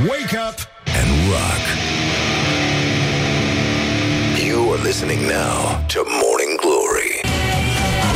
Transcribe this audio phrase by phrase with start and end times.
[0.00, 0.56] Wake up
[0.98, 1.62] and rock.
[4.48, 7.20] You are listening now to Morning Glory.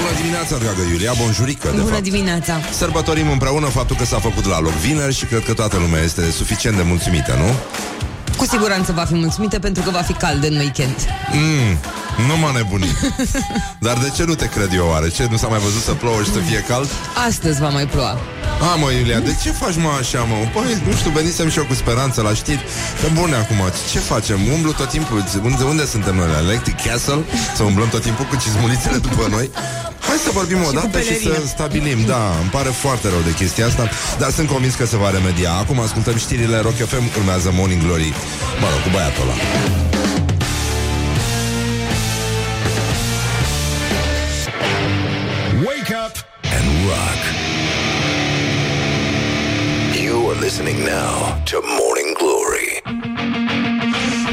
[0.01, 2.03] Bună dimineața, dragă Iulia, bonjurică, de Bună fapt.
[2.03, 2.61] dimineața!
[2.73, 6.31] Sărbătorim împreună faptul că s-a făcut la loc vineri și cred că toată lumea este
[6.31, 7.55] suficient de mulțumită, nu?
[8.37, 10.97] Cu siguranță va fi mulțumită pentru că va fi cald în weekend.
[11.33, 11.79] Mm,
[12.29, 12.89] nu mă nebuni.
[13.87, 15.09] Dar de ce nu te cred eu oare?
[15.09, 16.89] Ce, nu s-a mai văzut să plouă și să fie cald?
[17.29, 18.19] Astăzi va mai ploua.
[18.71, 20.35] A, mă, Iulia, de ce faci mă așa, mă?
[20.55, 22.65] Păi, nu știu, venisem și eu cu speranță la știri
[23.01, 23.57] Că bune acum,
[23.93, 24.39] ce facem?
[24.55, 26.29] Umblu tot timpul, unde, unde suntem noi?
[26.33, 27.21] La Electric Castle?
[27.57, 29.51] Să umblăm tot timpul cu cizmulițele după noi?
[30.09, 31.35] Hai să vorbim o cu dată și, pelerină.
[31.35, 33.89] să stabilim Da, îmi pare foarte rău de chestia asta
[34.19, 38.13] Dar sunt convins că se va remedia Acum ascultăm știrile Rock FM Urmează Morning Glory
[38.61, 39.37] Mă rog, cu băiatul ăla
[46.89, 47.21] rock.
[50.05, 52.83] You are listening now to Morning Glory.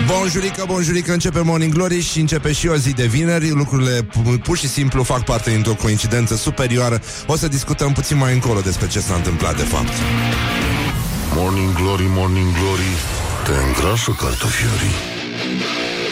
[0.08, 4.58] Bonjurică, bonjurică, începe Morning Glory și începe și o zi de vineri Lucrurile pu- pur
[4.58, 9.00] și simplu fac parte dintr-o coincidență superioară O să discutăm puțin mai încolo despre ce
[9.00, 9.92] s-a întâmplat de fapt
[11.36, 12.90] Morning Glory, Morning Glory
[13.46, 14.96] Te îngrașă cartofiorii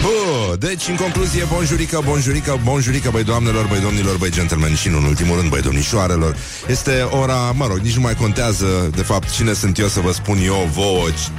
[0.02, 4.98] Huh, deci, în concluzie, bonjurică, bonjurică, bonjurică, băi doamnelor, băi domnilor, băi gentlemen și, nu
[4.98, 6.36] în ultimul rând, băi domnișoarelor.
[6.68, 10.12] Este ora, mă rog, nici nu mai contează, de fapt, cine sunt eu să vă
[10.12, 11.10] spun eu vouă.
[11.10, 11.32] ci-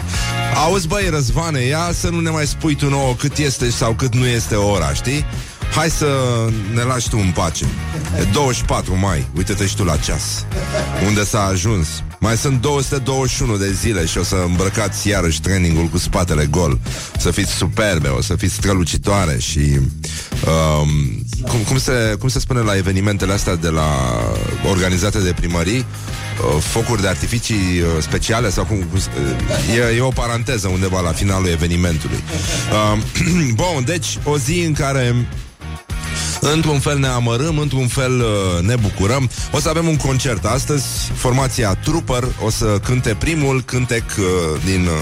[0.65, 4.15] Auzi, băi, Răzvane, ia să nu ne mai spui tu nouă cât este sau cât
[4.15, 5.25] nu este ora, știi?
[5.75, 6.07] Hai să
[6.75, 7.65] ne lași tu în pace.
[8.19, 10.45] E 24 mai, uite-te și tu la ceas.
[11.07, 11.89] Unde s-a ajuns?
[12.23, 16.79] Mai sunt 221 de zile și o să îmbrăcați iarăși trainingul cu spatele gol.
[17.19, 19.59] Să fiți superbe, o să fiți strălucitoare și...
[19.59, 20.89] Um,
[21.49, 23.89] cum, cum, se, cum se spune la evenimentele astea de la
[24.71, 25.79] organizate de primării?
[25.79, 28.77] Uh, focuri de artificii uh, speciale sau cum...
[28.77, 32.23] cum uh, e, e o paranteză undeva la finalul evenimentului.
[32.95, 33.03] Uh,
[33.61, 35.27] bun, deci o zi în care
[36.51, 39.31] Într-un fel ne amărâm, într-un fel uh, ne bucurăm.
[39.53, 40.85] O să avem un concert astăzi.
[41.15, 44.25] Formația Trooper o să cânte primul cântec uh,
[44.65, 44.93] din uh,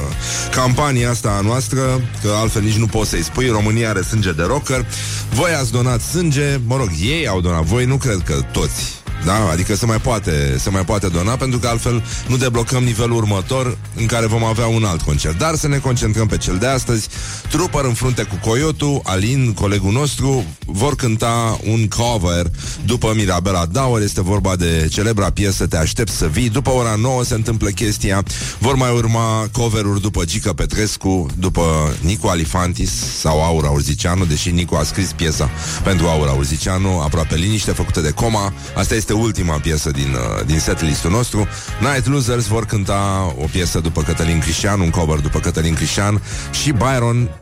[0.51, 1.81] campania asta a noastră,
[2.23, 3.49] că altfel nici nu poți să-i spui.
[3.49, 4.87] România are sânge de rocker.
[5.31, 9.01] Voi ați donat sânge, mă rog, ei au donat, voi nu cred că toți.
[9.25, 9.51] Da?
[9.51, 13.79] Adică se mai, poate, se mai poate dona Pentru că altfel nu deblocăm nivelul următor
[13.97, 17.09] În care vom avea un alt concert Dar să ne concentrăm pe cel de astăzi
[17.49, 21.30] Trooper în frunte cu Coyotu Alin, colegul nostru Vor cânta
[21.65, 22.47] un cover
[22.85, 26.49] După Mirabela Dauer Este vorba de celebra piesă Te aștept să vii.
[26.49, 28.23] După ora 9 se întâmplă chestia.
[28.59, 34.75] Vor mai urma coveruri după Gica Petrescu După Nicu Alifantis Sau Aura Urzicianu Deși Nicu
[34.75, 35.51] a scris piesa
[35.85, 38.53] pentru Aura Urzicianu Aproape liniște făcută de coma.
[38.75, 41.49] Asta este ultima piesă din, uh, din setlistul nostru.
[41.81, 46.73] Night Losers vor cânta o piesă după Cătălin Crișan Un cover după Cătălin Crișan Și
[46.73, 47.40] Byron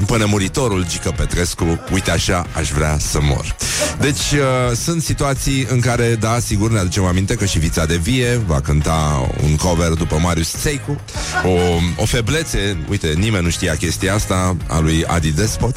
[0.00, 3.56] după nemuritorul Gică Petrescu, uite așa aș vrea să mor.
[3.98, 7.96] Deci uh, sunt situații în care, da, sigur ne aducem aminte că și Vița de
[7.96, 11.00] Vie va cânta un cover după Marius Țeicu,
[11.44, 11.50] o,
[12.02, 15.76] o feblețe, uite, nimeni nu știa chestia asta, a lui Adi Despot.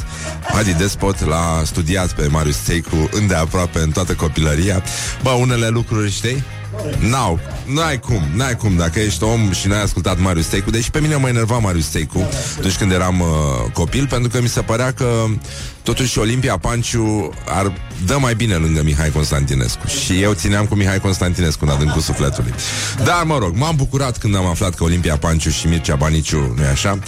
[0.54, 4.84] Adi Despot l-a studiat pe Marius Țeicu îndeaproape în toată copilăria.
[5.24, 6.44] Bă, unele lucruri, știi?
[7.00, 8.76] N-au, n-ai cum, n-ai cum.
[8.76, 12.30] Dacă ești om și n-ai ascultat Marius Teicu Deși pe mine mă enerva Marius Teicu
[12.58, 15.26] Atunci când eram uh, copil Pentru că mi se părea că
[15.84, 17.74] Totuși Olimpia Panciu ar
[18.06, 19.88] dă mai bine lângă Mihai Constantinescu.
[19.88, 22.54] Și eu țineam cu Mihai Constantinescu în adâncul sufletului.
[23.04, 26.66] Dar mă rog, m-am bucurat când am aflat că Olimpia Panciu și Mircea Baniciu Nu-i
[26.66, 27.00] așa?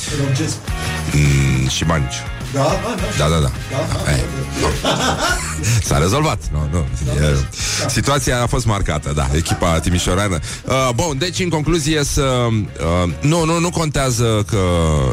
[1.14, 2.20] Mm, și Baniciu.
[3.18, 3.52] Da, da, da.
[4.12, 4.24] Ei,
[4.60, 4.68] nu.
[5.88, 6.40] S-a rezolvat.
[6.52, 6.86] Nu, nu.
[7.24, 7.48] E,
[7.88, 10.40] situația a fost marcată, da, echipa timișoreană.
[10.68, 12.48] Uh, bun, deci în concluzie să...
[12.50, 14.58] Uh, nu, nu, nu contează că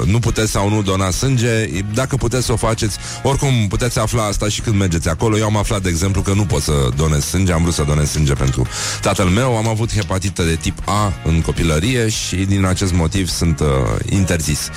[0.04, 1.69] nu puteți sau nu dona sânge.
[1.94, 5.38] Dacă puteți să o faceți, oricum puteți afla asta și când mergeți acolo.
[5.38, 7.52] Eu am aflat, de exemplu, că nu pot să donez sânge.
[7.52, 8.66] Am vrut să donez sânge pentru
[9.00, 9.56] tatăl meu.
[9.56, 13.66] Am avut hepatită de tip A în copilărie și din acest motiv sunt uh,
[14.11, 14.69] interzis.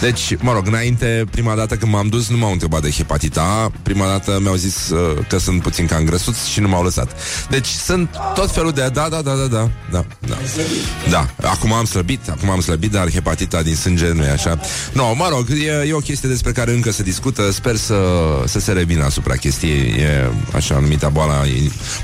[0.00, 3.70] Deci, mă rog, înainte, prima dată când m-am dus, nu m-au întrebat de hepatita A.
[3.82, 7.16] Prima dată mi-au zis uh, că sunt puțin cam grăsuț și nu m-au lăsat.
[7.50, 8.90] Deci sunt tot felul de...
[8.92, 9.70] Da, da, da, da, da.
[9.90, 10.36] Da, da.
[11.40, 11.48] da.
[11.48, 14.60] acum am slăbit, acum am slăbit, dar hepatita din sânge nu e așa.
[14.92, 17.50] No, mă rog, e, e o chestie despre care încă se discută.
[17.52, 17.96] Sper să,
[18.46, 19.94] să se revină asupra chestiei.
[19.98, 21.42] E așa numita boala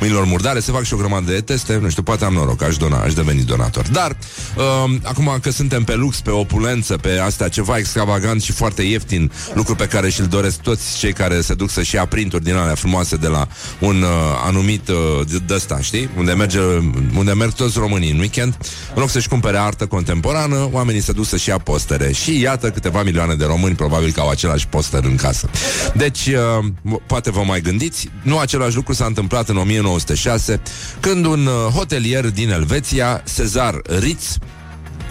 [0.01, 0.61] mâinilor murdare.
[0.61, 1.79] Se fac și o grămadă de teste.
[1.83, 3.89] Nu știu, poate am noroc, aș dona, aș deveni donator.
[3.89, 4.17] Dar,
[4.57, 9.33] uh, acum că suntem pe lux, pe opulență, pe asta ceva extravagant și foarte ieftin,
[9.55, 12.75] lucru pe care și-l doresc toți cei care se duc să-și ia printuri din alea
[12.75, 13.47] frumoase frumoase de la
[13.89, 14.09] un uh,
[14.47, 14.97] anumit uh,
[15.47, 16.11] de ăsta, știi?
[16.17, 16.61] Unde, merge,
[17.17, 18.57] unde merg toți românii în weekend.
[18.95, 22.13] În loc să-și cumpere artă contemporană, oamenii se duc să-și ia postere.
[22.13, 25.51] Și iată câteva milioane de români probabil că au același poster în casă.
[25.95, 30.61] Deci, uh, poate vă mai gândiți, nu același lucru s-a întâmplat în 1906,
[31.01, 34.37] când un uh, hotelier din Elveția, Cezar Ritz,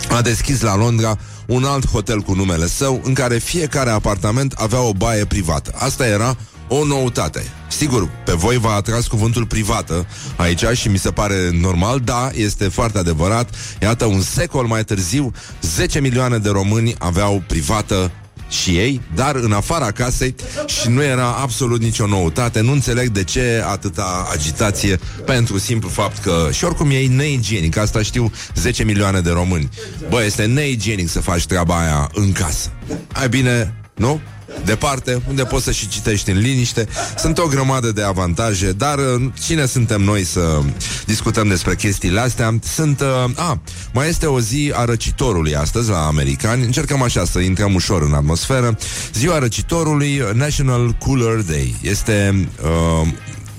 [0.09, 4.81] a deschis la Londra un alt hotel cu numele său, în care fiecare apartament avea
[4.81, 5.71] o baie privată.
[5.75, 6.35] Asta era
[6.69, 7.43] o noutate.
[7.67, 10.05] Sigur, pe voi v-a atras cuvântul privată
[10.35, 13.55] aici și mi se pare normal, da, este foarte adevărat.
[13.81, 15.31] Iată, un secol mai târziu,
[15.61, 18.11] 10 milioane de români aveau privată
[18.49, 20.35] și ei, dar în afara casei
[20.65, 22.61] și nu era absolut nicio noutate.
[22.61, 28.01] Nu înțeleg de ce atâta agitație pentru simplu fapt că și oricum e neigienic, asta
[28.01, 29.69] știu 10 milioane de români.
[30.09, 32.71] Bă, este neigienic să faci treaba aia în casă.
[33.13, 34.21] Ai bine, nu?
[34.65, 36.87] Departe, unde poți să și citești în liniște.
[37.17, 40.59] Sunt o grămadă de avantaje, dar uh, cine suntem noi să
[41.05, 42.59] discutăm despre chestiile astea?
[42.63, 43.01] Sunt...
[43.01, 43.61] Uh, a,
[43.93, 46.63] mai este o zi a răcitorului astăzi la americani.
[46.63, 48.77] Încercăm așa să intrăm ușor în atmosferă.
[49.13, 51.75] Ziua răcitorului National Cooler Day.
[51.81, 52.47] Este...
[52.63, 53.07] Uh,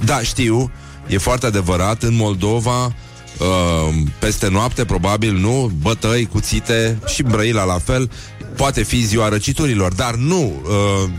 [0.04, 0.70] da, știu,
[1.06, 2.94] e foarte adevărat, în Moldova
[3.40, 8.10] Uh, peste noapte, probabil, nu, bătăi, cuțite și Brăila la fel,
[8.56, 11.10] poate fi ziua răciturilor, dar nu, uh,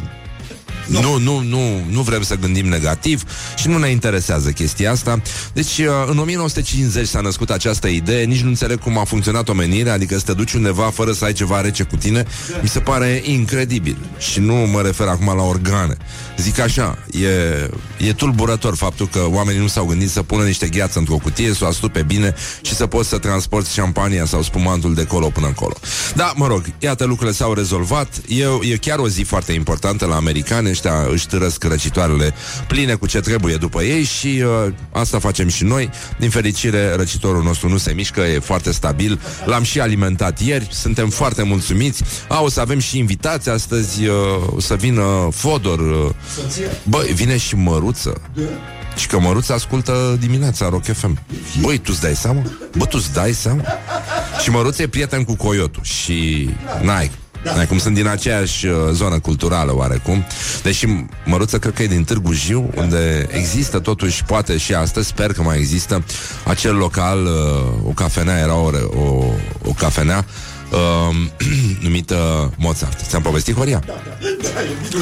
[0.92, 1.02] nu.
[1.02, 3.24] Nu, nu, nu, nu vrem să gândim negativ
[3.58, 5.22] și nu ne interesează chestia asta.
[5.54, 9.94] Deci, uh, în 1950 s-a născut această idee, nici nu înțeleg cum a funcționat omenirea,
[9.94, 12.26] adică să te duci undeva fără să ai ceva rece cu tine,
[12.62, 13.98] mi se pare incredibil.
[14.18, 15.98] Și nu mă refer acum la organe.
[16.38, 21.00] Zic așa, e, e tulburător faptul că oamenii nu s-au gândit să pună niște gheață
[21.00, 25.06] într-o cutie, să o astupe bine și să poți să transporti șampania sau spumantul de
[25.06, 25.74] colo până acolo.
[26.16, 28.22] Da, mă rog, iată lucrurile s-au rezolvat.
[28.28, 32.34] E, e chiar o zi foarte importantă la americani, ăștia își târăsc răcitoarele
[32.68, 35.90] pline cu ce trebuie după ei și uh, asta facem și noi.
[36.20, 39.22] Din fericire, răcitorul nostru nu se mișcă, e foarte stabil.
[39.46, 42.04] L-am și alimentat ieri, suntem foarte mulțumiți.
[42.28, 44.16] A, o să avem și invitați astăzi, uh,
[44.56, 46.10] o să vină Fodor, uh,
[46.84, 48.22] Bă, vine și Măruță.
[48.96, 51.20] Și că Măruță ascultă dimineața Rock FM.
[51.62, 52.42] Băi, tu-ți dai seama?
[52.78, 53.64] Bă, tu-ți dai seama?
[54.44, 56.50] Și Măruță e prieten cu Coyotul și
[56.82, 57.12] n-ai
[57.44, 60.26] N-ai cum sunt din aceeași uh, zonă culturală oarecum
[60.64, 60.86] Deși
[61.26, 65.42] Măruță cred că e din Târgu Jiu Unde există totuși, poate și astăzi Sper că
[65.42, 66.04] mai există
[66.46, 69.26] Acel local, uh, o cafenea Era o, o,
[69.66, 70.26] o cafenea
[70.72, 71.16] uh,
[71.86, 73.00] numită Mozart.
[73.08, 73.82] Ți-am povestit, Horia?
[73.86, 74.28] Da, da.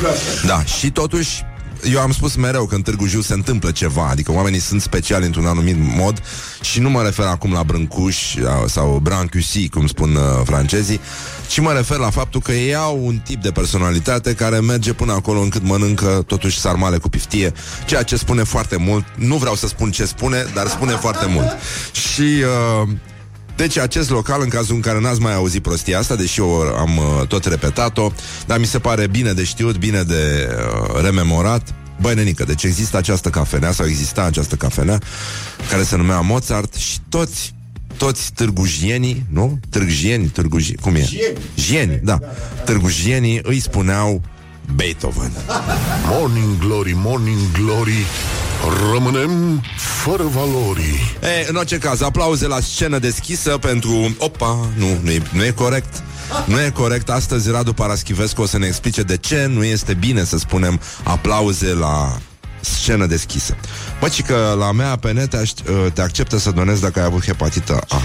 [0.01, 0.09] Da,
[0.47, 1.43] da, și totuși
[1.83, 5.25] eu am spus mereu că în Târgu Jiu se întâmplă ceva, adică oamenii sunt speciali
[5.25, 6.21] într-un anumit mod
[6.61, 8.35] și nu mă refer acum la brâncuș
[8.65, 10.99] sau brancusi, cum spun uh, francezii,
[11.47, 15.13] ci mă refer la faptul că ei au un tip de personalitate care merge până
[15.13, 17.53] acolo încât mănâncă totuși sarmale cu piftie,
[17.85, 19.05] ceea ce spune foarte mult.
[19.15, 21.57] Nu vreau să spun ce spune, dar spune foarte mult.
[21.91, 22.89] Și uh,
[23.59, 26.97] deci acest local, în cazul în care n-ați mai auzit prostia asta, deși eu am
[26.97, 28.11] uh, tot repetat-o,
[28.45, 32.97] dar mi se pare bine de știut, bine de uh, rememorat, Băi, nenică, deci există
[32.97, 34.99] această cafenea sau exista această cafenea
[35.69, 37.53] care se numea Mozart și toți
[37.97, 39.59] toți târgujienii, nu?
[39.69, 41.09] Târgujieni, târgujieni, cum e?
[41.55, 42.19] Jieni, da.
[42.65, 44.21] Târgujienii îi spuneau
[44.75, 45.31] Beethoven.
[46.05, 48.05] Morning glory, morning glory,
[48.93, 51.15] Rămânem fără valori.
[51.21, 54.15] E, în orice caz, aplauze la scenă deschisă pentru...
[54.17, 56.03] Opa, nu, nu e, nu e corect.
[56.45, 57.09] Nu e corect.
[57.09, 61.73] Astăzi Radu Paraschivescu o să ne explice de ce nu este bine să spunem aplauze
[61.73, 62.17] la
[62.59, 63.55] scenă deschisă.
[63.99, 65.43] Bă, că la mea pe net te,
[65.93, 68.01] te acceptă să donezi dacă ai avut hepatită A.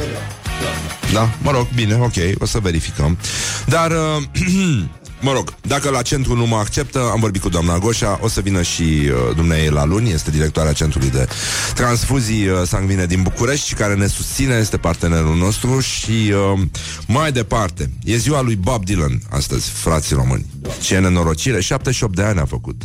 [1.13, 1.31] Da?
[1.43, 3.19] Mă rog, bine, ok, o să verificăm.
[3.67, 3.91] Dar...
[3.91, 4.85] Uh,
[5.25, 8.41] Mă rog, dacă la centru nu mă acceptă, am vorbit cu doamna Goșa, o să
[8.41, 11.29] vină și uh, dumnei la luni, este directoarea centrului de
[11.75, 16.61] transfuzii uh, sanguine din București, care ne susține, este partenerul nostru și uh,
[17.07, 20.47] mai departe, e ziua lui Bob Dylan astăzi, frații români.
[20.81, 22.83] Ce nenorocire, 78 de ani a făcut.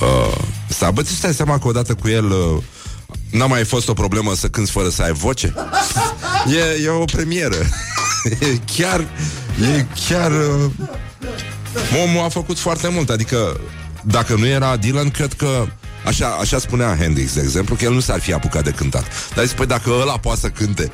[0.00, 2.62] Uh, stai, bă, stai seama că odată cu el uh,
[3.30, 5.54] N-a mai fost o problemă să cânți fără să ai voce?
[6.46, 7.56] E, e o premieră.
[8.40, 9.00] E chiar,
[9.76, 10.70] e chiar uh,
[12.04, 13.60] Omul a făcut foarte mult, adică
[14.02, 15.66] dacă nu era Dylan, cred că
[16.04, 19.04] Așa, așa spunea Hendrix, de exemplu, că el nu s-ar fi apucat de cântat.
[19.34, 20.92] Dar zice, păi dacă ăla poate să cânte,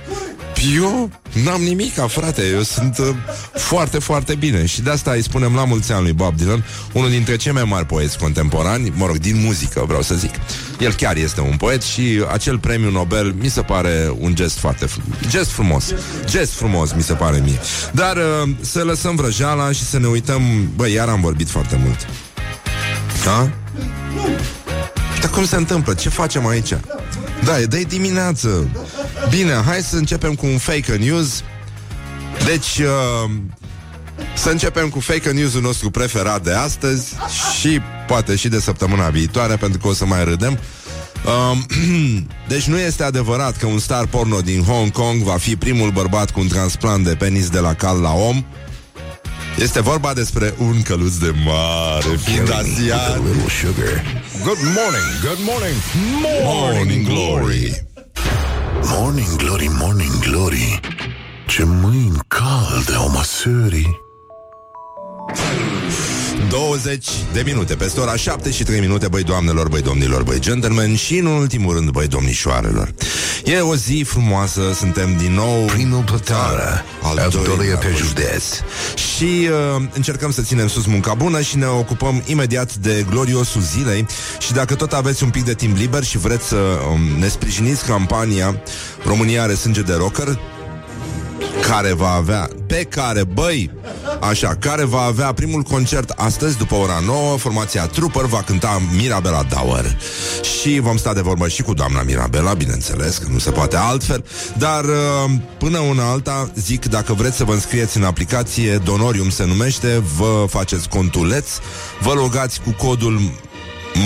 [0.77, 1.11] eu
[1.45, 3.09] n-am nimic, frate, eu sunt uh,
[3.55, 4.67] foarte, foarte bine.
[4.67, 7.65] Și de asta îi spunem la mulți ani lui Bob Dylan, unul dintre cei mai
[7.65, 10.31] mari poeți contemporani, mă rog, din muzică, vreau să zic.
[10.79, 14.87] El chiar este un poet și acel premiu Nobel mi se pare un gest foarte
[14.87, 15.17] frumos.
[15.29, 15.93] Gest frumos.
[16.25, 17.59] Gest frumos, mi se pare mie.
[17.93, 20.43] Dar uh, să lăsăm vrăjeala și să ne uităm,
[20.77, 22.07] bă, iar am vorbit foarte mult.
[23.25, 23.51] Da?
[25.33, 25.95] Cum se întâmplă?
[25.95, 26.75] Ce facem aici?
[27.45, 28.69] Da, e de dimineață.
[29.31, 31.43] Bine, hai să începem cu un fake news.
[32.45, 33.31] Deci, uh,
[34.35, 37.13] să începem cu fake news-ul nostru preferat de astăzi
[37.59, 40.59] și poate și de săptămâna viitoare, pentru că o să mai râdem.
[41.51, 41.67] Um,
[42.49, 46.31] deci nu este adevărat că un star porno din Hong Kong va fi primul bărbat
[46.31, 48.45] cu un transplant de penis de la cal la om.
[49.59, 53.17] Este vorba despre un căluț de mare fiind asiat.
[54.43, 55.77] Good morning, good morning,
[56.43, 57.83] Morning Glory.
[58.83, 60.81] Morning Glory, Morning Glory
[61.47, 64.01] Ce mâini calde au măsării
[66.55, 67.75] 20 de minute.
[67.75, 71.75] Peste ora 7 și 3 minute Băi doamnelor, băi domnilor, băi gentlemen Și în ultimul
[71.75, 72.95] rând, băi domnișoarelor.
[73.45, 77.95] E o zi frumoasă Suntem din nou Primul plătară Al Al doilea doilea pe pe
[77.95, 78.45] județ.
[79.17, 84.07] Și uh, încercăm să ținem sus munca bună Și ne ocupăm imediat de gloriosul zilei.
[84.39, 86.57] Și dacă tot aveți un pic de timp liber Și vreți să
[86.93, 88.63] um, ne sprijiniți campania
[89.05, 90.39] România are sânge de rocker
[91.69, 93.71] care va avea, pe care, băi,
[94.21, 99.43] așa, care va avea primul concert astăzi după ora 9, formația Trooper va cânta Mirabela
[99.43, 99.97] Dauer.
[100.61, 104.25] Și vom sta de vorbă și cu doamna Mirabela, bineînțeles, că nu se poate altfel,
[104.59, 109.45] dar uh, până una alta, zic, dacă vreți să vă înscrieți în aplicație, Donorium se
[109.45, 111.49] numește, vă faceți contuleț,
[112.01, 113.21] vă logați cu codul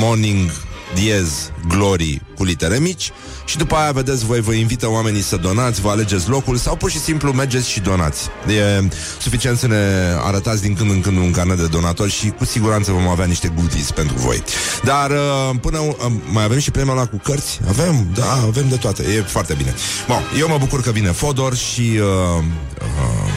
[0.01, 0.51] Morning
[0.95, 3.11] diez glory cu litere mici
[3.45, 6.91] și după aia, vedeți, voi vă invită oamenii să donați, vă alegeți locul sau pur
[6.91, 8.29] și simplu mergeți și donați.
[8.49, 8.89] E
[9.21, 12.93] suficient să ne arătați din când în când un carnet de donatori și cu siguranță
[12.93, 14.43] vom avea niște goodies pentru voi.
[14.85, 15.95] Dar uh, până uh,
[16.33, 17.61] mai avem și premiul ăla cu cărți?
[17.69, 19.03] Avem, da, avem de toate.
[19.03, 19.75] E foarte bine.
[20.07, 22.43] Bun, eu mă bucur că vine Fodor și uh,
[22.81, 23.33] uh,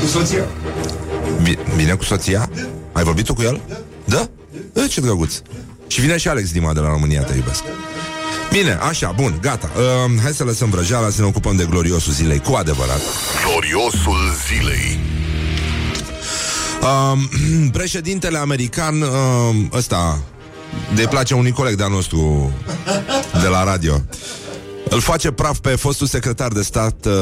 [0.00, 0.44] Cu soția.
[1.42, 2.50] vi- vine cu soția?
[2.92, 3.60] Ai vorbit tu cu el?
[4.04, 4.28] Da?
[4.72, 4.86] da?
[4.86, 5.34] Ce drăguț.
[5.90, 7.62] Și vine și Alex Dima de la România, te iubesc.
[8.52, 9.70] Bine, așa, bun, gata.
[9.76, 13.00] Uh, hai să lăsăm vrăjeala, să ne ocupăm de gloriosul zilei, cu adevărat.
[13.44, 14.18] Gloriosul
[14.48, 14.98] zilei
[16.80, 17.18] Uh,
[17.78, 19.08] președintele american, uh,
[19.72, 20.18] ăsta,
[20.94, 22.52] de place unui coleg de-al nostru
[23.42, 24.00] de la radio,
[24.90, 27.12] îl face praf pe fostul secretar de stat uh,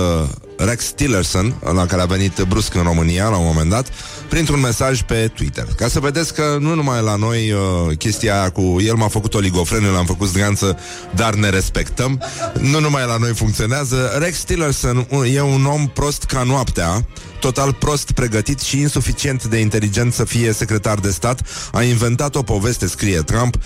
[0.56, 3.88] Rex Tillerson, la care a venit brusc în România la un moment dat,
[4.28, 5.66] printr-un mesaj pe Twitter.
[5.76, 9.34] Ca să vedeți că nu numai la noi uh, chestia aia cu el m-a făcut
[9.34, 10.78] oligofren, eu l-am făcut zganță,
[11.14, 12.22] dar ne respectăm.
[12.60, 14.16] Nu numai la noi funcționează.
[14.18, 17.06] Rex Tillerson un- e un om prost ca noaptea,
[17.40, 21.40] total prost pregătit și insuficient de inteligent să fie secretar de stat,
[21.72, 23.56] a inventat o poveste, scrie Trump,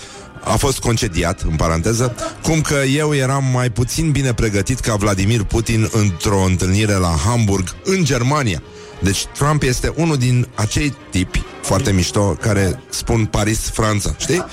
[0.43, 5.43] a fost concediat, în paranteză, cum că eu eram mai puțin bine pregătit ca Vladimir
[5.43, 8.61] Putin într-o întâlnire la Hamburg, în Germania.
[9.01, 14.45] Deci Trump este unul din acei tipi foarte mișto care spun Paris, Franța, știi?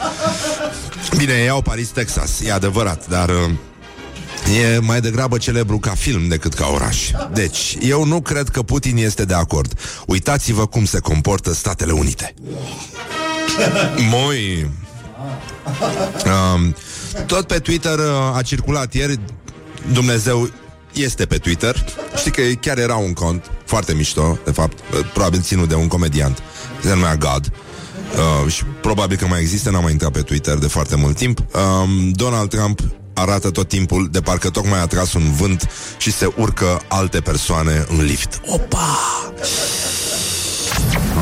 [1.16, 3.50] Bine, ei au Paris, Texas, e adevărat, dar uh,
[4.62, 7.10] e mai degrabă celebru ca film decât ca oraș.
[7.32, 9.78] Deci, eu nu cred că Putin este de acord.
[10.06, 12.34] Uitați-vă cum se comportă Statele Unite.
[14.10, 14.70] Moi...
[16.54, 16.74] Um,
[17.26, 19.20] tot pe Twitter uh, a circulat ieri
[19.92, 20.50] Dumnezeu
[20.92, 21.84] este pe Twitter.
[22.16, 25.88] Știi că chiar era un cont Foarte mișto, de fapt uh, Probabil ținut de un
[25.88, 26.42] comediant
[26.82, 27.52] Se numea God
[28.44, 31.38] uh, Și probabil că mai există N-am mai intrat pe Twitter de foarte mult timp.
[31.38, 32.80] Um, Donald Trump
[33.14, 37.86] arată tot timpul De parcă tocmai a tras un vânt Și se urcă alte persoane
[37.88, 38.40] în lift.
[38.46, 38.98] Opa!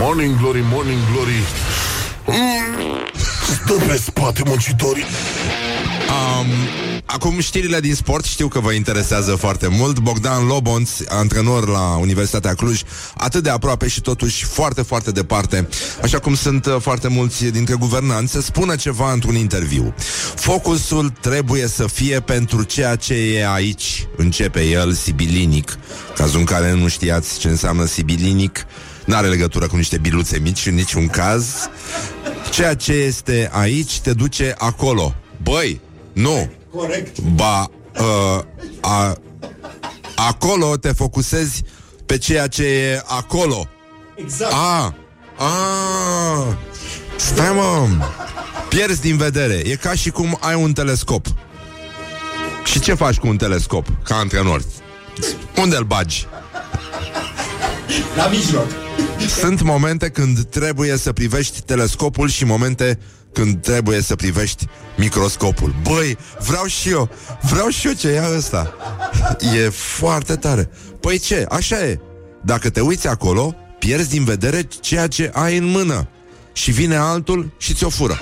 [0.01, 1.33] Morning Glory, Morning Glory.
[1.33, 1.78] mm,
[3.65, 5.05] Stă pe spate muncitorii
[6.09, 6.47] Um,
[7.05, 9.99] acum știrile din sport știu că vă interesează foarte mult.
[9.99, 12.81] Bogdan Lobonț, antrenor la Universitatea Cluj,
[13.17, 15.69] atât de aproape și totuși foarte, foarte departe,
[16.03, 19.95] așa cum sunt uh, foarte mulți dintre guvernanți, să spună ceva într-un interviu.
[20.35, 25.79] Focusul trebuie să fie pentru ceea ce e aici, începe el sibilinic.
[26.17, 28.67] Cazul în care nu știați ce înseamnă sibilinic,
[29.09, 31.69] N-are legătură cu niște biluțe mici în niciun caz.
[32.51, 35.15] Ceea ce este aici te duce acolo.
[35.43, 35.81] Băi,
[36.13, 36.51] nu.
[36.75, 37.21] Corect.
[37.21, 38.45] Ba, uh,
[38.81, 39.17] a,
[40.17, 41.63] acolo te focusezi
[42.07, 43.69] pe ceea ce e acolo.
[44.15, 44.53] Exact.
[44.53, 44.95] A,
[45.39, 46.59] a,
[47.17, 47.87] stai mă,
[48.69, 49.55] pierzi din vedere.
[49.55, 51.27] E ca și cum ai un telescop.
[52.65, 54.63] Și ce faci cu un telescop, ca antrenor?
[55.57, 56.27] Unde îl bagi?
[58.17, 58.67] La mijloc.
[59.41, 62.99] Sunt momente când trebuie să privești telescopul și momente
[63.33, 64.67] când trebuie să privești
[64.97, 65.75] microscopul.
[65.83, 67.11] Băi, vreau și eu,
[67.51, 68.75] vreau și eu ce e ăsta.
[69.57, 70.71] E foarte tare.
[71.01, 72.01] Păi ce, așa e.
[72.43, 76.09] Dacă te uiți acolo, pierzi din vedere ceea ce ai în mână.
[76.53, 78.19] Și vine altul și ți-o fură.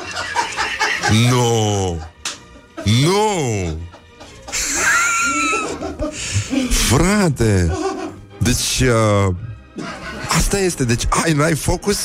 [1.31, 2.01] Nu!
[2.85, 3.79] Nu!
[6.71, 7.77] Frate!
[8.39, 9.35] Deci, uh,
[10.37, 10.85] asta este.
[10.85, 11.99] Deci, ai, n-ai focus,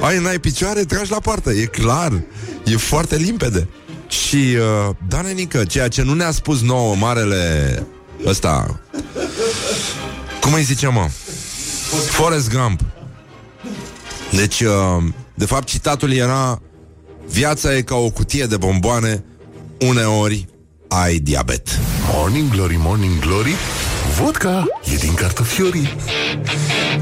[0.00, 1.50] ai, n-ai picioare, tragi la poartă.
[1.50, 2.22] E clar.
[2.64, 3.68] E foarte limpede.
[4.08, 7.86] Și, uh, da, nenică, ceea ce nu ne-a spus nouă marele
[8.26, 8.80] ăsta...
[10.40, 11.08] Cum îi zice, mă?
[12.10, 12.80] Forrest Gump.
[14.30, 15.04] Deci, uh,
[15.34, 16.60] de fapt, citatul era
[17.28, 19.24] Viața e ca o cutie de bomboane,
[19.80, 20.46] uneori
[20.88, 21.68] ai diabet.
[22.12, 23.54] Morning Glory, Morning Glory
[24.12, 25.88] Vodka e din cartofiorii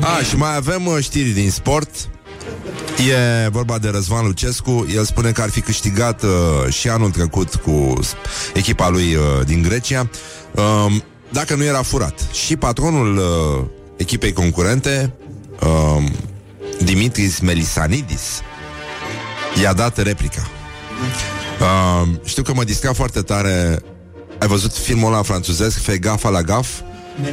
[0.01, 1.91] A, și mai avem uh, știri din sport.
[3.45, 4.87] E vorba de Răzvan Lucescu.
[4.95, 7.99] El spune că ar fi câștigat uh, Și anul trecut cu
[8.55, 10.11] Echipa lui uh, din Grecia.
[10.55, 10.95] Uh,
[11.31, 12.21] Dacă nu era furat.
[12.33, 13.65] Și patronul uh,
[13.97, 15.13] echipei concurente
[15.61, 16.05] uh,
[16.85, 18.41] Dimitris Melisanidis
[19.63, 20.49] I-a dat replica.
[21.61, 23.83] Uh, Știu că mă distra foarte tare.
[24.39, 26.69] Ai văzut filmul ăla franțuzesc Fe gafa la gaf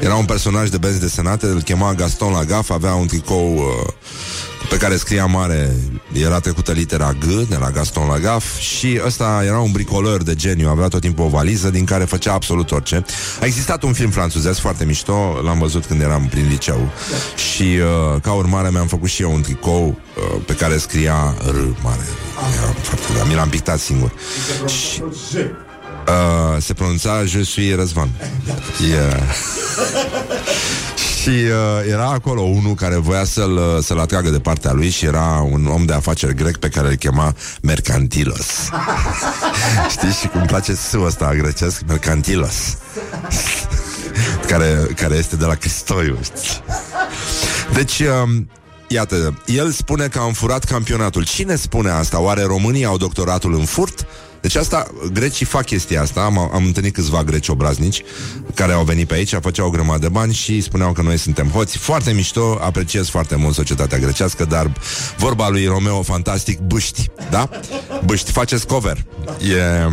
[0.02, 3.64] Era un personaj de benzi desenate Îl chema Gaston la gaf Avea un tricou uh,
[4.70, 5.76] pe care scria mare
[6.14, 10.70] Era trecută litera G De la Gaston Lagaf Și ăsta era un bricoleur de geniu
[10.70, 13.06] Avea tot timpul o valiză din care făcea absolut orice.
[13.42, 16.90] A existat un film franțuzesc foarte mișto L-am văzut când eram prin liceu.
[17.36, 21.56] Și uh, ca urmare mi-am făcut și eu un tricou uh, Pe care scria R
[21.84, 22.08] mare.
[22.54, 24.12] Era foarte, da, mi l-am pictat singur.
[24.68, 25.04] Și,
[26.10, 28.10] uh, Se pronunța Je suis Răzvan
[28.90, 29.22] yeah.
[31.22, 35.06] Și uh, era acolo unul care voia să-l, uh, să-l atragă de partea lui și
[35.06, 38.48] era un om de afaceri grec pe care îl chema Mercantilos.
[39.90, 40.12] Știi?
[40.12, 42.78] Și cum place s ăsta grecesc, Mercantilos.
[44.48, 46.18] care, care este de la Cristoiu.
[46.22, 46.64] Știi?
[47.74, 48.50] Deci, um,
[48.88, 51.24] iată, el spune că am furat campionatul.
[51.26, 52.20] Cine spune asta?
[52.20, 54.06] Oare românii au doctoratul în furt?
[54.42, 58.04] Deci asta, grecii fac chestia asta Am, am întâlnit câțiva greci obraznici
[58.54, 61.48] Care au venit pe aici, făceau o grămadă de bani Și spuneau că noi suntem
[61.48, 64.72] hoți Foarte mișto, apreciez foarte mult societatea grecească Dar
[65.18, 67.50] vorba lui Romeo Fantastic Bâști, da?
[68.06, 69.06] Bâști, faceți cover
[69.42, 69.90] E...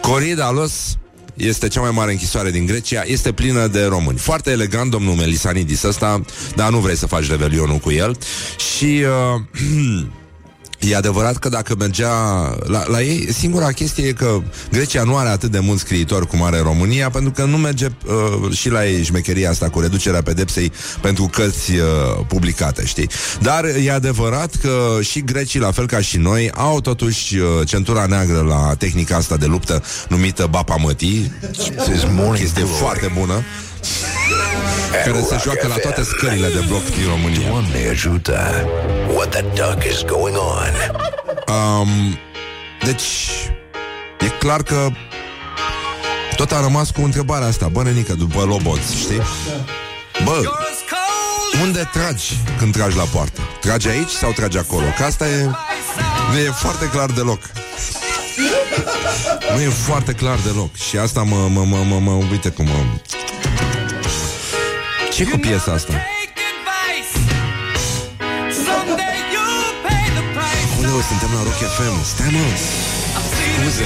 [0.00, 0.96] Coridalos
[1.34, 4.18] este cea mai mare închisoare din Grecia, este plină de români.
[4.18, 6.20] Foarte elegant, domnul Melisanidis ăsta,
[6.56, 8.16] dar nu vrei să faci revelionul cu el.
[8.76, 10.04] Și uh,
[10.88, 12.10] E adevărat că dacă mergea
[12.64, 16.42] la, la ei, singura chestie e că Grecia nu are atât de mulți scriitori cum
[16.42, 20.72] are România, pentru că nu merge uh, și la ei șmecheria asta cu reducerea pedepsei
[21.00, 21.80] pentru cărți uh,
[22.26, 23.10] publicate, știi?
[23.40, 28.06] Dar e adevărat că și grecii, la fel ca și noi, au totuși uh, centura
[28.06, 31.32] neagră la tehnica asta de luptă numită Bapamătii.
[32.34, 33.42] Chestie foarte bună
[35.04, 37.48] care se joacă la toate scările de bloc din România.
[37.48, 38.66] Doamne ajută!
[39.14, 41.00] What the duck is going on?
[41.54, 42.18] Um,
[42.84, 43.02] deci,
[44.20, 44.88] e clar că
[46.36, 49.22] tot a rămas cu întrebarea asta, bă, nenică, după Loboț, știi?
[50.24, 50.42] Bă,
[51.62, 53.40] unde tragi când tragi la poartă?
[53.60, 54.84] Tragi aici sau tragi acolo?
[54.96, 55.44] Că asta e,
[56.32, 57.40] nu e foarte clar deloc.
[59.54, 60.74] Nu e foarte clar deloc.
[60.74, 62.84] Și asta mă, mă, mă, mă, mă uite cum mă...
[65.12, 65.92] ce cu piesa asta?
[70.76, 72.04] Unde o suntem la Rock FM?
[72.04, 72.38] Stai mă!
[73.60, 73.84] Scuze!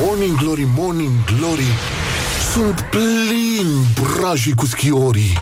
[0.00, 1.66] Morning Glory, Morning Glory
[2.52, 5.38] Sunt plin brajii cu schiorii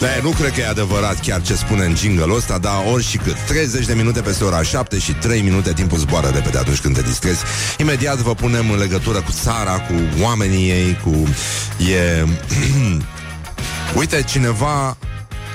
[0.00, 3.16] Da, nu cred că e adevărat chiar ce spune în jingle ăsta, dar ori și
[3.16, 3.36] cât.
[3.46, 7.02] 30 de minute peste ora 7 și 3 minute timpul zboară repede atunci când te
[7.02, 7.42] distrezi.
[7.78, 11.28] Imediat vă punem în legătură cu țara, cu oamenii ei, cu...
[11.90, 12.24] E...
[13.98, 14.96] Uite, cineva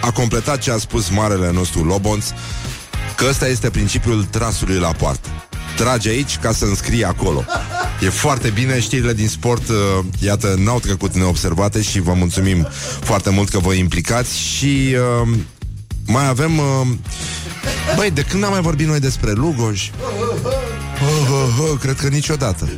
[0.01, 2.25] a completat ce a spus marele nostru Lobonț,
[3.15, 5.29] că ăsta este principiul trasului la poartă.
[5.75, 7.45] Trage aici ca să înscrie acolo.
[8.01, 9.75] E foarte bine, știrile din sport, uh,
[10.19, 12.67] iată, n-au trecut neobservate și vă mulțumim
[13.01, 15.37] foarte mult că vă implicați și uh,
[16.05, 16.57] mai avem...
[16.57, 16.87] Uh,
[17.95, 19.89] băi, de când am mai vorbit noi despre Lugoj?
[21.03, 22.69] Oh, oh, oh, cred că niciodată.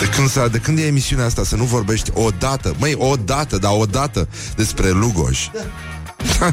[0.00, 3.14] De când, s-a, de când e emisiunea asta să nu vorbești o dată, măi, o
[3.24, 5.50] dată, dar o dată despre Lugoj.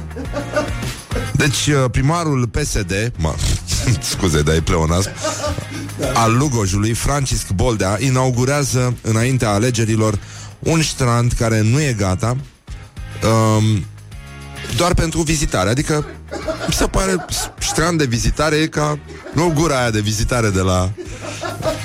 [1.41, 3.35] Deci uh, primarul PSD, mă,
[4.11, 5.09] scuze, dar e pleonasm,
[6.13, 10.19] al Lugojului, Francisc Boldea, inaugurează înaintea alegerilor
[10.59, 12.35] un strand care nu e gata,
[13.57, 13.85] um,
[14.77, 15.69] doar pentru vizitare.
[15.69, 16.05] Adică,
[16.67, 17.25] mi se pare,
[17.59, 18.99] strand de vizitare e ca,
[19.33, 20.91] nu gura aia de vizitare de la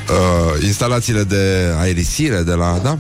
[0.08, 2.98] uh, instalațiile de aerisire, de la, da?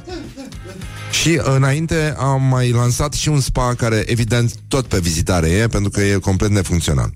[1.20, 5.90] Și înainte am mai lansat și un spa care, evident, tot pe vizitare e, pentru
[5.90, 7.12] că e complet nefuncțional.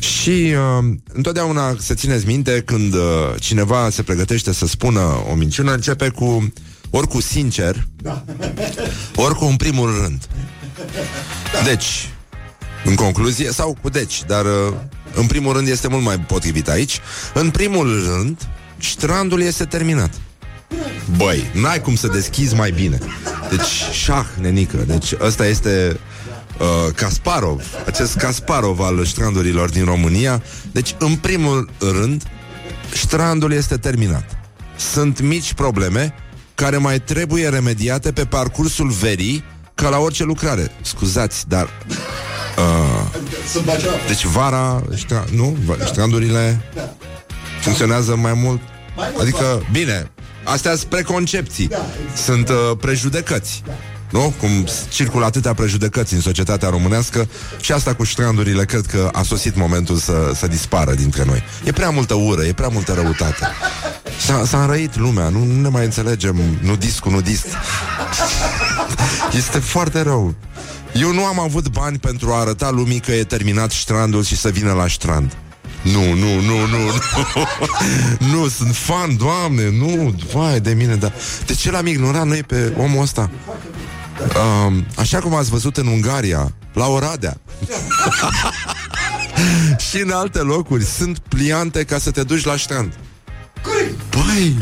[0.00, 3.00] Și uh, întotdeauna să țineți minte când uh,
[3.38, 6.52] cineva se pregătește să spună o minciună, începe cu
[6.90, 7.86] ori cu sincer,
[9.14, 10.28] ori cu în primul rând.
[11.64, 12.08] Deci,
[12.84, 14.74] în concluzie, sau cu deci, dar uh,
[15.14, 17.00] în primul rând este mult mai potrivit aici.
[17.34, 20.10] În primul rând, strandul este terminat.
[21.16, 22.98] Băi, n-ai cum să deschizi mai bine.
[23.50, 24.76] Deci, șah, nenică.
[24.86, 26.00] Deci, ăsta este
[26.58, 30.42] uh, Kasparov, acest Kasparov al strandurilor din România.
[30.72, 32.22] Deci, în primul rând,
[32.92, 34.24] strandul este terminat.
[34.92, 36.14] Sunt mici probleme
[36.54, 40.70] care mai trebuie remediate pe parcursul verii ca la orice lucrare.
[40.82, 41.68] Scuzați, dar...
[42.58, 43.18] Uh,
[43.52, 43.90] Sunt Bacău.
[44.06, 45.56] deci vara, ștra, nu?
[45.64, 46.60] Va- Strandurile
[47.60, 48.60] funcționează mai mult.
[48.96, 50.10] Mai mult Adică, bine,
[50.44, 51.68] astea sunt preconcepții.
[52.24, 53.62] Sunt uh, prejudecăți.
[54.10, 54.34] Nu?
[54.40, 57.28] Cum circulă atâtea prejudecăți în societatea românească
[57.60, 61.42] și asta cu strandurile cred că a sosit momentul să, să dispară dintre noi.
[61.64, 63.46] E prea multă ură, e prea multă răutate.
[64.26, 67.46] S-a, s-a înrăit lumea, nu, nu ne mai înțelegem nudist cu nudist.
[69.36, 70.34] Este foarte rău.
[70.92, 74.48] Eu nu am avut bani pentru a arăta lumii că e terminat strandul și să
[74.48, 75.36] vină la strand.
[75.82, 76.92] Nu, nu, nu, nu, nu.
[78.32, 81.12] nu, sunt fan, doamne, nu, vai de mine, dar
[81.46, 83.30] de ce l-am ignorat noi pe omul ăsta?
[84.66, 87.36] Um, așa cum ați văzut în Ungaria, la Oradea.
[89.90, 92.92] și în alte locuri sunt pliante ca să te duci la strand.
[94.10, 94.56] Băi,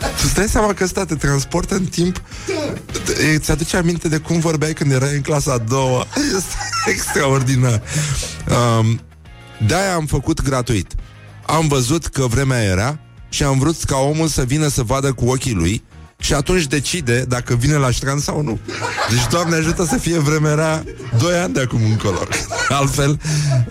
[0.00, 2.22] tu îți dai seama că ăsta te transportă în timp
[3.34, 6.54] Îți aduce aminte de cum vorbeai când erai în clasa a doua Este
[6.92, 7.82] extraordinar
[8.78, 9.00] um,
[9.66, 10.94] De-aia am făcut gratuit
[11.46, 15.28] Am văzut că vremea era Și am vrut ca omul să vină să vadă cu
[15.28, 15.82] ochii lui
[16.18, 18.58] și atunci decide dacă vine la strand sau nu.
[19.10, 20.84] Deci, Doamne ajută să fie vremea rea
[21.18, 22.18] 2 ani de acum încolo.
[22.68, 23.20] Altfel,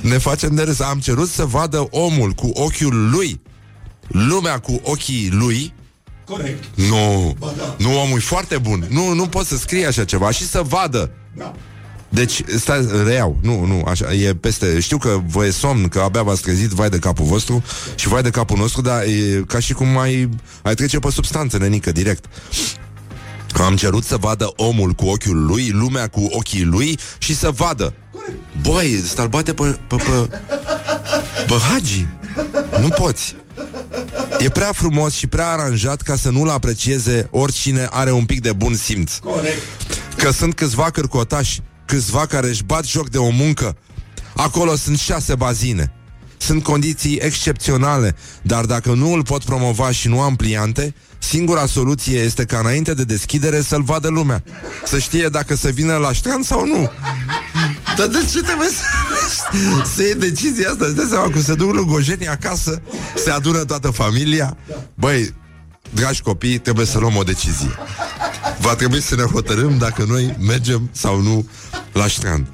[0.02, 0.80] ne facem de râs.
[0.80, 3.42] Am cerut să vadă omul cu ochiul lui,
[4.08, 5.74] lumea cu ochii lui,
[6.26, 6.64] Corect.
[6.76, 7.76] nu, Ba da.
[7.78, 8.88] nu, omul e foarte bun.
[8.90, 11.12] Nu, nu pot să scrie așa ceva și să vadă.
[11.34, 11.54] Da.
[12.10, 16.24] Deci, stai, reiau, nu, nu, așa, e peste, știu că vă e somn, că abia
[16.24, 17.64] v-ați trezit, vai de capul vostru
[17.96, 20.30] și vai de capul nostru, dar e ca și cum ai,
[20.62, 22.26] ai trece pe substanță, nenică, direct.
[23.64, 27.94] Am cerut să vadă omul cu ochiul lui, lumea cu ochii lui și să vadă.
[28.62, 30.40] Băi, stai bate pe, pe, pe,
[31.48, 32.08] pe Hagi.
[32.82, 33.36] Nu poți.
[34.40, 38.54] E prea frumos și prea aranjat ca să nu-l aprecieze oricine are un pic de
[38.54, 39.16] bun simț.
[39.16, 39.62] Corect.
[40.18, 43.78] Că sunt câțiva cârcotași, câțiva care își bat joc de o muncă.
[44.36, 45.94] Acolo sunt șase bazine.
[46.38, 52.20] Sunt condiții excepționale, dar dacă nu îl pot promova și nu am pliante, singura soluție
[52.20, 54.44] este ca înainte de deschidere să-l vadă lumea.
[54.86, 56.92] Să știe dacă să vină la strand sau nu.
[57.98, 58.84] Dar de ce trebuie să,
[59.96, 60.86] să iei decizia asta?
[60.86, 62.82] Îți dai seama cum se duc lugojenii acasă,
[63.24, 64.58] se adună toată familia.
[64.94, 65.34] Băi,
[65.94, 67.72] dragi copii, trebuie să luăm o decizie.
[68.60, 71.48] Va trebui să ne hotărâm dacă noi mergem sau nu
[71.92, 72.48] la strand.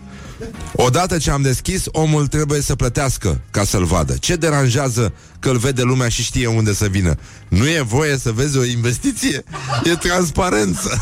[0.76, 4.15] Odată ce am deschis, omul trebuie să plătească ca să-l vadă.
[4.20, 7.15] Ce deranjează că îl vede lumea și știe unde să vină?
[7.48, 9.44] Nu e voie să vezi o investiție?
[9.84, 11.02] E transparență.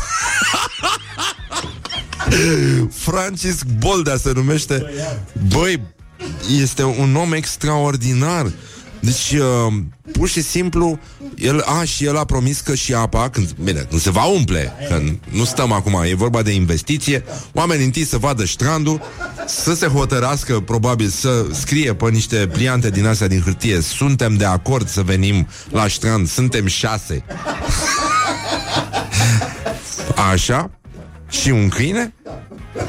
[3.06, 4.84] Francisc Boldea se numește.
[5.48, 5.82] Băi,
[6.60, 8.52] este un om extraordinar.
[9.00, 9.72] Deci, uh,
[10.12, 10.98] pur și simplu,
[11.36, 14.72] el, a, și el a promis că și apa, când, bine, când se va umple,
[14.88, 19.00] că nu stăm acum, e vorba de investiție, oamenii întâi să vadă strandul,
[19.46, 24.44] să se hotărască, probabil, să scrie pe niște pliante din astea din hârtie, suntem de
[24.44, 27.24] acord să venim la strand, suntem șase.
[30.32, 30.70] Așa,
[31.30, 32.14] și un câine,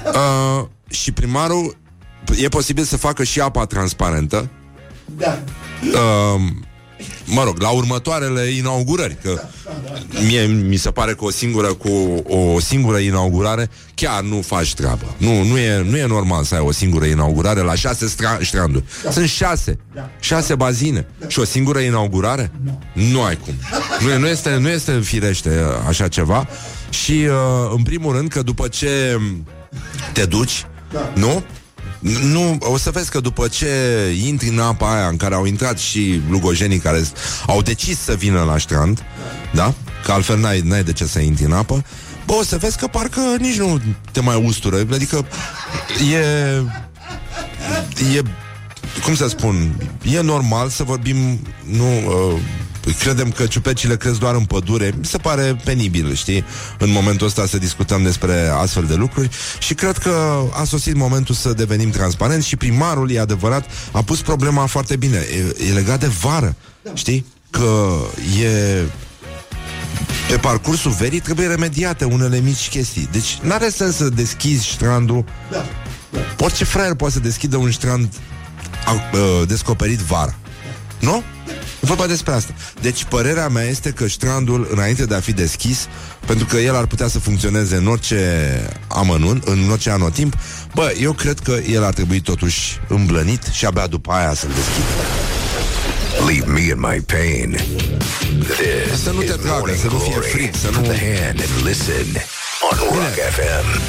[0.06, 1.78] uh, și primarul
[2.38, 4.50] e posibil să facă și apa transparentă,
[5.18, 5.40] Da.
[5.84, 6.42] Uh,
[7.26, 9.42] mă rog, la următoarele inaugurări, că
[10.26, 11.90] mie mi se pare că o singură cu
[12.28, 15.16] o singură inaugurare chiar nu faci treabă.
[15.18, 18.84] Nu, nu e, nu e normal să ai o singură inaugurare la șase stra- stranduri.
[19.12, 19.78] Sunt șase.
[20.20, 21.08] Șase bazine.
[21.28, 22.52] Și o singură inaugurare?
[22.94, 23.54] Nu ai cum.
[24.00, 26.48] Nu, e- nu, este, nu este firește uh, așa ceva.
[26.90, 29.20] Și uh, în primul rând că după ce
[30.14, 30.66] te duci,
[31.14, 31.44] nu?
[32.02, 33.68] Nu, o să vezi că după ce
[34.26, 37.12] intri în apa aia în care au intrat și lugojenii care s-
[37.48, 39.04] au decis să vină la strand,
[39.54, 39.74] da?
[40.04, 41.84] Că altfel n-ai, n-ai de ce să intri în apă,
[42.26, 44.78] bă, o să vezi că parcă nici nu te mai ustură.
[44.94, 45.26] Adică
[46.14, 46.18] e...
[48.16, 48.22] E...
[49.04, 49.72] Cum să spun?
[50.04, 51.86] E normal să vorbim, nu...
[51.98, 52.40] Uh,
[53.00, 54.94] credem că ciupecile cresc doar în pădure.
[54.98, 56.44] Mi se pare penibil, știi,
[56.78, 61.36] în momentul ăsta să discutăm despre astfel de lucruri și cred că a sosit momentul
[61.36, 65.18] să devenim transparenți și primarul, e adevărat, a pus problema foarte bine.
[65.18, 66.56] E, e legat de vară,
[66.94, 67.26] știi?
[67.50, 67.90] Că
[68.44, 68.84] e
[70.30, 73.10] pe parcursul verii trebuie remediate unele mici chestii.
[73.12, 75.26] Deci n-are sens să deschizi strandul.
[75.52, 75.66] Da.
[76.40, 78.14] Orice fraier poate să deschidă un strand
[78.86, 80.36] a, uh, descoperit vara.
[81.00, 81.24] Nu?
[81.60, 82.54] E vorba despre asta.
[82.82, 85.88] Deci părerea mea este că strandul, înainte de a fi deschis,
[86.26, 88.50] pentru că el ar putea să funcționeze în orice
[88.88, 90.34] amănunt, în orice anotimp,
[90.76, 94.84] bă, eu cred că el ar trebui totuși îmblănit și abia după aia să-l deschid.
[96.28, 97.60] Leave me in my pain.
[98.44, 100.28] This Să nu te is tragă, Morning să nu fie Glory.
[100.30, 102.06] frig, să Put nu- the hand and listen
[102.72, 103.80] on Rock FM.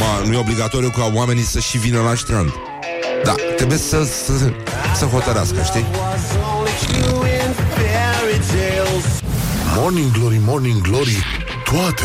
[0.00, 2.52] Ma, nu e obligatoriu ca oamenii să și vină la strand.
[3.24, 4.32] Da, trebuie să, să,
[4.96, 5.86] să hotărească, știi?
[9.76, 11.24] Morning Glory, Morning Glory
[11.64, 12.04] Toate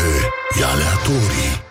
[0.60, 1.62] e aleatorii.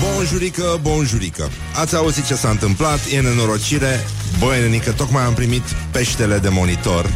[0.00, 1.50] Bonjurică, bonjurică.
[1.74, 4.06] Ați auzit ce s-a întâmplat, e nenorocire.
[4.38, 7.10] Băi, nenică, tocmai am primit peștele de monitor.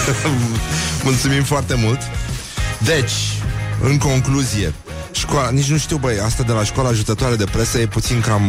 [1.04, 1.98] Mulțumim foarte mult.
[2.84, 3.12] Deci,
[3.82, 4.74] în concluzie
[5.16, 8.42] Școala, nici nu știu, băi, asta de la școala ajutătoare de presă e puțin cam...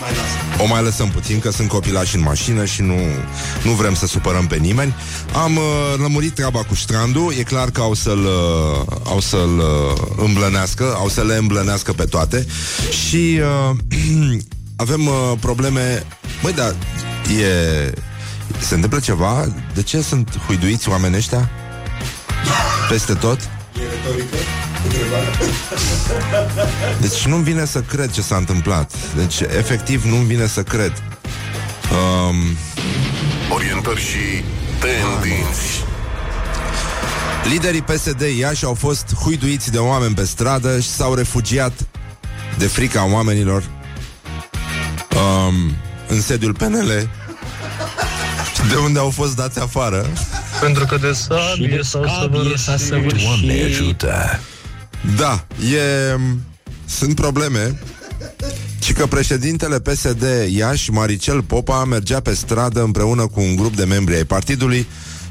[0.00, 0.62] Mai lasă.
[0.62, 2.98] O mai lăsăm puțin, că sunt copilași în mașină și nu,
[3.64, 4.94] nu vrem să supărăm pe nimeni.
[5.42, 5.62] Am uh,
[5.98, 11.08] lămurit treaba cu strandul, e clar că au să-l, uh, au să-l uh, îmblănească, au
[11.08, 12.46] să le îmblănească pe toate
[13.06, 13.76] și uh,
[14.84, 16.06] avem uh, probleme...
[16.42, 16.74] Băi, dar
[17.40, 17.92] e...
[18.58, 19.46] Se întâmplă ceva?
[19.74, 21.50] De ce sunt huiduiți oamenii ăștia?
[22.88, 23.38] Peste tot?
[23.40, 24.36] E retorică?
[24.86, 25.28] Întrebarea?
[27.00, 28.92] Deci nu-mi vine să cred ce s-a întâmplat.
[29.16, 31.02] Deci, efectiv, nu-mi vine să cred.
[31.90, 32.36] Um,
[33.54, 34.44] Orientări și
[34.78, 35.84] tendinți
[37.48, 41.72] liderii PSD Iași au fost huiduiți de oameni pe stradă și s-au refugiat
[42.58, 43.62] de frica oamenilor
[45.16, 45.76] um,
[46.08, 47.08] în sediul PNL
[48.68, 50.06] de unde au fost dați afară.
[50.60, 52.04] Pentru că de sabie s-au
[52.76, 53.26] săvârșit.
[53.26, 54.40] Doamne ajută!
[55.16, 56.18] Da, e...
[56.88, 57.78] Sunt probleme.
[58.80, 63.84] Și că președintele PSD Iași, Maricel Popa, mergea pe stradă împreună cu un grup de
[63.84, 64.86] membri ai partidului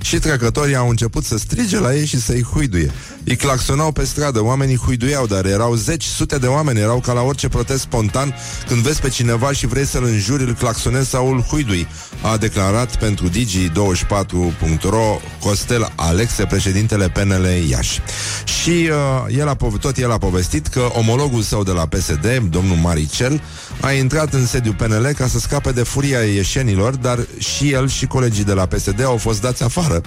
[0.06, 2.92] și trecătorii au început să strige la ei și să-i huiduie.
[3.24, 7.22] Îi claxonau pe stradă, oamenii huiduiau, dar erau zeci, sute de oameni, erau ca la
[7.22, 8.36] orice protest spontan.
[8.68, 11.88] Când vezi pe cineva și vrei să-l înjuri, îl claxonezi sau îl huidui,
[12.22, 18.02] a declarat pentru Digi24.ro Costel Alexe, președintele PNL Iași.
[18.44, 22.44] Și uh, el a, pove- tot el a povestit că omologul său de la PSD,
[22.50, 23.42] domnul Maricel,
[23.80, 28.06] a intrat în sediul PNL ca să scape de furia ieșenilor, dar și el și
[28.06, 30.02] colegii de la PSD au fost dați afară.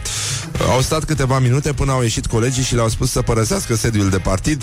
[0.71, 4.19] Au stat câteva minute până au ieșit colegii și le-au spus să părăsească sediul de
[4.19, 4.63] partid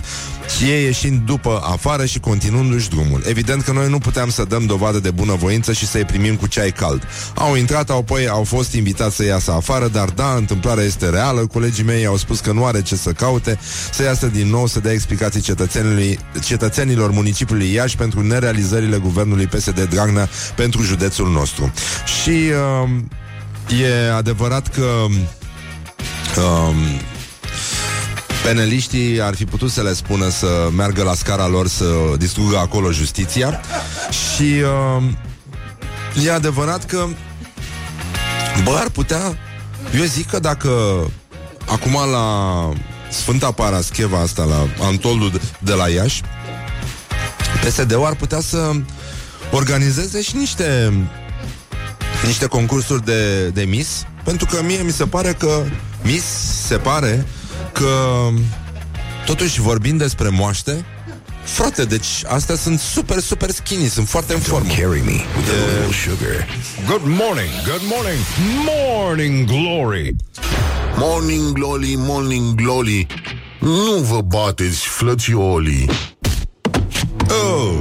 [0.57, 3.23] și ei ieșind după afară și continuându-și drumul.
[3.25, 6.71] Evident că noi nu puteam să dăm dovadă de bunăvoință și să-i primim cu ceai
[6.71, 7.07] cald.
[7.35, 11.47] Au intrat, au apoi au fost invitați să iasă afară, dar da, întâmplarea este reală.
[11.47, 13.59] Colegii mei au spus că nu are ce să caute,
[13.91, 19.81] să iasă din nou să dea explicații cetățenilor, cetățenilor municipiului Iași pentru nerealizările guvernului PSD
[19.89, 21.73] Dragnea pentru județul nostru.
[22.21, 22.89] Și uh,
[23.81, 25.05] e adevărat că
[26.41, 26.75] um,
[28.43, 31.85] peneliștii ar fi putut să le spună să meargă la scara lor să
[32.17, 33.61] distrugă acolo justiția
[34.09, 34.53] și
[36.17, 37.07] uh, e adevărat că
[38.63, 39.37] bă, ar putea
[39.97, 40.69] eu zic că dacă
[41.65, 42.69] acum la
[43.09, 46.21] Sfânta Parascheva asta, la Antoldul de, de la Iași
[47.67, 48.71] PSD-ul ar putea să
[49.51, 50.93] organizeze și niște
[52.25, 55.63] niște concursuri de, de Miss pentru că mie mi se pare că
[56.03, 56.25] Miss
[56.67, 57.25] se pare
[57.71, 58.27] că
[59.25, 60.85] totuși vorbind despre moaște
[61.43, 64.67] Frate, deci astea sunt super, super skinny, sunt foarte în formă.
[64.67, 66.47] Carry me with a little sugar.
[66.87, 68.19] Good morning, good morning,
[68.65, 70.15] morning glory.
[70.97, 73.07] Morning Glory, Morning Glory
[73.59, 75.89] Nu vă bateți, flățiolii
[77.29, 77.73] Oh.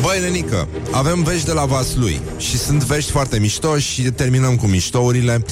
[0.00, 4.66] Băi, nenică, avem vești de la Vaslui și sunt vești foarte mișto și terminăm cu
[4.66, 5.44] miștourile.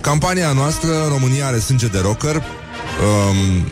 [0.00, 2.42] Campania noastră, România are sânge de rocker,
[3.04, 3.66] um,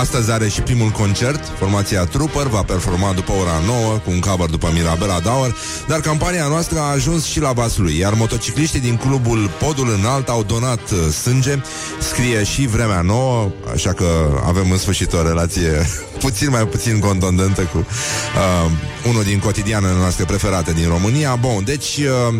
[0.00, 4.48] astăzi are și primul concert, formația Trooper va performa după ora 9 cu un cover
[4.48, 5.56] după Mirabela Dauer,
[5.88, 10.42] dar campania noastră a ajuns și la Vaslui, iar motocicliștii din clubul Podul Înalt au
[10.42, 11.58] donat uh, sânge,
[12.00, 15.86] scrie și vremea nouă, așa că avem în sfârșit o relație
[16.24, 18.70] puțin mai puțin contundentă cu uh,
[19.08, 21.34] unul din cotidianele noastre preferate din România.
[21.34, 22.34] Bun, deci uh,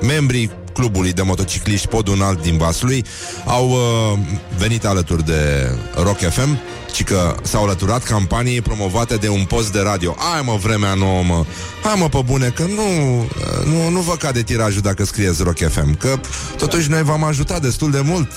[0.00, 3.04] membrii clubului de motocicliști Podul Înalt din Vaslui
[3.44, 4.18] au uh,
[4.58, 6.58] venit alături de Rock FM
[6.94, 10.16] ci că s-au alăturat campaniei promovate de un post de radio.
[10.34, 11.44] Ai mă, vremea nouă, mă.
[11.82, 13.18] Hai mă, pe bune, că nu,
[13.64, 16.18] nu, nu vă cade tirajul dacă scrieți Rock FM, că
[16.58, 18.30] totuși noi v-am ajutat destul de mult.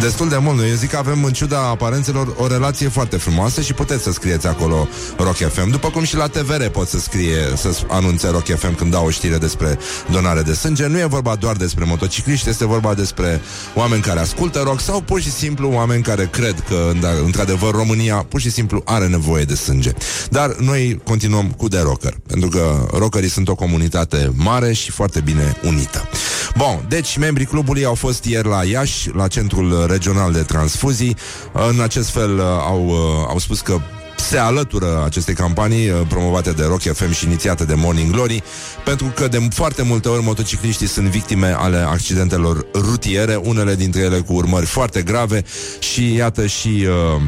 [0.00, 0.60] Destul de mult.
[0.60, 4.46] Eu zic că avem, în ciuda aparențelor, o relație foarte frumoasă și puteți să scrieți
[4.46, 5.70] acolo Rock FM.
[5.70, 9.10] După cum și la TVR pot să scrie, să anunțe Rock FM când dau o
[9.10, 9.78] știre despre
[10.10, 10.86] donare de sânge.
[10.86, 13.40] Nu e vorba doar despre motocicliști, este vorba despre
[13.74, 16.92] oameni care ascultă rock sau pur și simplu oameni care cred că,
[17.24, 19.90] într-adevăr, într-adevăr, România pur și simplu are nevoie de sânge.
[20.30, 25.20] Dar noi continuăm cu The Rocker, pentru că rockerii sunt o comunitate mare și foarte
[25.20, 26.08] bine unită.
[26.56, 31.16] Bun, deci membrii clubului au fost ieri la Iași, la Centrul Regional de Transfuzii.
[31.52, 33.80] În acest fel uh, au, uh, au spus că
[34.18, 38.42] se alătură acestei campanii uh, promovate de Rock FM și inițiate de Morning Glory,
[38.84, 44.18] pentru că de foarte multe ori motocicliștii sunt victime ale accidentelor rutiere, unele dintre ele
[44.18, 45.44] cu urmări foarte grave
[45.78, 47.22] și iată și uh,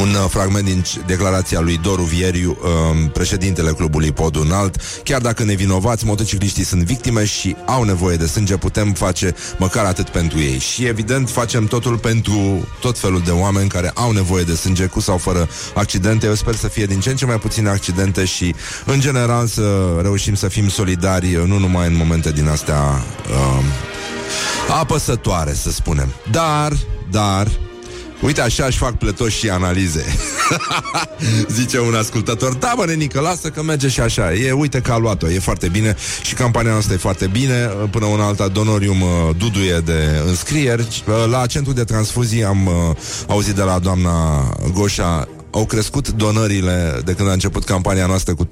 [0.00, 4.76] un uh, fragment din declarația lui Doru Vieriu, uh, președintele clubului Pod Înalt.
[5.04, 10.08] Chiar dacă nevinovați, motocicliștii sunt victime și au nevoie de sânge, putem face măcar atât
[10.08, 10.58] pentru ei.
[10.58, 15.00] Și evident facem totul pentru tot felul de oameni care au nevoie de sânge, cu
[15.00, 16.26] sau fără accidente.
[16.26, 19.98] Eu sper să fie din ce în ce mai puține accidente și, în general, să
[20.02, 23.64] reușim să fim solidari, uh, nu numai în momente din astea uh,
[24.80, 26.08] apăsătoare, să spunem.
[26.30, 26.72] Dar,
[27.10, 27.48] dar,
[28.22, 30.04] Uite, așa își fac plătoși și analize.
[31.58, 34.32] Zice un ascultător, da, mă, Nenică, lasă că merge și așa.
[34.32, 37.54] E, uite că a luat-o, e foarte bine și campania noastră e foarte bine.
[37.90, 41.02] Până una alta, Donorium uh, duduie de înscrieri.
[41.06, 42.72] Uh, la centru de transfuzii am uh,
[43.26, 48.44] auzit de la doamna Goșa au crescut donările de când a început campania noastră cu
[48.44, 48.48] 30%,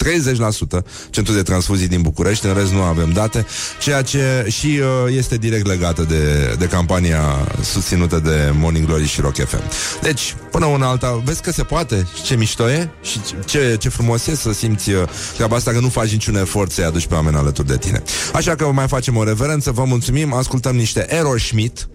[1.10, 3.46] centrul de transfuzii din București, în rest nu avem date,
[3.80, 7.20] ceea ce și uh, este direct legată de, de campania
[7.62, 9.62] susținută de Morning Glory și Rock FM.
[10.02, 13.88] Deci, până una alta, vezi că se poate și ce mișto e și ce, ce
[13.88, 15.02] frumos e să simți uh,
[15.34, 18.02] treaba asta că nu faci niciun efort să-i aduci pe oameni alături de tine.
[18.32, 21.88] Așa că mai facem o reverență, vă mulțumim, ascultăm niște Aeroschmidt,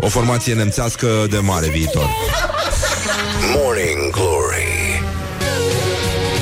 [0.00, 2.10] o formație nemțească de mare viitor.
[3.54, 4.69] Morning Glory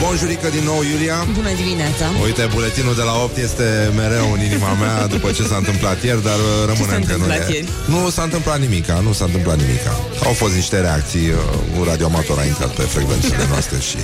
[0.08, 1.18] Bonjurică din nou, Iulia.
[1.40, 2.04] Bună dimineața.
[2.26, 3.66] Uite, buletinul de la 8 este
[3.96, 7.64] mereu în inima mea După ce s-a întâmplat ieri Dar uh, rămâne încă nu e.
[7.94, 9.92] Nu s-a întâmplat nimica Nu s-a întâmplat nimica.
[10.24, 13.98] Au fost niște reacții uh, Un radioamator a intrat pe frecvențele noastre și...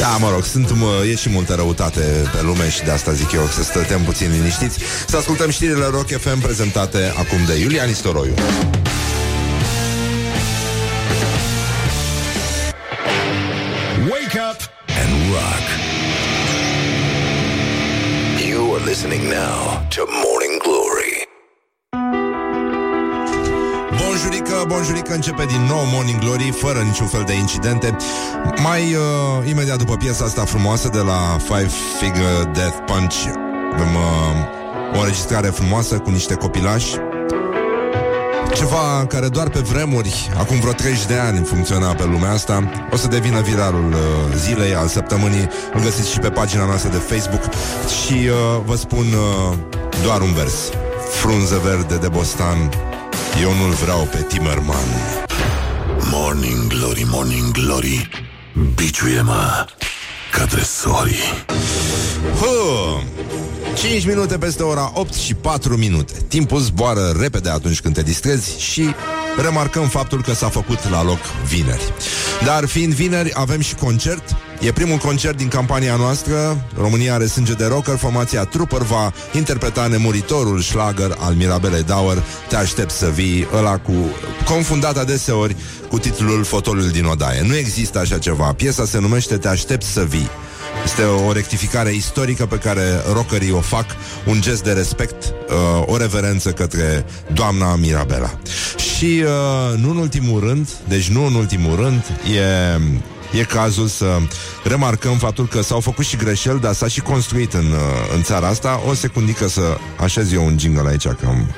[0.00, 3.32] Da, mă rog, sunt, mă, e și multă răutate pe lume Și de asta zic
[3.32, 4.78] eu să stătem puțin liniștiți.
[5.06, 8.34] Să ascultăm știrile Rock FM Prezentate acum de Iulia Nistoroiu
[15.34, 15.64] rock.
[18.48, 19.58] You are listening now
[19.94, 21.12] to Morning Glory.
[24.00, 27.96] Bonjurică, bonjurică, începe din nou Morning Glory Fără niciun fel de incidente
[28.62, 33.14] Mai uh, imediat după piesa asta frumoasă De la Five Figure Death Punch
[33.72, 36.96] Avem uh, o înregistrare frumoasă Cu niște copilași
[38.54, 42.96] ceva care doar pe vremuri, acum vreo 30 de ani funcționa pe lumea asta, o
[42.96, 43.98] să devină viralul uh,
[44.36, 45.48] zilei, al săptămânii.
[45.72, 47.42] Îl găsiți și pe pagina noastră de Facebook.
[48.04, 49.56] Și uh, vă spun uh,
[50.02, 50.54] doar un vers.
[51.10, 52.70] Frunză verde de bostan,
[53.42, 54.88] eu nu-l vreau pe Timerman.
[56.10, 58.08] Morning Glory, Morning Glory,
[58.74, 59.66] biciuie-mă
[60.32, 61.44] ca tresorii.
[63.74, 66.12] 5 minute peste ora 8 și 4 minute.
[66.28, 68.94] Timpul zboară repede atunci când te distrezi și
[69.42, 71.92] remarcăm faptul că s-a făcut la loc vineri.
[72.44, 74.36] Dar fiind vineri, avem și concert.
[74.60, 76.66] E primul concert din campania noastră.
[76.78, 77.96] România are sânge de rocker.
[77.96, 82.22] Formația Trooper va interpreta nemuritorul schlager al Mirabelei Dauer.
[82.48, 83.92] Te aștept să vii, ăla cu
[84.44, 85.56] confundat adeseori
[85.88, 87.42] cu titlul Fotolul din odaie.
[87.46, 88.52] Nu există așa ceva.
[88.52, 90.30] Piesa se numește Te aștept să vii.
[90.84, 93.86] Este o rectificare istorică pe care rockerii o fac,
[94.26, 98.38] un gest de respect, uh, o reverență către doamna Mirabela.
[98.76, 102.02] Și uh, nu în ultimul rând, deci nu în ultimul rând,
[102.34, 102.78] e
[103.34, 104.18] e cazul să
[104.62, 108.46] remarcăm faptul că s-au făcut și greșeli, dar s-a și construit în, uh, în țara
[108.46, 108.82] asta.
[108.88, 111.54] O secundică să așez eu un jingle aici, că am,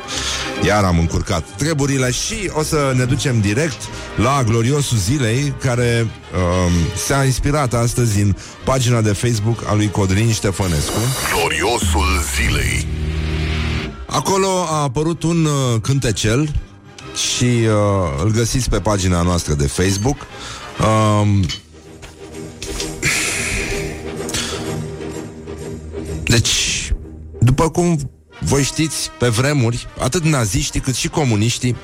[0.66, 3.82] iar am încurcat treburile și o să ne ducem direct
[4.16, 10.32] la gloriosul zilei, care um, s-a inspirat astăzi în pagina de Facebook a lui Codrin
[10.32, 10.98] Ștefănescu.
[11.34, 12.06] Gloriosul
[12.36, 12.86] zilei.
[14.06, 16.48] Acolo a apărut un uh, cântecel
[17.14, 20.16] și uh, îl găsiți pe pagina noastră de Facebook.
[20.80, 21.44] Um,
[26.36, 26.92] deci,
[27.40, 28.10] după cum
[28.40, 31.76] voi știți, pe vremuri, atât naziștii cât și comuniștii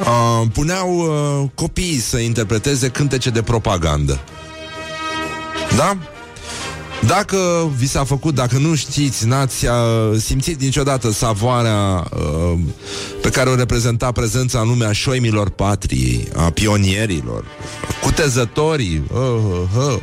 [0.00, 4.20] uh, puneau uh, copiii să interpreteze cântece de propagandă.
[5.76, 5.96] Da?
[7.06, 9.72] Dacă vi s-a făcut, dacă nu știți, n-ați uh,
[10.18, 12.58] simțit niciodată savoarea uh,
[13.22, 17.44] pe care o reprezenta prezența în lumea șoimilor patriei, a pionierilor,
[18.02, 19.98] cutezătorii, uh, uh, uh,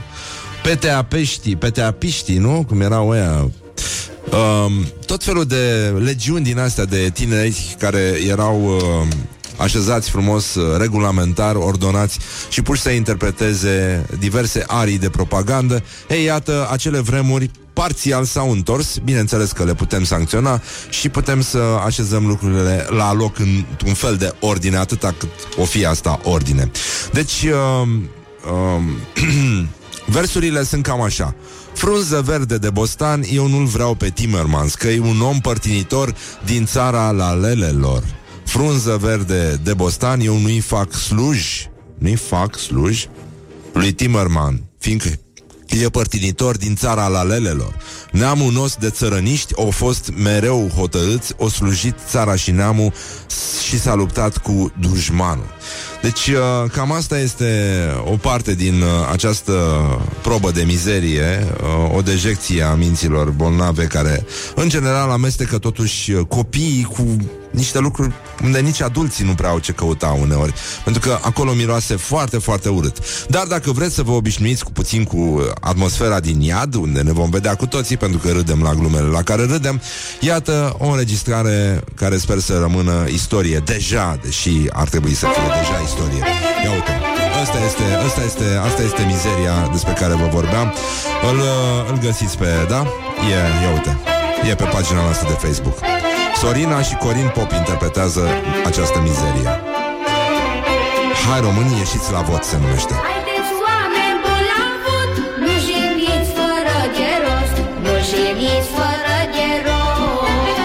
[0.64, 2.64] peteapeștii, peteapiștii, nu?
[2.68, 3.52] Cum erau ăia
[4.32, 4.72] Uh,
[5.06, 9.08] tot felul de legiuni din astea de tineri care erau uh,
[9.58, 12.20] așezați frumos, uh, regulamentar, ordonați
[12.50, 15.84] și puși să interpreteze diverse arii de propagandă.
[16.10, 21.58] Ei, iată, acele vremuri parțial s-au întors, bineînțeles că le putem sancționa și putem să
[21.86, 26.72] așezăm lucrurile la loc în un fel de ordine, atâta cât o fi asta ordine.
[27.12, 27.88] Deci, uh,
[28.52, 28.84] uh,
[30.18, 31.36] versurile sunt cam așa.
[31.80, 36.16] Frunză verde de bostan, eu nu-l vreau pe Timmermans, că e un om părtinitor
[36.46, 38.04] din țara la lelelor
[38.50, 41.66] frunză verde de bostan, eu nu-i fac sluj,
[41.98, 43.06] nu-i fac sluj
[43.74, 45.10] lui Timmerman, fiindcă
[45.70, 47.76] e părtinitor din țara la lelelor.
[48.12, 52.94] Neamul nostru de țărăniști au fost mereu hotărâți, o slujit țara și neamul
[53.68, 55.58] și s-a luptat cu dușmanul.
[56.02, 59.54] Deci uh, cam asta este o parte din uh, această
[60.22, 66.84] probă de mizerie, uh, o dejecție a minților bolnave care în general amestecă totuși copiii
[66.84, 67.16] cu
[67.60, 70.54] niște lucruri unde nici adulții nu prea au ce căuta uneori,
[70.84, 72.98] pentru că acolo miroase foarte, foarte urât.
[73.28, 77.30] Dar dacă vreți să vă obișnuiți cu puțin cu atmosfera din iad, unde ne vom
[77.30, 79.82] vedea cu toții, pentru că râdem la glumele la care râdem,
[80.20, 85.82] iată o înregistrare care sper să rămână istorie deja, deși ar trebui să fie deja
[85.86, 86.24] istorie.
[86.64, 86.94] Ia uite.
[87.42, 90.74] Asta este, asta este, asta este mizeria despre care vă vorbeam.
[91.32, 91.40] Îl,
[91.90, 92.82] îl găsiți pe, da?
[93.32, 93.98] E, ia uite.
[94.50, 95.78] E pe pagina noastră de Facebook.
[96.42, 98.24] Sorina și Corin Pop interpretează
[98.66, 99.50] această mizerie.
[101.28, 102.94] Hai românii, ieșiți la vot, se numește.
[103.08, 105.14] Haideți, oameni buni la vot,
[105.44, 110.58] nu jeliți fără de rost, nu jeliți fără de rost.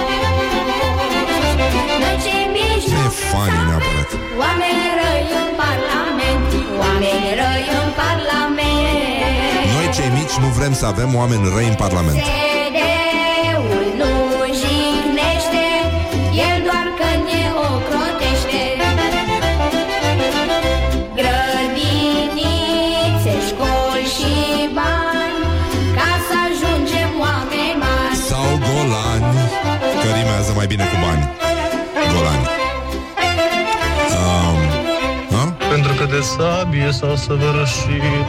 [2.02, 4.10] Noi cei mici Nu nu e funny neapărat.
[4.42, 6.48] Oameni răi în parlament,
[6.82, 9.66] oameni răi în parlament.
[9.74, 12.18] Noi cei mici nu vrem să avem oameni răi în Parlament.
[12.22, 12.63] CD-ul
[30.76, 31.24] bine cu bani.
[32.12, 32.46] Golani.
[34.18, 34.58] Um,
[35.30, 35.66] da?
[35.68, 38.26] Pentru că de sabie s-au săvârșit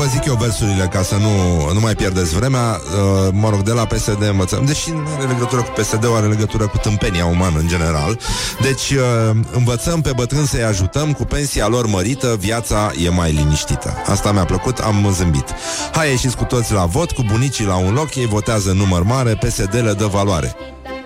[0.00, 1.32] vă zic eu versurile ca să nu,
[1.72, 2.80] nu mai pierdeți vremea.
[2.80, 4.64] Uh, Mă rog, de la PSD învățăm.
[4.64, 8.18] Deși nu are legătură cu PSD-ul, are legătură cu tâmpenia umană în general.
[8.60, 13.94] Deci uh, învățăm pe bătrâni să-i ajutăm Cu pensia lor mărită, viața e mai liniștită.
[14.06, 15.54] Asta mi-a plăcut, am zâmbit.
[15.92, 19.34] Hai ieșiți cu toți la vot, cu bunicii la un loc Ei votează număr mare,
[19.34, 20.56] PSD le dă valoare.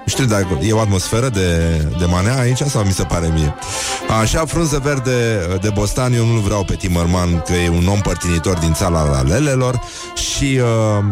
[0.05, 3.55] Nu știu dacă e o atmosferă de, de manea aici sau mi se pare mie.
[4.21, 8.59] Așa, frunză verde de bostan, eu nu vreau pe Timmerman, că e un om părtinitor
[8.59, 9.81] din țara la lelelor
[10.15, 10.61] și
[10.99, 11.05] uh,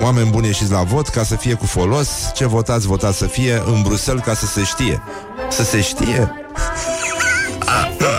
[0.00, 2.08] oameni buni ieșiți la vot ca să fie cu folos.
[2.34, 5.02] Ce votați, votați să fie în Bruxelles ca să se știe.
[5.50, 6.32] Să se știe?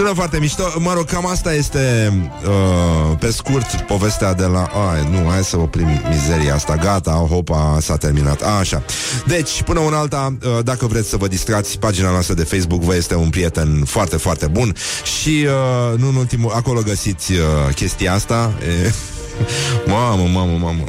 [0.00, 0.62] Sună foarte mișto.
[0.78, 2.12] Mă rog, cam asta este
[2.44, 6.76] uh, Pe scurt, povestea de la ai, Nu, hai să oprim mizeria asta.
[6.76, 8.42] Gata, hopa, s-a terminat.
[8.42, 8.82] A, Așa,
[9.26, 12.94] deci, până una alta uh, Dacă vreți să vă distrați, pagina noastră de Facebook Vă
[12.94, 14.74] este un prieten foarte, foarte bun.
[15.20, 18.52] Și, uh, nu în ultimul Acolo găsiți uh, chestia asta.
[18.84, 18.92] E...
[19.92, 20.84] Mamă, mamă, mamă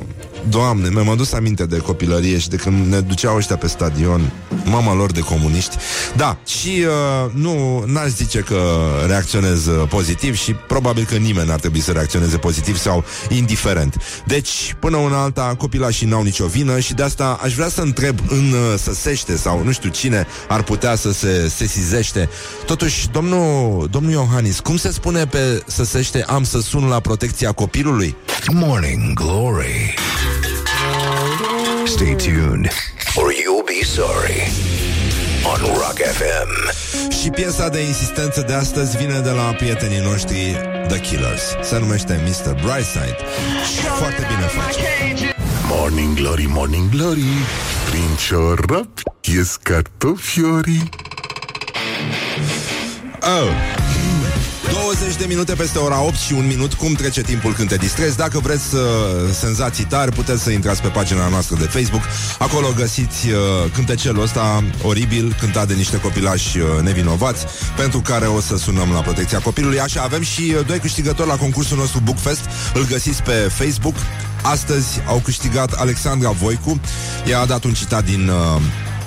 [0.49, 4.31] Doamne, mi-am adus aminte de copilărie și de când ne duceau ăștia pe stadion,
[4.63, 5.75] mama lor de comuniști.
[6.15, 8.61] Da, și uh, nu, n-aș zice că
[9.07, 13.95] reacționez uh, pozitiv și probabil că nimeni n-ar trebui să reacționeze pozitiv sau indiferent.
[14.25, 18.19] Deci, până una alta, copilașii n-au nicio vină și de asta aș vrea să întreb
[18.27, 22.29] în uh, săsește sau nu știu cine ar putea să se sesizește.
[22.65, 28.15] Totuși, domnul, domnul Iohannis, cum se spune pe săsește am să sun la protecția copilului?
[28.53, 29.93] Morning Glory.
[31.97, 32.67] Stay tuned
[33.17, 34.41] or you'll be sorry
[35.51, 36.49] on Rock FM.
[37.21, 40.55] Și piesa de insistență de astăzi vine de la prietenii noștri
[40.87, 41.41] The Killers.
[41.61, 42.53] Se numește Mr.
[42.53, 43.17] Brightside
[43.75, 45.35] și foarte bine face.
[45.67, 47.23] Morning Glory, Morning Glory
[47.89, 50.89] Prin ciorapi ies cartofiorii
[53.21, 53.80] Oh.
[54.91, 56.73] 20 de minute peste ora 8 și un minut.
[56.73, 58.17] Cum trece timpul când te distrezi?
[58.17, 58.81] Dacă vreți uh,
[59.31, 62.01] senzații tari Puteți să intrați pe pagina noastră de Facebook.
[62.39, 63.35] Acolo găsiți uh,
[63.73, 68.99] cântecelul ăsta Oribil, cântat de niște copilași uh, nevinovați Pentru care o să sunăm la
[69.01, 69.79] protecția copilului.
[69.79, 72.41] Așa, avem și uh, doi câștigători la concursul nostru Bookfest.
[72.73, 73.95] Îl găsiți pe Facebook.
[74.41, 76.79] Astăzi au câștigat Alexandra Voicu.
[77.27, 78.61] Ea a dat un citat din uh,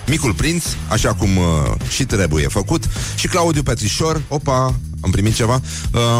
[0.06, 1.44] Micul Prinț, așa cum uh,
[1.88, 2.84] și trebuie făcut.
[3.14, 4.22] Și Claudiu Petrișor.
[4.28, 4.74] Opa,
[5.04, 5.60] am primit ceva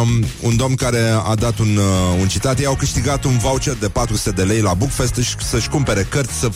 [0.01, 3.73] um, Un domn care a dat un, uh, un citat Ei au câștigat un voucher
[3.73, 6.49] de 400 de lei la Bookfest și Să-și cumpere cărți să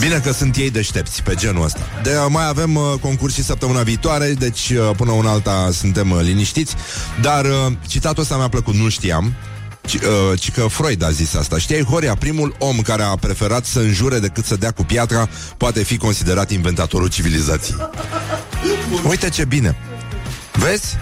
[0.00, 1.80] Bine că sunt ei deștepți pe genul ăsta.
[2.02, 6.18] De, mai avem uh, concurs și săptămâna viitoare, deci uh, până una alta suntem uh,
[6.22, 6.74] liniștiți.
[7.20, 9.34] Dar uh, citatul ăsta mi-a plăcut, nu știam.
[9.86, 11.58] Ci, uh, ci că Freud a zis asta.
[11.58, 15.82] Știai, Horia, primul om care a preferat să înjure decât să dea cu piatra poate
[15.82, 17.76] fi considerat inventatorul civilizației.
[19.10, 19.76] Uite ce bine.
[20.58, 20.96] Vezi?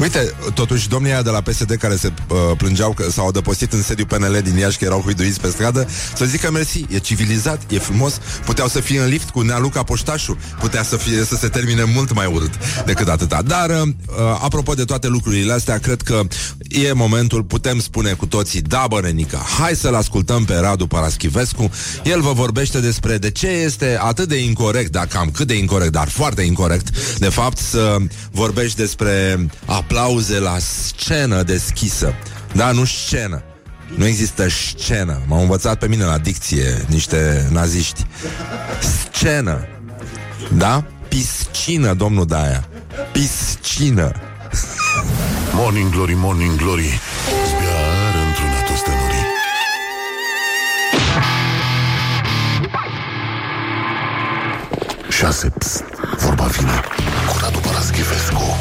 [0.00, 3.82] Uite, totuși domnii aia de la PSD care se uh, plângeau că s-au adăpostit în
[3.82, 7.78] sediu PNL din Iași că erau huiduiți pe stradă, să zică mersi, e civilizat, e
[7.78, 11.48] frumos, puteau să fie în lift cu Nea Luca Poștașu, putea să fie să se
[11.48, 12.50] termine mult mai urât
[12.84, 13.42] decât atâta.
[13.42, 13.92] Dar, uh,
[14.42, 16.20] apropo de toate lucrurile astea, cred că
[16.68, 21.70] e momentul, putem spune cu toții, da, bănenica, hai să-l ascultăm pe Radu Paraschivescu,
[22.04, 25.92] el vă vorbește despre de ce este atât de incorrect, dar cam cât de incorrect,
[25.92, 27.96] dar foarte incorrect, de fapt, să
[28.30, 29.46] vorbești despre
[29.76, 32.14] aplauze la scenă deschisă.
[32.52, 33.42] Da, nu scenă.
[33.96, 35.22] Nu există scenă.
[35.26, 38.06] M-au învățat pe mine la dicție niște naziști.
[38.80, 39.66] Scenă.
[40.52, 40.84] Da?
[41.08, 42.68] Piscină, domnul Daia.
[43.12, 44.12] Piscină.
[45.52, 47.00] Morning Glory, Morning Glory
[47.46, 49.26] Zbiară într-una toți tenorii
[55.08, 55.84] Șase, pst,
[56.18, 56.80] vorba vine
[57.28, 58.56] Cu Radu Paraschivescu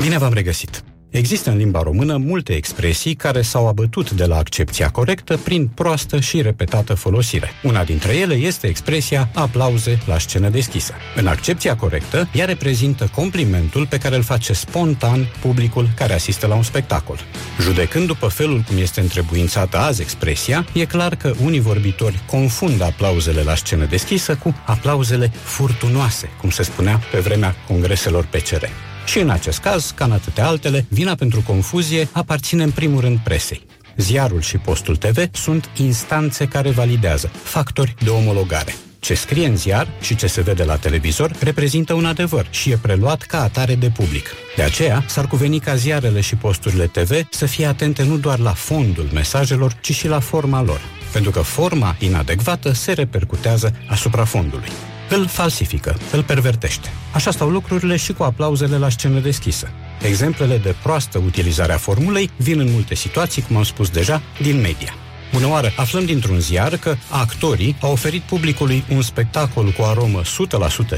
[0.00, 0.84] Bine v-am regăsit!
[1.10, 6.20] Există în limba română multe expresii care s-au abătut de la accepția corectă prin proastă
[6.20, 7.50] și repetată folosire.
[7.62, 10.94] Una dintre ele este expresia aplauze la scenă deschisă.
[11.14, 16.54] În accepția corectă, ea reprezintă complimentul pe care îl face spontan publicul care asistă la
[16.54, 17.18] un spectacol.
[17.60, 23.42] Judecând după felul cum este întrebuințată azi expresia, e clar că unii vorbitori confundă aplauzele
[23.42, 28.64] la scenă deschisă cu aplauzele furtunoase, cum se spunea pe vremea congreselor PCR.
[29.06, 33.18] Și în acest caz, ca în atâtea altele, vina pentru confuzie aparține în primul rând
[33.18, 33.66] presei.
[33.96, 38.74] Ziarul și postul TV sunt instanțe care validează, factori de omologare.
[38.98, 42.76] Ce scrie în ziar și ce se vede la televizor reprezintă un adevăr și e
[42.76, 44.26] preluat ca atare de public.
[44.56, 48.52] De aceea, s-ar cuveni ca ziarele și posturile TV să fie atente nu doar la
[48.52, 50.80] fondul mesajelor, ci și la forma lor.
[51.12, 54.68] Pentru că forma inadecvată se repercutează asupra fondului
[55.10, 56.88] îl falsifică, îl pervertește.
[57.14, 59.68] Așa stau lucrurile și cu aplauzele la scenă deschisă.
[60.02, 64.60] Exemplele de proastă utilizare a formulei vin în multe situații, cum am spus deja, din
[64.60, 64.94] media.
[65.36, 65.72] Bună oară!
[65.76, 70.22] Aflăm dintr-un ziar că actorii au oferit publicului un spectacol cu aromă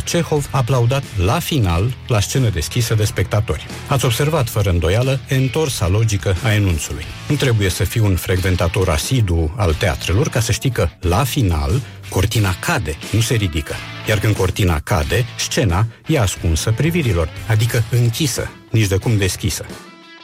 [0.01, 3.66] 100% Cehov, aplaudat la final, la scenă deschisă de spectatori.
[3.89, 7.05] Ați observat, fără îndoială, întorsa logică a enunțului.
[7.28, 11.80] Nu trebuie să fii un frecventator asidu al teatrelor ca să știi că, la final,
[12.09, 13.74] cortina cade, nu se ridică.
[14.09, 19.64] Iar când cortina cade, scena e ascunsă privirilor, adică închisă, nici de cum deschisă.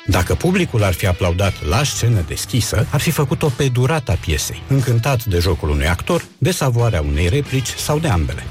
[0.07, 5.25] Dacă publicul ar fi aplaudat la scenă deschisă, ar fi făcut-o pe durata piesei, încântat
[5.25, 8.43] de jocul unui actor, de savoarea unei replici sau de ambele.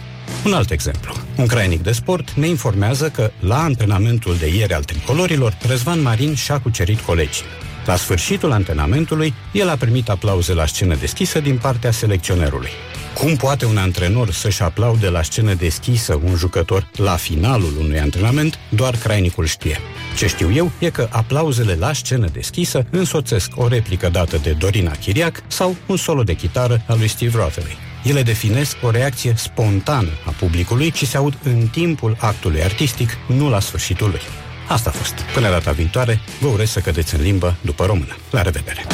[0.46, 1.14] Un alt exemplu.
[1.38, 6.36] Un crainic de sport ne informează că, la antrenamentul de ieri al tricolorilor, Răzvan Marin
[6.36, 7.44] și-a cucerit colegii.
[7.86, 12.70] La sfârșitul antrenamentului, el a primit aplauze la scenă deschisă din partea selecționerului.
[13.14, 18.60] Cum poate un antrenor să-și aplaude la scenă deschisă un jucător la finalul unui antrenament,
[18.70, 19.80] doar crainicul știe.
[20.18, 24.92] Ce știu eu e că aplauzele la scenă deschisă însoțesc o replică dată de Dorina
[24.92, 27.78] Chiriac sau un solo de chitară al lui Steve Rothery.
[28.04, 33.50] Ele definesc o reacție spontană a publicului și se aud în timpul actului artistic, nu
[33.50, 34.22] la sfârșitul lui.
[34.68, 35.14] Asta a fost.
[35.34, 38.16] Până data viitoare, vă urez să cădeți în limbă după română.
[38.32, 38.86] La revedere!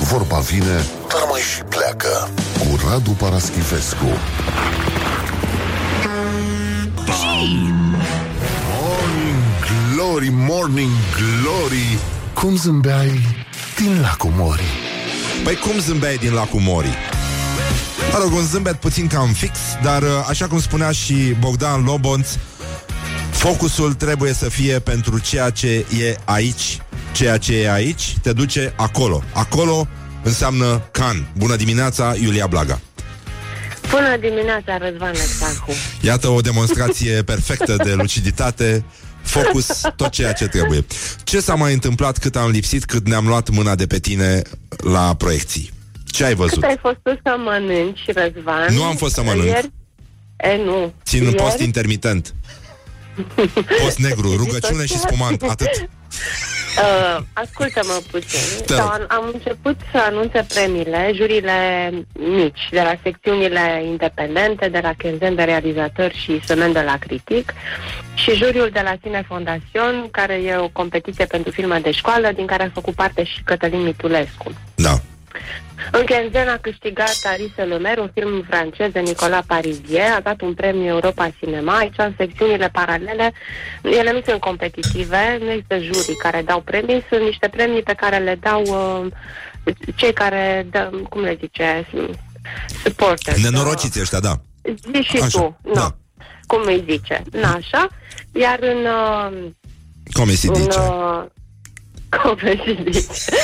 [0.00, 4.04] Vorba vine, dar mai și pleacă Cu Radu Paraschivescu
[8.80, 11.98] Morning Glory, Morning Glory
[12.34, 13.46] Cum zâmbeai
[13.76, 14.64] din lacul Mori
[15.44, 16.96] Păi cum zâmbeai din lacul Mori?
[18.12, 22.28] Mă rog, un zâmbet puțin cam fix, dar uh, așa cum spunea și Bogdan Lobonț,
[23.30, 26.80] focusul trebuie să fie pentru ceea ce e aici.
[27.18, 29.22] Ceea ce e aici te duce acolo.
[29.32, 29.86] Acolo
[30.22, 31.28] înseamnă Can.
[31.36, 32.80] Bună dimineața, Iulia Blaga.
[33.90, 35.72] Bună dimineața, Răzvan Exarhu.
[36.00, 38.84] Iată o demonstrație perfectă de luciditate,
[39.22, 40.84] focus, tot ceea ce trebuie.
[41.24, 44.42] Ce s-a mai întâmplat cât am lipsit, cât ne-am luat mâna de pe tine
[44.76, 45.70] la proiecții?
[46.04, 46.60] Ce ai văzut?
[46.60, 48.74] Cât ai fost tu să mănânci, Răzvan?
[48.74, 49.46] Nu am fost să mănânc.
[49.46, 49.70] Ieri?
[50.36, 50.92] E, nu.
[51.04, 51.42] Țin în Ieri?
[51.42, 52.34] post intermitent.
[53.82, 55.88] Post negru, rugăciune și spumant, atât.
[56.78, 58.64] Uh, ascultă-mă puțin.
[58.66, 59.06] Te Sau rog.
[59.08, 65.34] am, am început să anunțe premiile, jurile mici, de la secțiunile independente, de la Kenzen
[65.34, 67.54] de realizatori și Semen de la critic
[68.14, 72.46] și juriul de la Cine Fondațion, care e o competiție pentru filme de școală, din
[72.46, 74.52] care a făcut parte și Cătălin Mitulescu.
[74.74, 75.00] Da.
[75.92, 80.54] În Kenzen a câștigat Arise Lumer, un film francez de Nicolas Parizier, a dat un
[80.54, 81.76] premiu Europa Cinema.
[81.76, 83.32] Aici, în secțiunile paralele,
[83.82, 88.18] ele nu sunt competitive, nu există jurii care dau premii, sunt niște premii pe care
[88.18, 89.06] le dau uh,
[89.96, 91.86] cei care, dă, cum le zice,
[92.84, 93.42] supporters.
[93.42, 94.34] Nenorociți ăștia, da.
[94.92, 95.72] Zici și Așa, tu, nu.
[95.72, 95.96] da.
[96.46, 97.88] Cum îi zice, na așa.
[98.32, 98.76] Iar în...
[98.84, 99.50] Uh,
[100.12, 100.78] Cum se în, zice?
[100.78, 101.24] uh,
[102.10, 103.36] cum se zice.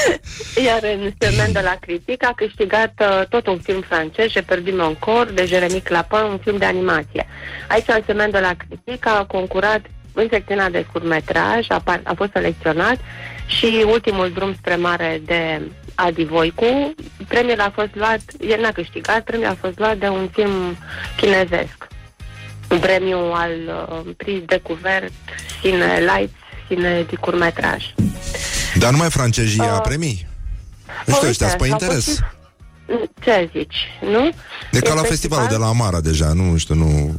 [0.64, 4.76] Iar în semen de la critic a câștigat uh, tot un film francez, Je perdu
[4.76, 7.26] mon corps, de Jeremy Clapin, un film de animație.
[7.68, 9.80] Aici, în semen de la critic, a concurat
[10.12, 12.98] în secțiunea de scurtmetraj, a, par- a fost selecționat
[13.46, 15.60] și ultimul drum spre mare de
[15.94, 16.94] Adi Voicu.
[17.28, 20.76] Premiul a fost luat, el n-a câștigat, premiul a fost luat de un film
[21.16, 21.88] chinezesc.
[22.70, 25.12] Un premiu al uh, Prix de Cuvert,
[25.62, 26.34] Cine Lights,
[26.68, 27.84] Cine de curmetraj.
[28.78, 30.26] Dar numai francezii ia Uh, premii?
[31.08, 32.14] Ăștia, ăștia sunt pe au fost interes.
[32.14, 32.22] și-
[33.22, 34.24] Ce zici, nu?
[34.72, 37.14] E ca E la festivalul de la Amara deja, nu știu, nu...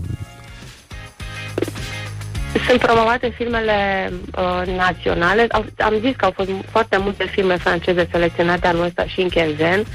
[2.67, 5.45] Sunt promovate filmele uh, naționale.
[5.49, 9.29] Au, am zis că au fost foarte multe filme franceze selecționate anul ăsta și în
[9.29, 9.85] Kenzen.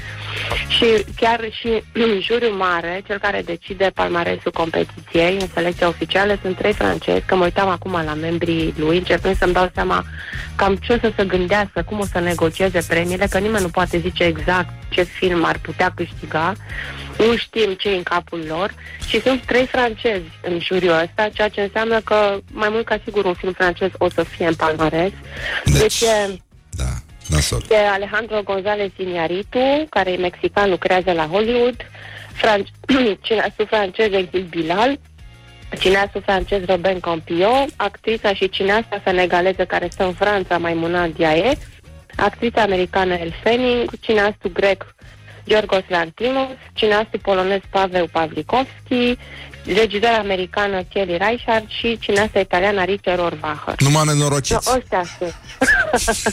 [0.67, 0.85] Și
[1.15, 1.83] chiar și
[2.27, 7.43] juriul mare, cel care decide palmaresul competiției în selecția oficială, sunt trei francezi, că mă
[7.43, 10.03] uitam acum la membrii lui, încercând să-mi dau seama
[10.55, 13.97] cam ce o să se gândească, cum o să negocieze premiile, că nimeni nu poate
[13.97, 16.53] zice exact ce film ar putea câștiga.
[17.17, 18.73] Nu știm ce în capul lor
[19.07, 23.25] și sunt trei francezi în juriul ăsta, ceea ce înseamnă că mai mult ca sigur
[23.25, 25.11] un film francez o să fie în palmares.
[25.65, 26.39] Deci, Deci e,
[26.69, 26.89] da,
[27.27, 27.63] nasol.
[27.69, 31.75] e Alejandro González Iñárritu, care e mexican, lucrează la Hollywood,
[32.33, 32.71] Fran-
[33.25, 34.99] cineastul francez Exil Bilal,
[35.79, 41.57] cineastul francez Robin Campillo, actrița și cineasta senegaleză care stă în Franța, Maimuna Diaye,
[42.15, 44.95] actrița americană El Fanning, cineastul grec
[45.47, 49.17] Giorgos Lantimos, cineastul polonez Pavel Pavlikovski,
[49.65, 53.75] regizarea americană Kelly Reichardt și cineasta italiană Richard Orbacher.
[53.79, 54.69] Numai No, nenorociți.
[54.77, 55.35] ăstea sunt.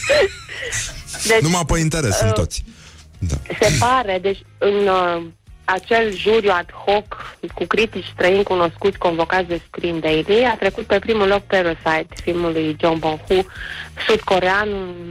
[1.28, 2.64] deci, Numai pe interes sunt uh, toți.
[3.18, 3.34] Da.
[3.60, 5.22] se pare, deci în uh,
[5.74, 10.98] acel juriu ad hoc cu critici străini cunoscuți convocați de Screen Daily a trecut pe
[10.98, 13.46] primul loc Parasite, filmul lui John Bong-hu,
[14.06, 14.68] sud-corean,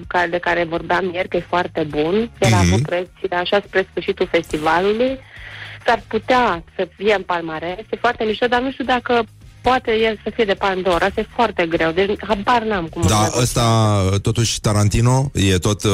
[0.07, 2.15] care, de care vorbeam ieri, că e foarte bun.
[2.39, 2.65] El a Mhm.
[2.67, 5.19] avut proiecții de așa spre sfârșitul festivalului.
[5.85, 9.23] S-ar putea să fie în palmares, e foarte mișto, dar nu știu dacă
[9.61, 13.07] poate el să fie de Pandora, asta e foarte greu, deci habar n-am cum o
[13.07, 15.91] Da, să- ăsta, totuși, Tarantino e tot uh,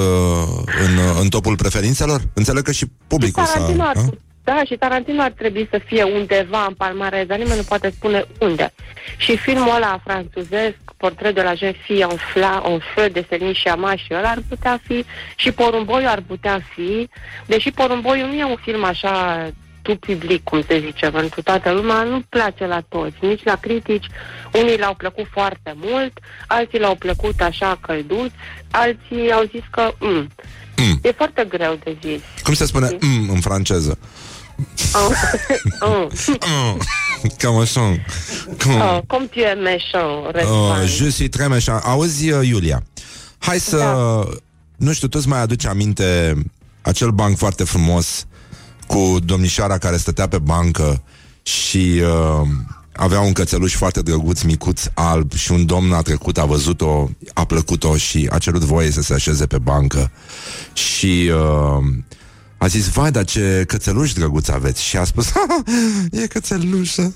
[0.85, 2.21] în, în topul preferințelor?
[2.33, 3.51] Înțeleg că și publicul s-a...
[3.53, 4.09] Tarantino ar, a?
[4.43, 8.25] Da, și Tarantino ar trebui să fie undeva în palmarez, dar nimeni nu poate spune
[8.39, 8.73] unde.
[9.17, 13.53] Și filmul ăla franțuzesc, Portret de la jeune fille en, fla, en feu de Celine
[13.53, 17.09] Sciamma și ăla ar putea fi, și Porumboiul ar putea fi,
[17.45, 19.47] deși Porumboiul nu e un film așa
[19.81, 24.05] tu public, cum se zice, pentru toată lumea, nu place la toți, nici la critici.
[24.53, 28.33] Unii l-au plăcut foarte mult, alții l-au plăcut așa călduți,
[28.71, 30.29] alții au zis că mm,
[30.77, 30.99] Mm.
[31.01, 32.21] e foarte greu de zis.
[32.43, 33.97] Cum se spune mm, în franceză?
[34.95, 35.11] Oh,
[35.79, 36.07] oh.
[36.27, 36.77] Mm.
[37.37, 37.79] Cam așa.
[38.63, 38.73] Cum?
[38.81, 40.85] Oh, cum tu es méchant, Uh, Răzvan.
[40.87, 41.81] je suis très méchant.
[41.83, 42.83] Auzi, uh, Iulia,
[43.37, 43.77] hai să...
[43.77, 44.23] Da.
[44.75, 46.33] Nu știu, tu îți mai aduci aminte
[46.81, 48.25] acel banc foarte frumos
[48.87, 51.03] cu domnișoara care stătea pe bancă
[51.43, 52.47] și uh,
[52.93, 57.45] avea un cățeluș foarte drăguț, micuț, alb și un domn a trecut, a văzut-o, a
[57.45, 60.11] plăcut-o și a cerut voie să se așeze pe bancă
[60.73, 61.83] și uh,
[62.63, 65.31] a zis, vai, dar ce cățeluș drăguț aveți și a spus,
[66.11, 67.13] e cățelușă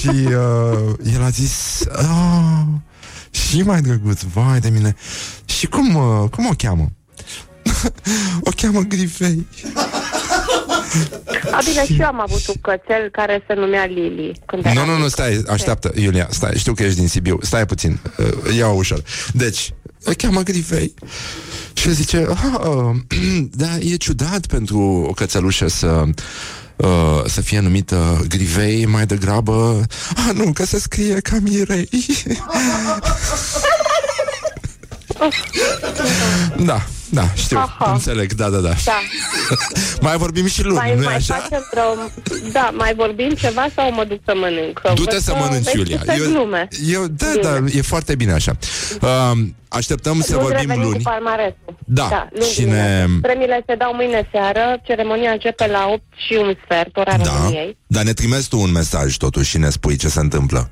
[0.00, 2.62] și uh, el a zis oh,
[3.30, 4.96] Și mai drăguț, vai de mine
[5.44, 6.88] Și cum, uh, cum o cheamă?
[8.48, 9.46] o cheamă Grifei
[11.50, 14.40] A, bine, și eu am avut un cățel care se numea Lili.
[14.46, 15.08] Când Nu, eram nu, nu, mică.
[15.08, 19.02] stai, așteaptă, Iulia, stai, știu că ești din Sibiu, stai puțin, uh, ia ușor.
[19.32, 19.72] Deci,
[20.06, 20.94] o cheamă Grifei
[21.72, 22.96] și el zice, ah, uh,
[23.62, 24.78] da, e ciudat pentru
[25.08, 26.04] o cățelușă să
[26.76, 29.86] uh, să fie numită Grivei mai degrabă.
[30.16, 31.88] Ah, nu, că se scrie ca Mirei.
[36.68, 37.92] da, da, știu, Aha.
[37.92, 38.72] înțeleg, da, da, da.
[38.84, 38.98] Da.
[40.06, 41.34] mai vorbim și luni, Mai, nu-i mai așa?
[41.34, 41.84] facem vreo...
[42.52, 44.78] Da, mai vorbim ceva sau mă duc să mănânc?
[44.78, 45.98] Că Du-te văd să că mănânci, vezi Iulia.
[45.98, 46.68] câte glume.
[46.86, 47.42] eu, da, Bine.
[47.42, 48.52] da, e foarte bine așa.
[49.00, 49.32] Uh,
[49.68, 50.96] așteptăm să Luni vorbim revenim luni.
[50.96, 51.76] cu palmaresul.
[51.86, 53.18] Da, luni și ne- dimineața.
[53.22, 57.76] Premiile se dau mâine seară, ceremonia începe la 8 și un sfert, ora Da, României.
[57.86, 60.70] dar ne trimeți tu un mesaj totuși și ne spui ce se întâmplă.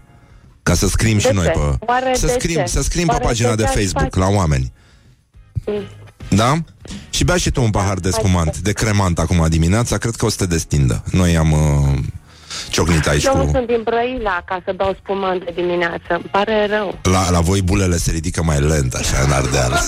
[0.63, 1.51] Ca să scrim De și noi ce?
[1.51, 1.59] pe...
[1.87, 2.67] Oare să de scrim, ce?
[2.67, 4.19] să scrim pe Oare pagina de de ce ați Facebook face?
[4.19, 4.73] la oameni.
[6.31, 6.37] Mm.
[6.37, 6.55] Da?
[7.11, 10.29] Și bea și tu un pahar de spumant, de cremant acum dimineața, cred că o
[10.29, 11.03] să te destindă.
[11.11, 11.99] Noi am uh,
[12.71, 13.51] ciocnit aici Eu nu cu...
[13.55, 16.09] sunt din Brăila ca să beau spumant de dimineață.
[16.09, 16.99] Îmi pare rău.
[17.03, 19.71] La, la voi bulele se ridică mai lent, așa, în Ardeal.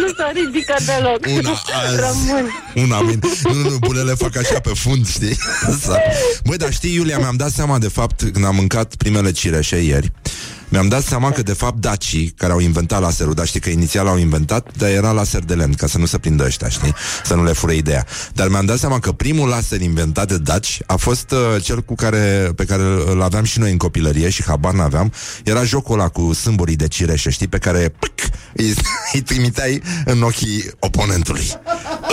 [0.00, 1.20] nu se ridică deloc.
[1.38, 1.50] Una
[1.86, 1.96] azi.
[1.96, 2.50] Rămân.
[2.74, 5.36] Una, min- nu, nu, bulele fac așa pe fund, știi?
[5.70, 5.98] Asta.
[6.44, 10.12] Băi, dar știi, Iulia, mi-am dat seama de fapt, când am mâncat primele cireșe ieri,
[10.68, 14.06] mi-am dat seama că, de fapt, dacii care au inventat laserul, dar știi că inițial
[14.06, 16.94] au inventat, dar era laser de lemn, ca să nu se prindă ăștia, știi?
[17.24, 18.06] Să nu le fure ideea.
[18.34, 21.94] Dar mi-am dat seama că primul laser inventat de daci a fost uh, cel cu
[21.94, 25.12] care, pe care îl aveam și noi în copilărie și habar n-aveam.
[25.44, 27.48] Era jocul ăla cu sâmburii de cireșe, știi?
[27.48, 28.74] Pe care pic, îi,
[29.12, 31.46] îi trimiteai în ochii oponentului.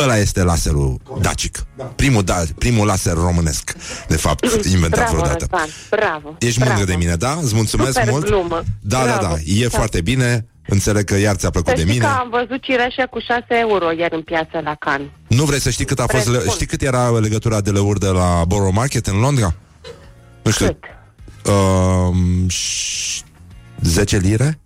[0.03, 1.65] Ăla este laserul dacic.
[1.95, 3.75] Primul, da, primul laser românesc,
[4.07, 5.47] de fapt, inventat Bravo, vreodată.
[5.51, 6.35] Răzvan, bravo.
[6.39, 6.75] Ești bravo.
[6.75, 7.39] mândră de mine, da?
[7.43, 8.25] Îți mulțumesc Super mult.
[8.47, 8.63] Glumă.
[8.81, 9.33] Da, da, Bravo.
[9.33, 9.77] da, e Da.
[9.77, 10.45] foarte bine.
[10.67, 12.05] Înțeleg că iar ți-a plăcut Să de știi mine.
[12.05, 15.11] că am văzut cireșe cu 6 euro ieri în piață la Can.
[15.27, 16.53] Nu vrei să știi cât a fost, le- Presupun.
[16.53, 19.53] știi cât era legătura de leur de la Borough Market în Londra?
[20.41, 20.65] Nu știu.
[20.65, 20.77] Cât?
[21.51, 23.23] Um, ș-
[23.81, 24.59] 10 lire?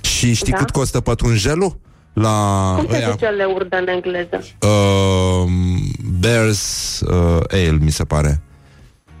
[0.00, 0.58] Și știi Da.
[0.58, 1.78] cât costă pătrunjelul?
[2.12, 4.40] La Cum se ăia, zice leurdă în engleză?
[4.66, 5.50] um,
[6.20, 8.42] Bears uh, Ale, mi se pare.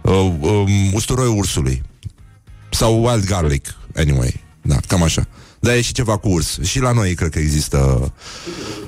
[0.02, 1.82] Uh, um, usturoi ursului.
[2.76, 4.44] Sau wild garlic, anyway.
[4.62, 5.26] Da, cam așa.
[5.60, 6.60] Dar e și ceva cu urs.
[6.62, 8.12] Și la noi cred că există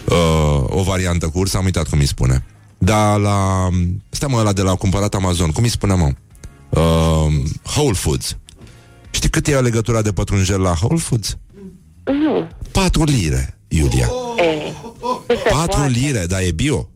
[0.04, 2.44] uh, o variantă cu urs, am uitat cum îi spune.
[2.78, 3.68] Dar la...
[4.08, 6.12] Stai mă, ăla de la cumpărat Amazon, cum îi spune mă?
[6.68, 7.32] Uh,
[7.76, 8.36] Whole Foods.
[9.10, 11.38] Știi cât e legătura de pătrunjel la Whole Foods?
[12.04, 12.48] Nu.
[12.72, 14.10] 4 lire, Iulia.
[14.36, 14.72] E,
[15.28, 15.88] nu se 4 poate.
[15.88, 16.88] lire, dar e bio.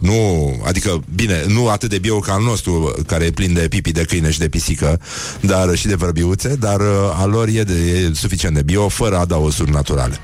[0.00, 3.92] Nu, adică, bine, nu atât de bio ca al nostru, care e plin de pipi
[3.92, 5.00] de câine și de pisică,
[5.40, 6.86] dar și de vrăbiuțe, dar uh,
[7.16, 10.16] al lor e, de, e suficient de bio, fără adaosuri naturale.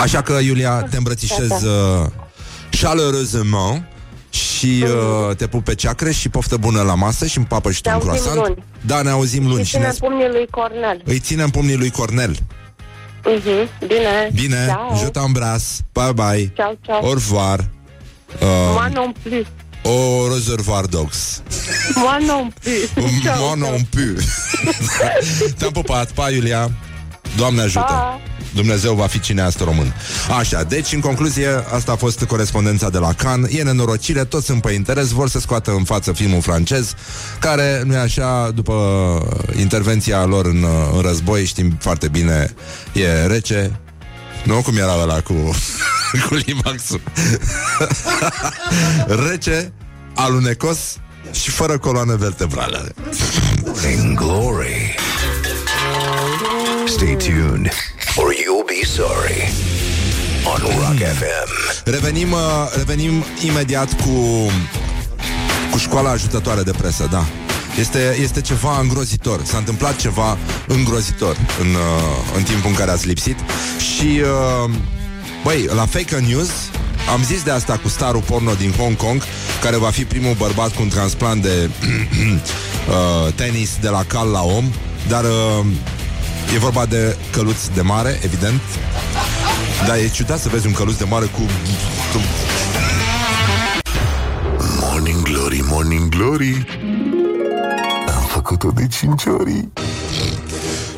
[0.00, 2.06] Așa că, Iulia, te îmbrățișez uh,
[2.80, 3.84] chaleureusement
[4.30, 4.84] și
[5.28, 7.88] uh, te pup pe ceacre și poftă bună la masă și îmi papă și tu
[7.88, 8.46] Ne un auzim croissant.
[8.48, 8.64] luni.
[8.86, 9.64] Da, ne auzim luni.
[9.64, 11.02] Și Și ne ține pumnii lui Cornel.
[11.04, 12.36] îi ținem pumnii lui Cornel.
[13.24, 14.30] Mhm, Bine.
[14.34, 14.96] Bine, Ciao.
[14.96, 15.80] je t'embrasse.
[15.92, 16.52] Bye bye.
[16.56, 17.04] Ciao, ciao.
[17.06, 17.68] Au revoir.
[18.40, 19.46] Moi non plus.
[19.82, 21.42] Au reservoir dogs.
[21.96, 23.22] Moi non plus.
[23.22, 24.24] Ciao, Moi non plus.
[25.58, 26.10] Te-am pupat.
[26.12, 26.70] Pa, Iulia.
[27.36, 27.84] Doamne ajută.
[27.88, 28.20] Pa.
[28.54, 29.94] Dumnezeu va fi cineast român.
[30.38, 33.52] Așa, deci, în concluzie, asta a fost corespondența de la Cannes.
[33.52, 36.94] E nenorocire, toți sunt pe interes, vor să scoată în față filmul francez,
[37.40, 38.74] care, nu e așa, după
[39.58, 40.64] intervenția lor în,
[40.94, 42.54] în război, știm foarte bine,
[42.92, 43.80] e rece.
[44.44, 45.32] Nu cum era ăla cu,
[46.28, 47.00] cu Limaxul.
[49.28, 49.72] rece,
[50.14, 50.78] alunecos
[51.32, 52.88] și fără coloană vertebrală.
[53.92, 54.94] In glory.
[56.86, 57.72] Stay tuned,
[58.16, 59.52] or you'll be sorry.
[60.44, 61.50] On Rock FM.
[61.84, 62.38] Revenim, uh,
[62.76, 64.50] revenim imediat cu
[65.70, 67.24] cu școala ajutătoare de presă, da.
[67.78, 69.40] Este, este ceva îngrozitor.
[69.44, 73.36] S-a întâmplat ceva îngrozitor în, uh, în timpul în care ați lipsit.
[73.78, 74.70] Și, uh,
[75.44, 76.50] băi, la Fake News
[77.12, 79.22] am zis de asta cu starul porno din Hong Kong,
[79.62, 81.70] care va fi primul bărbat cu un transplant de
[82.88, 84.64] uh, tenis de la cal la om,
[85.08, 85.66] dar uh,
[86.54, 88.60] e vorba de căluți de mare, evident.
[89.86, 91.40] Dar e ciudat să vezi un căluț de mare cu...
[92.12, 92.20] cu
[94.80, 97.07] Morning Glory, Morning Glory Am
[98.38, 99.68] făcut-o de 5 ori.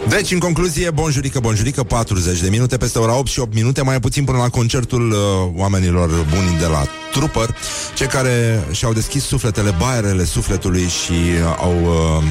[0.08, 4.00] Deci, în concluzie, bonjurică, bonjurică, 40 de minute peste ora 8 și 8 minute, mai
[4.00, 5.16] puțin până la concertul uh,
[5.56, 6.82] oamenilor buni de la
[7.12, 7.56] Trooper,
[7.94, 12.24] cei care și-au deschis sufletele, baierele sufletului și uh, au uh,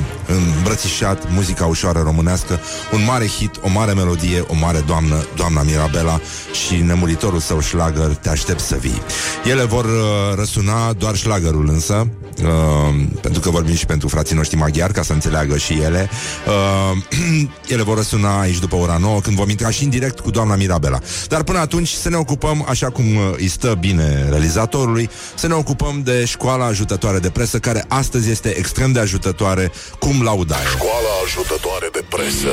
[0.58, 2.60] îmbrățișat muzica ușoară românească,
[2.94, 6.20] un mare hit, o mare melodie, o mare doamnă, doamna Mirabela
[6.66, 9.02] și nemuritorul său șlagăr, Te aștept să vii.
[9.46, 12.08] Ele vor uh, răsuna doar șlagărul însă,
[12.44, 16.10] uh, pentru că vorbim și pentru frații noștri maghiari, ca să înțeleagă și ele.
[16.48, 20.32] Uh, ele vor răsuna aici după ora 9, când vom intra și în direct cu
[20.32, 21.00] doamna Mirabela.
[21.28, 25.54] Dar până atunci să ne ocupăm, așa cum uh, îi stă bine realizatorului, să ne
[25.54, 30.68] ocupăm de școala ajutătoare de presă, care astăzi este extrem de ajutătoare, cum laudaie.
[30.68, 32.50] Școala ajutătoare de presă.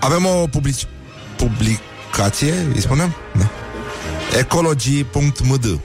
[0.00, 0.74] Avem o public...
[1.36, 3.14] publicație, îi spunem?
[3.38, 3.67] Da.
[4.36, 5.80] Ecology.md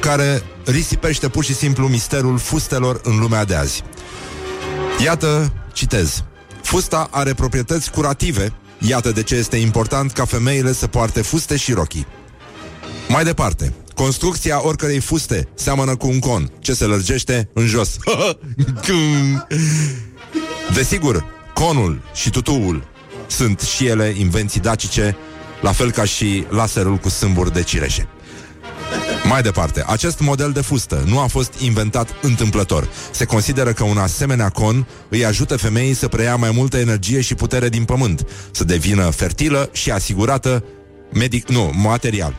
[0.00, 3.82] care risipește pur și simplu misterul fustelor în lumea de azi.
[5.04, 6.24] Iată, citez.
[6.62, 11.72] Fusta are proprietăți curative, iată de ce este important ca femeile să poarte fuste și
[11.72, 12.06] rochii.
[13.08, 17.96] Mai departe, construcția oricărei fuste seamănă cu un con, ce se lărgește în jos.
[20.74, 21.24] Desigur,
[21.54, 22.84] conul și tutuul
[23.26, 25.16] sunt și ele invenții dacice,
[25.62, 28.08] la fel ca și laserul cu sâmburi de cireșe.
[29.24, 32.88] Mai departe, acest model de fustă nu a fost inventat întâmplător.
[33.10, 37.34] Se consideră că un asemenea con îi ajută femeii să preia mai multă energie și
[37.34, 40.64] putere din pământ, să devină fertilă și asigurată
[41.12, 42.34] medic, nu, material.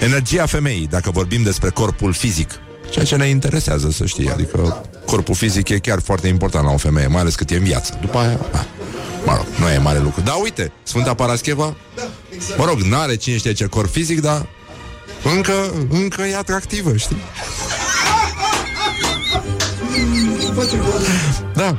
[0.00, 2.50] Energia femeii, dacă vorbim despre corpul fizic,
[2.90, 6.76] ceea ce ne interesează să știi, adică corpul fizic e chiar foarte important la o
[6.76, 7.98] femeie, mai ales cât e în viață.
[8.00, 8.66] După aia, a,
[9.24, 10.20] mă rog, nu e mare lucru.
[10.20, 11.76] Dar uite, Sfânta Parascheva,
[12.56, 14.46] mă rog, n-are cine știe ce corp fizic, dar
[15.34, 17.16] încă, încă e atractivă, știi?
[21.54, 21.78] Da.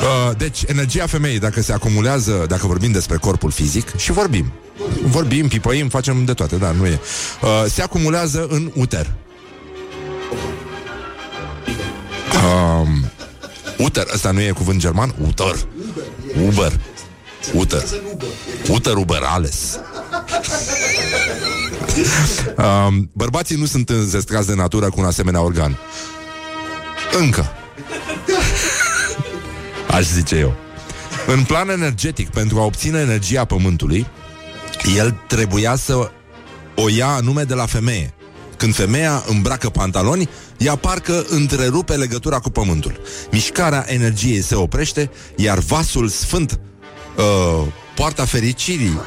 [0.00, 4.52] Uh, deci, energia femeii, dacă se acumulează, dacă vorbim despre corpul fizic, și vorbim,
[5.02, 7.00] vorbim, pipăim, facem de toate, dar nu e.
[7.42, 9.14] Uh, se acumulează în uter.
[12.44, 13.10] Um,
[13.78, 15.14] uter, ăsta nu e cuvânt german?
[15.26, 15.54] Uter.
[16.46, 16.48] Uber.
[16.48, 16.72] Uter.
[18.68, 19.78] Uter Uber ales.
[22.56, 25.78] um, bărbații nu sunt înzestrați de natură cu un asemenea organ.
[27.18, 27.52] Încă.
[29.90, 30.54] Aș zice eu.
[31.26, 34.06] În plan energetic, pentru a obține energia pământului,
[34.96, 36.10] el trebuia să
[36.76, 38.14] o ia anume de la femeie.
[38.56, 40.28] Când femeia îmbracă pantaloni,
[40.58, 43.00] ea parcă întrerupe legătura cu pământul.
[43.30, 46.60] Mișcarea energiei se oprește, iar vasul sfânt
[47.16, 49.00] uh, poarta fericirii,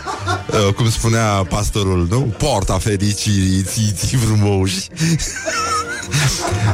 [0.68, 2.20] uh, cum spunea pastorul, nu?
[2.20, 4.88] Poarta fericirii, ții, ții frumoși.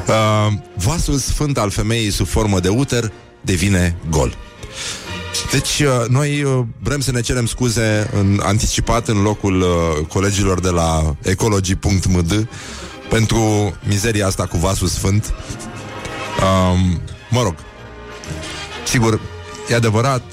[0.08, 3.12] uh, vasul sfânt al femeii sub formă de uter
[3.42, 4.38] devine gol.
[5.52, 10.60] Deci, uh, noi uh, vrem să ne cerem scuze în anticipat în locul uh, colegilor
[10.60, 12.48] de la ecology.md
[13.10, 15.34] pentru mizeria asta cu vasul sfânt.
[16.42, 17.56] Um, mă rog,
[18.86, 19.20] sigur,
[19.70, 20.24] e adevărat,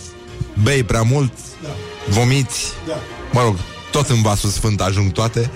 [0.63, 1.33] bei prea mult,
[2.09, 2.65] vomiți,
[3.33, 3.57] mă rog,
[3.91, 5.51] tot în vasul sfânt ajung toate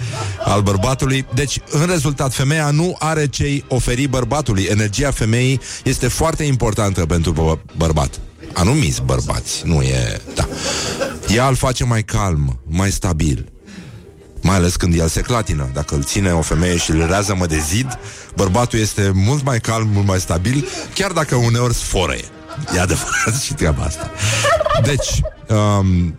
[0.44, 1.26] al bărbatului.
[1.34, 4.62] Deci, în rezultat, femeia nu are ce oferi bărbatului.
[4.62, 8.20] Energia femeii este foarte importantă pentru bă- bărbat.
[8.52, 10.20] Anumiți bărbați, nu e...
[10.34, 10.48] Da.
[11.34, 13.52] Ea îl face mai calm, mai stabil.
[14.42, 15.70] Mai ales când el se clatină.
[15.72, 17.98] Dacă îl ține o femeie și îl rează mă de zid,
[18.36, 22.24] bărbatul este mult mai calm, mult mai stabil, chiar dacă uneori sforăie.
[22.74, 24.10] E adevărat și treaba asta.
[24.82, 26.18] Deci, um,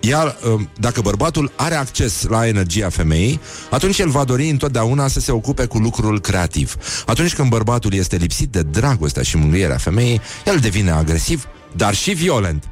[0.00, 5.20] ea, um, dacă bărbatul are acces la energia femeii, atunci el va dori întotdeauna să
[5.20, 6.74] se ocupe cu lucrul creativ.
[7.06, 12.10] Atunci când bărbatul este lipsit de dragostea și mângâierea femeii, el devine agresiv, dar și
[12.10, 12.64] violent.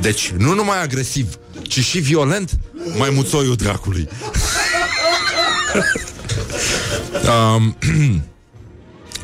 [0.00, 2.58] Deci, nu numai agresiv, ci și violent,
[2.98, 4.08] mai muțoiul dracului.
[7.56, 7.76] um,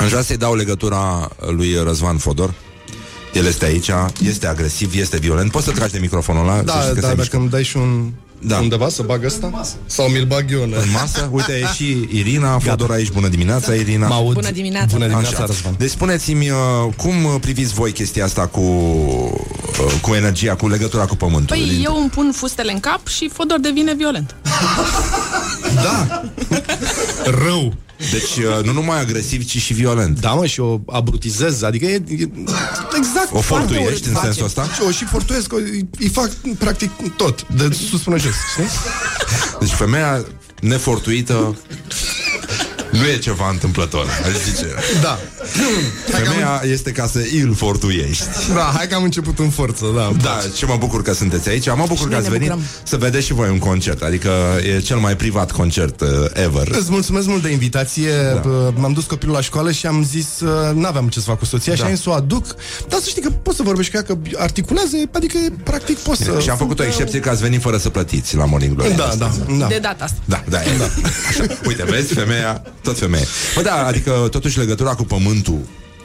[0.00, 2.54] Aș vrea să-i dau legătura lui Răzvan Fodor.
[3.34, 3.90] El este aici,
[4.24, 5.50] este agresiv, este violent.
[5.50, 6.62] Poți să tragi de microfonul ăla?
[6.62, 7.36] Da, să știi că da, se dacă mișcă.
[7.36, 8.10] îmi dai și un...
[8.42, 8.58] Da.
[8.58, 9.60] Undeva să bag ăsta?
[9.86, 10.74] Sau mi-l bag eu în...
[10.76, 11.28] În masă?
[11.32, 13.10] Uite, e și Irina Fodor aici.
[13.10, 14.06] Bună dimineața, Irina.
[14.06, 14.34] Mă aud.
[14.34, 14.86] Bună dimineața.
[14.92, 15.46] Bună dimineața, Așa.
[15.46, 15.74] Răzvan.
[15.78, 16.56] Deci spuneți-mi, uh,
[16.96, 21.56] cum uh, priviți voi chestia asta cu, uh, cu energia, cu legătura cu pământul?
[21.56, 24.36] Păi eu îmi pun fustele în cap și Fodor devine violent.
[25.74, 26.22] Da!
[27.44, 27.74] Rău!
[28.12, 30.20] Deci uh, nu numai agresiv, ci și violent.
[30.20, 32.28] Da, mă, și o abrutizez, adică e, e
[32.96, 33.28] exact.
[33.32, 34.24] O foarte fortuiești urât în face.
[34.24, 34.64] sensul ăsta?
[34.74, 38.64] Și o și fortuiesc, că îi- îi fac practic tot, de sus până jos, știi?
[39.60, 40.24] Deci femeia
[40.60, 41.56] nefortuită
[42.90, 44.66] Nu e ceva întâmplător, aș zice.
[45.02, 45.18] Da.
[46.06, 48.24] Femeia este ca să îl fortuiești.
[48.54, 50.10] Da, hai că am început în forță, da.
[50.22, 51.66] Da, ce mă bucur că sunteți aici.
[51.66, 52.68] Mă bucur că noi ați ne venit bucurăm.
[52.82, 54.02] să vedeți și voi un concert.
[54.02, 54.30] Adică
[54.76, 56.68] e cel mai privat concert uh, ever.
[56.70, 58.40] Îți mulțumesc mult de invitație Da.
[58.48, 58.72] da.
[58.74, 61.72] M-am dus copilul la școală și am zis uh, N-aveam ce să fac cu soția
[61.72, 61.78] Da.
[61.78, 62.44] și am zis să o aduc
[62.88, 66.38] Dar să știi că poți să vorbești cu ea Că articulează, adică practic poți să
[66.40, 68.94] Și am făcut o excepție că ați venit fără să plătiți la Morning Glory.
[68.96, 70.18] Da, da, da De data asta.
[70.24, 70.68] Da, da, e.
[71.28, 71.44] Așa.
[71.66, 73.26] Uite, vezi, femeia, tot femeie.
[73.54, 75.60] Bă, da, adică totuși legătura cu pământul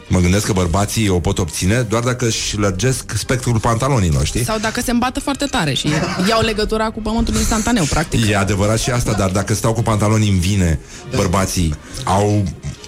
[0.07, 4.43] Mă gândesc că bărbații o pot obține doar dacă își lărgesc spectrul pantalonilor, știi?
[4.43, 5.87] Sau dacă se îmbată foarte tare și
[6.29, 8.29] iau legătura cu pământul instantaneu, practic.
[8.29, 10.79] E adevărat și asta, dar dacă stau cu pantaloni în vine,
[11.15, 12.43] bărbații au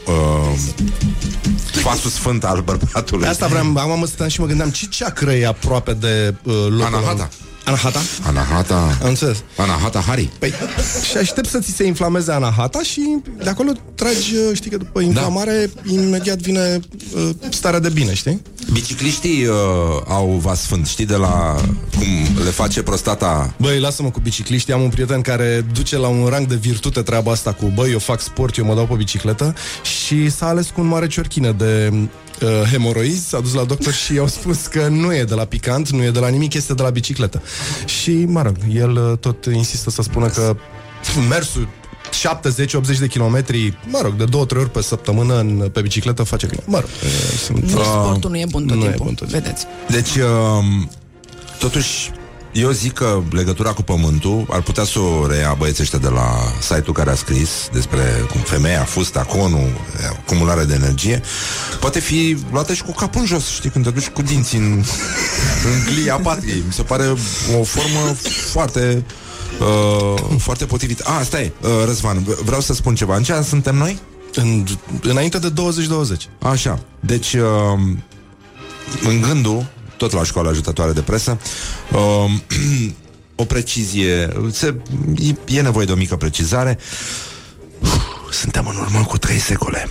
[0.06, 0.60] uh,
[1.72, 3.24] fasul sfânt al bărbatului.
[3.24, 6.54] Pe asta vreau, acum mă stăteam și mă gândeam Ce ceacră e aproape de uh,
[6.70, 7.30] locul Anahata.
[7.68, 8.00] Anahata?
[8.24, 8.98] Anahata.
[9.02, 10.30] Am înțeles Anahata Hari.
[10.40, 10.54] Păi,
[11.10, 15.00] și aștept să ți se inflameze anahata și de acolo tragi, uh, știi că după
[15.00, 15.92] inflamare, da.
[15.92, 16.80] imediat vine
[17.16, 18.42] uh, starea de bine, știi?
[18.72, 19.56] Bicicliștii uh,
[20.08, 21.56] au vas sfânt, știi, de la
[21.98, 26.28] cum le face prostata Băi, lasă-mă cu bicicliști, am un prieten care duce la un
[26.28, 29.56] rang de virtute treaba asta cu Băi, eu fac sport, eu mă dau pe bicicletă
[29.84, 31.94] Și s-a ales cu un mare ciorchină de
[32.42, 35.90] uh, hemoroizi S-a dus la doctor și i-au spus că nu e de la picant,
[35.90, 37.42] nu e de la nimic, este de la bicicletă
[37.86, 40.56] Și, mă rog, el uh, tot insistă să spună că
[41.30, 41.68] mersul
[42.96, 46.46] 70-80 de kilometri, mă rog, de două, trei ori pe săptămână în, pe bicicletă face
[46.46, 46.64] bine.
[46.66, 47.62] Mă rog, e, sunt...
[47.62, 49.06] Nici sportul nu e bun tot nu e timpul.
[49.06, 49.44] bun tot timpul.
[49.44, 49.66] Vedeți.
[49.88, 50.88] Deci, uh,
[51.60, 52.12] totuși,
[52.60, 56.28] eu zic că legătura cu pământul ar putea să o reia băieții ăștia de la
[56.62, 58.02] site-ul care a scris despre
[58.32, 59.70] cum femeia, fusta, conul,
[60.10, 61.22] acumulare de energie,
[61.80, 64.72] poate fi luată și cu capul în jos, știi, când te duci cu dinții în,
[65.70, 66.64] în glia patriei.
[66.66, 67.04] Mi se pare
[67.60, 68.16] o formă
[68.52, 69.04] foarte
[69.60, 71.04] uh, foarte potrivită.
[71.20, 73.16] Ah, stai, uh, Răzvan, v- vreau să spun ceva.
[73.16, 74.00] În ce an suntem noi?
[74.34, 74.66] În,
[75.02, 76.30] înainte de 2020.
[76.42, 76.80] Așa.
[77.00, 77.80] Deci, uh,
[79.04, 79.66] în gândul,
[79.98, 81.40] tot la școala ajutătoare de presă,
[81.92, 82.32] uh,
[83.36, 84.76] o precizie, se,
[85.18, 86.78] e, e nevoie de o mică precizare.
[88.32, 89.88] Suntem în urmă cu trei secole.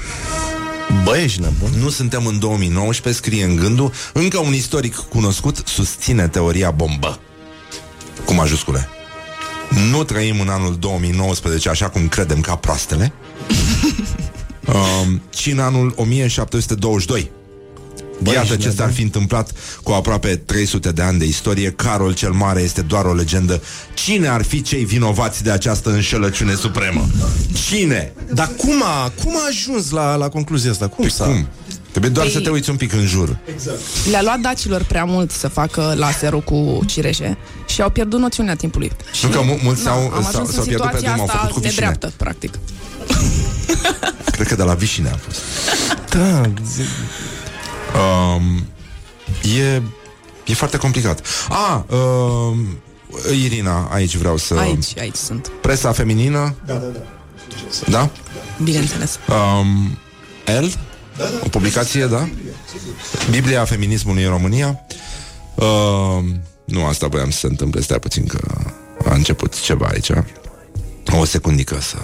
[1.04, 1.70] Bă, ești nebun?
[1.80, 3.92] Nu suntem în 2019, scrie în gândul.
[4.12, 7.18] Încă un istoric cunoscut susține teoria bombă.
[8.24, 8.88] Cu majuscule.
[9.90, 13.12] Nu trăim în anul 2019 așa cum credem ca proastele,
[15.02, 17.30] um, ci în anul 1722.
[18.22, 19.50] Băi, Iată ești ce s-ar fi întâmplat
[19.82, 21.70] cu aproape 300 de ani de istorie.
[21.70, 23.62] Carol cel Mare este doar o legendă.
[23.94, 27.06] Cine ar fi cei vinovați de această înșelăciune supremă?
[27.68, 28.12] Cine?
[28.34, 30.88] Dar cum a, cum a ajuns la, la concluzia asta?
[30.88, 31.24] Cum s-a...
[31.24, 31.46] Cum?
[31.90, 33.38] Trebuie doar Păi- să te uiți un pic în jur.
[34.10, 37.36] Le-a luat dacilor prea mult să facă laserul cu cireșe
[37.68, 38.90] și au pierdut noțiunea timpului.
[39.12, 41.08] Și Nu că mu- mulți na, s-au- am s-au- ajuns s-au în pierdut pe situația
[41.08, 41.80] drum, au asta făcut cu vișine.
[41.86, 42.58] nedreaptă, practic.
[44.30, 45.40] Cred că de la Vișine a fost.
[46.10, 46.50] Da,
[47.94, 48.66] Um,
[49.58, 49.82] e,
[50.46, 51.26] e foarte complicat.
[51.48, 52.78] A, um,
[53.42, 54.54] Irina, aici vreau să...
[54.54, 55.52] Aici, aici sunt.
[55.60, 56.54] Presa feminină?
[56.66, 57.00] Da, da, da.
[57.88, 58.10] Da?
[58.62, 59.18] Bineînțeles.
[59.28, 59.98] Um,
[60.46, 60.72] El?
[61.44, 62.28] O publicație, da?
[63.30, 64.80] Biblia feminismului în România?
[65.54, 68.38] Um, nu, asta voiam să se întâmple, stai puțin că
[69.04, 70.10] a început ceva aici.
[71.18, 71.96] O secundică să...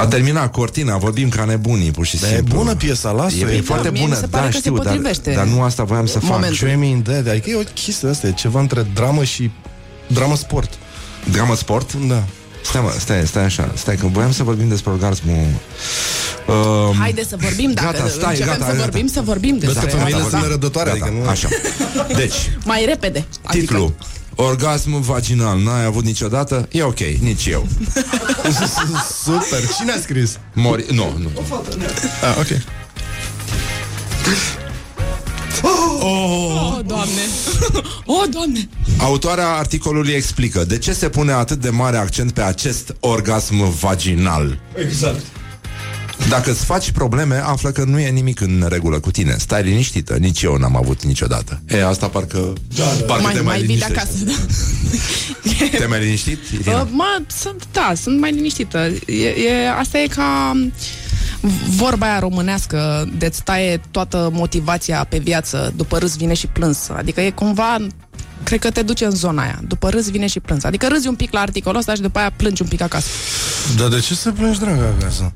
[0.00, 2.56] A terminat cortina, vorbim ca nebunii, pur și Dar e simplu.
[2.56, 4.58] bună piesa, lasă-o, E, e e foarte Mie mi bună, se pare da, că se
[4.58, 6.30] știu, dar, potrivește dar nu asta voiam să fac.
[6.30, 6.56] momentul.
[6.60, 9.50] Dreaming Dead, adică e o chestie asta, e ceva între dramă și
[10.06, 10.72] dramă sport.
[11.30, 11.92] Dramă sport?
[11.92, 12.24] Da.
[12.64, 15.46] Stai, mă, stai, stai așa, stai că voiam să vorbim despre orgasmul...
[16.46, 18.82] Um, Haide să vorbim, dacă Gata, stai, începem gata, să gata.
[18.84, 20.28] vorbim, să vorbim Vezi că despre femeile asta.
[20.28, 21.28] sunt nerăbdătoare, gata, adică nu...
[21.28, 21.48] Așa.
[22.16, 22.34] Deci,
[22.64, 23.24] Mai repede.
[23.50, 23.94] titlul.
[24.42, 26.68] Orgasm vaginal, n-ai avut niciodată?
[26.72, 27.66] E ok, nici eu.
[29.24, 29.68] Super.
[29.78, 30.38] Cine a scris?
[30.54, 30.84] Mori...
[30.90, 31.30] Nu, nu.
[32.22, 32.46] Ah, ok.
[36.02, 37.20] Oh, doamne!
[38.04, 38.68] Oh, doamne!
[38.98, 44.58] Autoarea articolului explică de ce se pune atât de mare accent pe acest orgasm vaginal.
[44.74, 45.24] Exact.
[46.28, 49.36] Dacă îți faci probleme, află că nu e nimic în regulă cu tine.
[49.38, 51.60] Stai liniștită, nici eu n-am avut niciodată.
[51.68, 53.04] E, asta parcă, da, da.
[53.06, 54.00] parcă Mai, te mai mai vii de liniștește.
[54.00, 55.78] acasă, da.
[55.78, 56.80] Te mai liniștit, Irina?
[56.80, 58.78] Uh, mă, sunt, da, sunt mai liniștită.
[59.06, 60.52] E, e, asta e ca
[61.76, 66.88] vorba aia românească de îți taie toată motivația pe viață, după râs vine și plâns.
[66.88, 67.76] Adică e cumva
[68.50, 69.58] cred că te duce în zona aia.
[69.66, 70.64] După râs vine și plâns.
[70.64, 73.06] Adică râzi un pic la articolul ăsta și după aia plângi un pic acasă.
[73.76, 75.32] Dar de ce să plângi, dragă, acasă?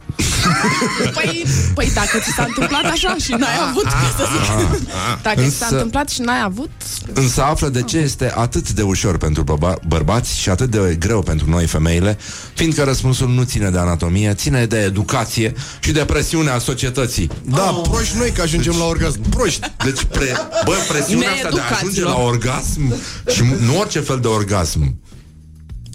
[1.14, 1.44] Păi,
[1.74, 4.88] păi dacă ți s-a întâmplat așa și n-ai avut, ca să zic.
[5.22, 6.70] Dacă ți s-a Însă- întâmplat și n-ai avut,
[7.12, 11.22] Însă află de ce este atât de ușor pentru bărba- bărbați și atât de greu
[11.22, 12.18] pentru noi femeile,
[12.54, 17.30] fiindcă răspunsul nu ține de anatomie, ține de educație și de presiunea societății.
[17.44, 19.20] Da, proști noi că ajungem la orgasm.
[19.28, 19.70] Proști.
[19.84, 21.78] Deci, pre, bă, presiunea asta de a Needucaților.
[21.80, 22.94] ajunge la orgasm
[23.34, 24.96] și nu orice fel de orgasm.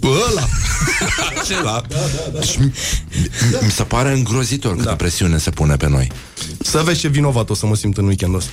[0.04, 0.48] Ăla.
[1.40, 1.82] Acela.
[2.42, 2.72] Și mi,
[3.50, 6.10] mi- mi se pare îngrozitor câtă presiune se pune pe noi.
[6.62, 8.50] Să vezi ce vinovat o să mă simt în weekendul ăsta.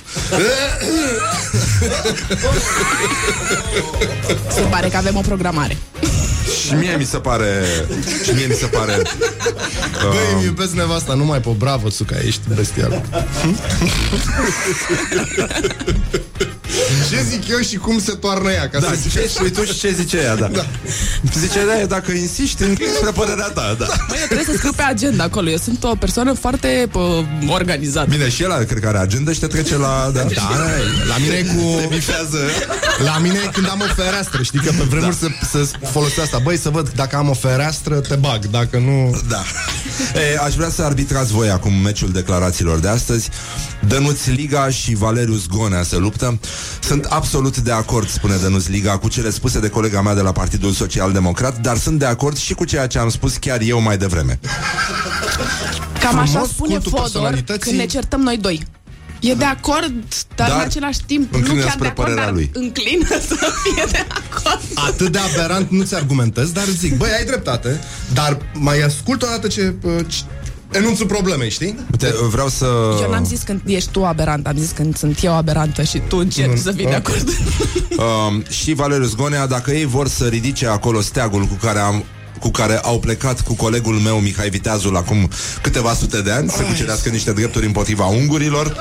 [4.54, 5.76] se pare că avem o programare.
[6.66, 7.64] Și mie mi se pare
[8.24, 9.02] Și mie mi se pare
[10.08, 13.02] Băi, îmi iubesc nevasta, nu mai pe bravo, Suca, ești bestial.
[17.10, 18.68] ce zic eu și cum se toarnă ea?
[18.68, 20.46] Ca Da, să ce spui tu și ce zice ea, da.
[20.46, 20.66] da.
[21.38, 23.86] Zice, da, dacă insisti, înclin spre părerea ta, da.
[24.08, 25.48] Măi, eu trebuie să scriu pe agenda acolo.
[25.48, 28.08] Eu sunt o persoană foarte pă, organizată.
[28.10, 30.10] Bine, și el cred că are agenda și te trece la...
[30.14, 30.50] Da, Da,
[31.08, 31.80] la mine e cu...
[31.80, 32.38] Te bifează.
[33.04, 35.36] La mine e când am o fereastră, știi că pe vremuri da.
[35.46, 36.38] să, să folosesc asta.
[36.38, 39.20] Băi, să văd dacă am o fereastră, te bag, dacă nu...
[39.28, 39.42] Da.
[40.32, 43.28] E, aș vrea să arbitrați voi acum meciul declarațiilor de astăzi.
[43.88, 46.38] Dănuț Liga și Valerius Gonea se luptă.
[46.80, 50.32] Sunt absolut de acord, spune Dănuț Liga, cu cele spuse de colega mea de la
[50.32, 53.80] Partidul Social Democrat, dar sunt de acord și cu ceea ce am spus chiar eu
[53.80, 54.38] mai devreme.
[56.00, 57.60] Cam așa Frumos, spune cultul Fodor personalității.
[57.60, 58.66] când ne certăm noi doi.
[59.20, 59.92] E de acord,
[60.34, 62.50] dar, Dar în același timp nu înclină chiar spre de acord, părerea dar lui.
[62.54, 64.60] înclină să fie de acord.
[64.74, 67.80] Atât de aberant nu-ți argumentez, dar zic, băi, ai dreptate,
[68.12, 69.74] dar mai ascult o dată ce...
[69.82, 70.16] uh, ce
[70.72, 71.74] enunțul problemei, știi?
[71.90, 72.64] Uite, vreau să...
[73.02, 76.16] Eu n-am zis când ești tu aberant, am zis când sunt eu aberantă și tu
[76.16, 77.08] încerci Nu, să fii de ok.
[77.08, 77.28] acord.
[77.98, 82.04] Um, și Valerius Gonea, dacă ei vor să ridice acolo steagul cu care am
[82.40, 85.30] cu care au plecat cu colegul meu Mihai Viteazul acum
[85.62, 88.74] câteva sute de ani să cucerească niște drepturi împotriva ungurilor.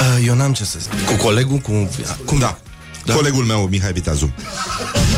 [0.00, 1.06] Uh, eu n-am ce să zic.
[1.06, 1.88] Cu colegul, cu...
[2.24, 2.38] Cum?
[2.38, 2.58] Da.
[3.04, 3.14] da.
[3.14, 4.32] Colegul meu Mihai Viteazul.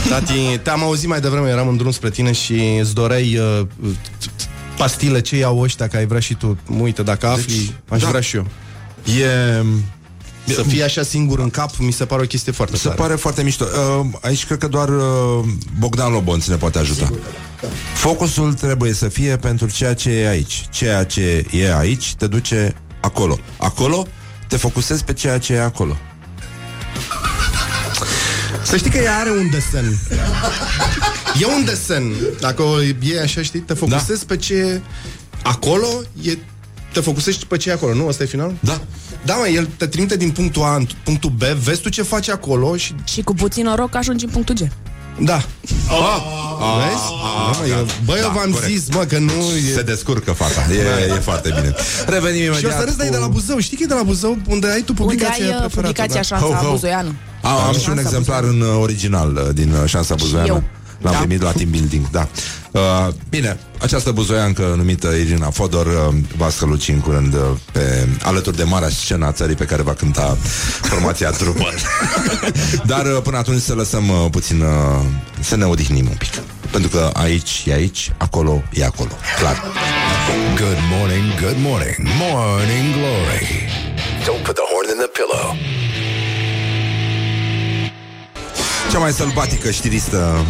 [0.08, 3.66] Tati, te-am auzit mai devreme, eram în drum spre tine și îți doreai uh,
[4.76, 6.58] pastile ce iau ăștia, că ai vrea și tu.
[6.80, 8.08] Uite, dacă afli, Deci, aș da.
[8.08, 8.46] vrea și eu.
[9.04, 9.62] E
[10.46, 12.94] Să fii așa singur în cap, mi se pare o chestie foarte Se tare.
[12.94, 13.64] pare foarte mișto.
[14.00, 15.44] Uh, aici cred că doar uh,
[15.78, 17.12] Bogdan Lobonț ne poate ajuta.
[17.94, 20.66] Focusul trebuie să fie pentru ceea ce e aici.
[20.70, 23.38] Ceea ce e aici te duce acolo.
[23.56, 24.06] Acolo
[24.48, 25.96] te focusezi pe ceea ce e acolo.
[28.62, 29.98] Să știi că ea are un desen.
[31.40, 32.14] E un desen.
[32.40, 34.34] Dacă o e așa, știi, te focusezi da.
[34.34, 34.80] pe ce e
[35.42, 35.86] acolo,
[36.22, 36.38] e,
[36.92, 38.08] te focusezi pe ce e acolo, nu?
[38.08, 38.52] Asta e final?
[38.60, 38.80] Da.
[39.24, 42.28] Da, mă, el te trimite din punctul A în punctul B, vezi tu ce faci
[42.28, 42.94] acolo și...
[43.04, 44.58] și cu puțin noroc ajungi în punctul G.
[45.20, 45.34] Da.
[45.34, 45.44] Ah,
[46.78, 47.02] Vezi?
[47.02, 48.70] Da, mă, eu, bă, eu Da, v-am corect.
[48.72, 49.32] zis, mă, că nu
[49.70, 49.72] e...
[49.74, 50.66] Se descurcă fata.
[50.72, 51.74] E, e foarte bine.
[52.06, 52.58] Revenim imediat.
[52.58, 53.58] Și o să râzi, dar e de la cu- Buzău.
[53.58, 55.74] Știi că e de la Buzău unde ai tu Unde publicația ai uh, preferată?
[55.80, 56.22] publicația da?
[56.22, 56.70] Șansa Ho, ho.
[56.70, 57.12] Buzoianu.
[57.42, 60.46] A, am și un Șansa exemplar în uh, original uh, din uh, Șansa Buzoiană.
[60.48, 60.62] eu.
[61.02, 61.18] L-am Da.
[61.18, 62.28] primit la team building, da.
[62.70, 67.40] Uh, bine, această buzoiancă numită Irina Fodor uh, va străluci în curând uh,
[67.72, 70.36] pe, alături de marea scena a țării pe care va cânta
[70.82, 71.74] formația Trooper.
[72.92, 74.68] Dar uh, până atunci să lăsăm uh, puțin, uh,
[75.40, 76.30] să ne odihnim un pic.
[76.70, 79.10] Pentru că aici e aici, acolo e acolo.
[79.38, 79.62] Clar.
[80.56, 83.46] Good morning, good morning, morning glory.
[84.24, 85.56] Don't put the horn in the pillow.
[88.90, 90.44] Cea mai sălbatică știristă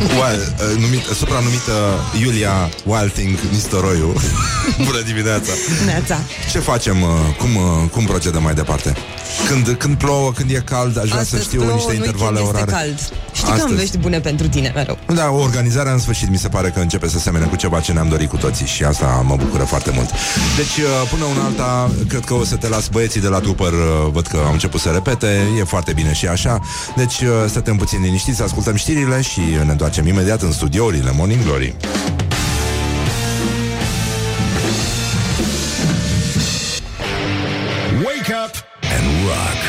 [0.00, 1.72] Wild, uh, numit, supranumită
[2.20, 4.12] Iulia Wild Thing Nistoroiu
[4.86, 5.52] Bună dimineața
[5.84, 6.18] Neața.
[6.50, 7.02] Ce facem?
[7.02, 8.94] uh, Cum, uh, cum procedăm mai departe?
[9.48, 12.38] Când, când plouă, când e cald Aș vrea să Astăzi știu plouă, niște în intervale
[12.40, 13.12] weekend este orare cald.
[13.36, 13.74] Știi că am Astăzi.
[13.80, 14.98] vești bune pentru tine mereu.
[15.14, 18.08] Da, organizarea în sfârșit mi se pare că începe să semene cu ceva ce ne-am
[18.08, 20.10] dorit cu toții și asta mă bucură foarte mult.
[20.56, 23.72] Deci, uh, până una alta, cred că o să te las băieții de la Trooper,
[23.72, 23.78] uh,
[24.12, 26.60] văd că au început să repete, e foarte bine și așa.
[26.96, 31.76] Deci, uh, stătem puțin liniștiți, ascultăm știrile și ne întoarcem imediat în studiourile Morning Glory.
[38.04, 39.65] Wake up and rock.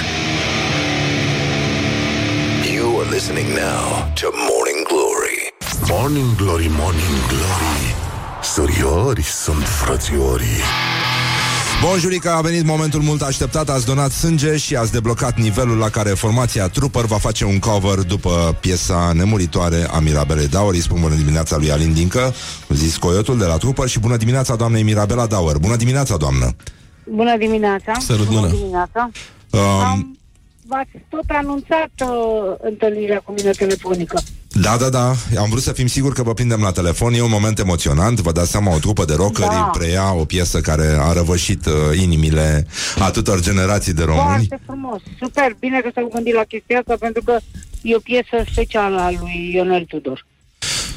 [3.18, 5.38] Listening now to Morning Glory.
[5.90, 7.86] Morning Glory, Morning Glory
[8.44, 10.62] Suriori sunt frățiorii
[11.82, 16.10] Bonjurica, a venit momentul mult așteptat, ați donat sânge și ați deblocat nivelul la care
[16.10, 20.74] formația Trooper va face un cover după piesa nemuritoare a Mirabelei Daur.
[20.74, 22.34] Îi spun bună dimineața lui Alin Dincă,
[22.70, 25.58] zis Coyotul de la Trooper și bună dimineața doamnei Mirabela Daur.
[25.58, 26.56] Bună dimineața, doamnă!
[27.04, 27.92] Bună dimineața!
[28.00, 28.54] Sărut Bună mână.
[28.54, 29.10] dimineața!
[29.50, 30.17] Um, Am,
[30.68, 32.10] v-ați tot anunțat uh,
[32.62, 34.20] întâlnirea cu mine telefonică.
[34.62, 35.08] Da, da, da,
[35.40, 38.32] am vrut să fim siguri că vă prindem la telefon E un moment emoționant, vă
[38.32, 39.70] dați seama O trupă de rockeri Da.
[39.78, 42.68] preia o piesă Care a răvășit uh, inimile
[43.00, 47.24] Atâtor generații de români Foarte frumos, super, bine că s-au gândit la chestia asta pentru
[47.24, 47.38] că
[47.82, 50.26] e o piesă specială a lui Ionel Tudor.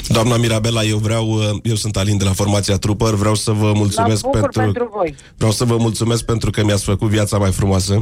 [0.09, 3.73] Doamna Mirabela, eu vreau, uh, eu sunt Alin de la formația Trooper, vreau să vă
[3.75, 5.15] mulțumesc Mă bucur pentru, pentru voi.
[5.37, 7.93] vreau să vă mulțumesc pentru că mi-ați făcut viața mai frumoasă.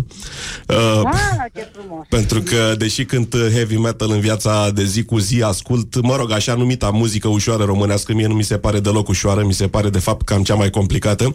[0.69, 1.13] Uh, Ah,
[1.55, 2.07] ce frumos.
[2.09, 6.17] Pentru că, deși cânt uh, heavy metal în viața de zi cu zi, ascult, mă
[6.17, 9.69] rog, așa numita muzică ușoară românească, mie nu mi se pare deloc ușoară, mi se
[9.69, 11.31] pare de fapt cam cea mai complicată.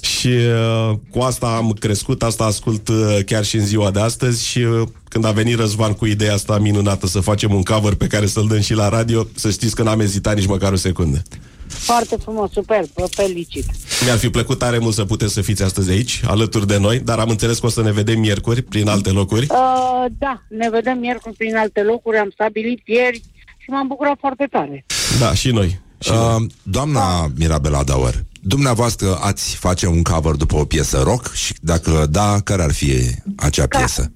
[0.00, 4.46] Și uh, cu asta am crescut, asta ascult uh, chiar și în ziua de astăzi
[4.46, 8.06] și uh, când a venit Răzvan cu ideea asta minunată să facem un cover pe
[8.06, 11.22] care să-l dăm și la radio, să știți că n-am ezitat nici măcar o secundă.
[11.66, 13.64] Foarte frumos, super, vă felicit.
[14.04, 17.18] Mi-ar fi plăcut tare mult să puteți să fiți astăzi aici, alături de noi, dar
[17.18, 19.46] am înțeles că o să ne vedem miercuri prin alte locuri.
[19.50, 23.22] Uh, da, ne vedem miercuri prin alte locuri, am stabilit ieri
[23.56, 24.84] și m-am bucurat foarte tare.
[25.18, 25.80] Da, și noi.
[25.98, 31.54] Și uh, Doamna Mirabela Dauer Dumneavoastră ați face un cover după o piesă rock Și
[31.60, 32.92] dacă da, care ar fi
[33.36, 34.12] acea piesă?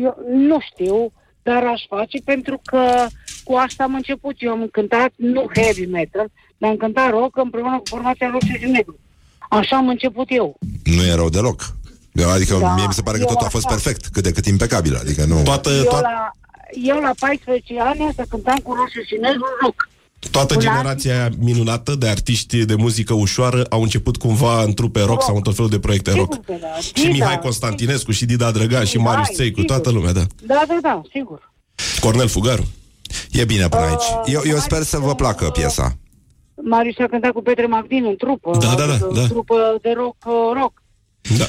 [0.00, 1.12] Eu nu știu,
[1.42, 3.06] dar aș face pentru că
[3.44, 4.34] cu asta am început.
[4.38, 6.26] Eu am cântat, nu heavy metal,
[6.58, 8.98] dar am cântat rock împreună cu formația Roșu și Negru.
[9.50, 10.58] Așa am început eu.
[10.84, 11.62] Nu e rău deloc
[12.22, 13.74] Adică Da, mie mi se pare că eu totul a fost așa.
[13.74, 15.42] perfect Cât de cât impecabil Adică nu...
[15.42, 16.30] Toată, Eu toată, la,
[16.82, 19.88] eu la 14 ani să cântam cu Roșu și Negru rock.
[20.30, 25.00] Toată Un generația aia minunată de artiști de muzică ușoară au început cumva în trupe
[25.00, 26.32] rock sau în tot felul de proiecte rock.
[26.32, 26.80] Sigur că da.
[26.80, 29.74] Și Dida, Mihai Constantinescu, și Dida Drăgan, și Mihai, Marius Țeicu, sigur.
[29.74, 30.22] toată lumea, da.
[30.42, 31.52] Da, da, da, sigur.
[32.00, 32.66] Cornel Fugaru.
[33.30, 33.92] E bine până aici
[34.26, 35.96] Uh, eu, eu sper să vă placă piesa
[36.62, 38.50] Marius a cântat cu Petre Magdin în trupă.
[38.60, 39.20] Da, da, da, adică da.
[39.20, 40.82] În trupă de rock, uh, rock.
[41.38, 41.44] Da.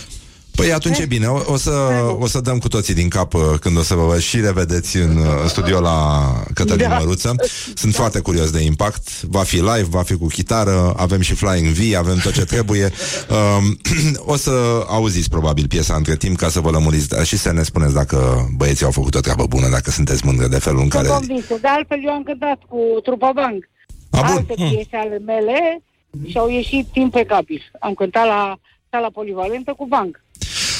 [0.55, 1.71] Păi atunci e bine, o, o, să,
[2.19, 5.17] o să dăm cu toții din cap uh, când o să vă și revedeți în,
[5.17, 6.23] uh, în studio la
[6.53, 6.97] Cătălin Da.
[6.97, 7.35] Măruță.
[7.73, 9.21] Sunt foarte curios de impact.
[9.21, 12.91] Va fi live, va fi cu chitară, avem și Flying V, avem tot ce trebuie.
[13.29, 13.77] Um,
[14.33, 14.51] o să
[14.87, 18.47] auziți probabil piesa între timp ca să vă lămuriți dar și să ne spuneți dacă
[18.57, 21.07] băieții au făcut o treabă bună, dacă sunteți mândre de felul în Sunt care...
[21.07, 21.57] convinsă.
[21.61, 23.69] De altfel, eu am cântat cu trupa Bang.
[24.09, 24.35] A, bun.
[24.35, 25.83] Alte piese ale mele
[26.27, 27.61] și au ieșit impecabil.
[27.79, 28.57] Am cântat la
[28.89, 30.23] sala polivalentă cu Bang.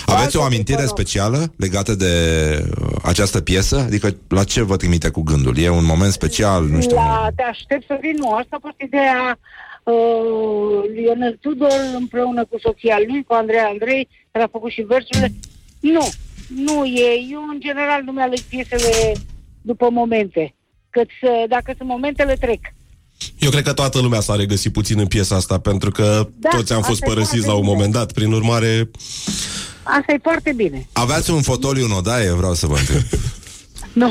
[0.05, 2.13] Aveți o Alte amintire piese, specială legată de
[2.81, 3.77] uh, această piesă?
[3.79, 5.57] Adică la ce vă trimite cu gândul?
[5.57, 6.65] E un moment special?
[6.65, 6.95] Nu știu.
[6.95, 9.39] La Te aștept să vin, nu, asta a fost ideea
[9.83, 15.33] uh, Lionel Tudor împreună cu soția lui, cu Andrei Andrei, care a făcut și versurile.
[15.79, 16.09] Nu,
[16.47, 19.11] nu e, eu în general nu mi-aleg piesele
[19.61, 20.55] după momente.
[20.89, 21.01] Că
[21.47, 22.59] dacă sunt momentele, trec.
[23.39, 26.73] Eu cred că toată lumea s-a regăsit puțin în piesa asta, pentru că Da, toți
[26.73, 27.73] am fost asta e părăsiți foarte la un bine.
[27.73, 28.11] moment dat.
[28.11, 28.89] Prin urmare,
[29.85, 30.87] Asta e foarte bine.
[30.93, 32.31] Aveați un fotoliu în odaie?
[32.31, 33.01] Vreau să vă întreb.
[33.93, 34.05] Nu,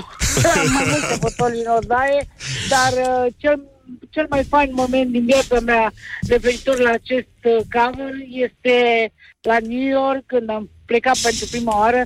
[0.54, 2.28] am mai multe fotolii în odaie,
[2.68, 3.60] dar uh, cel,
[4.10, 5.92] cel mai fain moment din viața mea
[6.28, 8.76] referitor la acest uh, cover este
[9.40, 12.02] la New York, când am plecat pentru prima oară,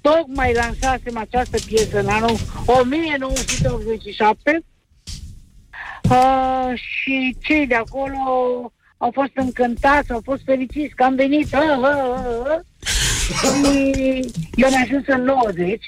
[0.00, 2.36] tocmai lansasem această piesă în anul
[2.66, 4.64] 1987
[6.10, 8.18] uh, și cei de acolo
[8.96, 11.52] au fost încântați, au fost fericiți că am venit.
[11.52, 12.60] Uh, uh, uh, uh.
[13.24, 15.80] Și eu am ajuns în 90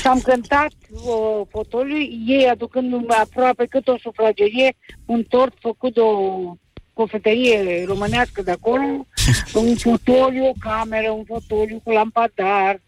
[0.00, 1.96] și am cântat uh, fotoliu,
[2.26, 4.76] ei aducându-mi aproape cât o sufragerie,
[5.06, 6.54] un tort făcut de o
[6.92, 9.06] cofetărie românească de acolo,
[9.54, 12.80] un fotoliu, o cameră, un fotoliu cu lampadar,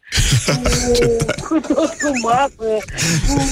[1.48, 2.76] cu, cu tot cu masă,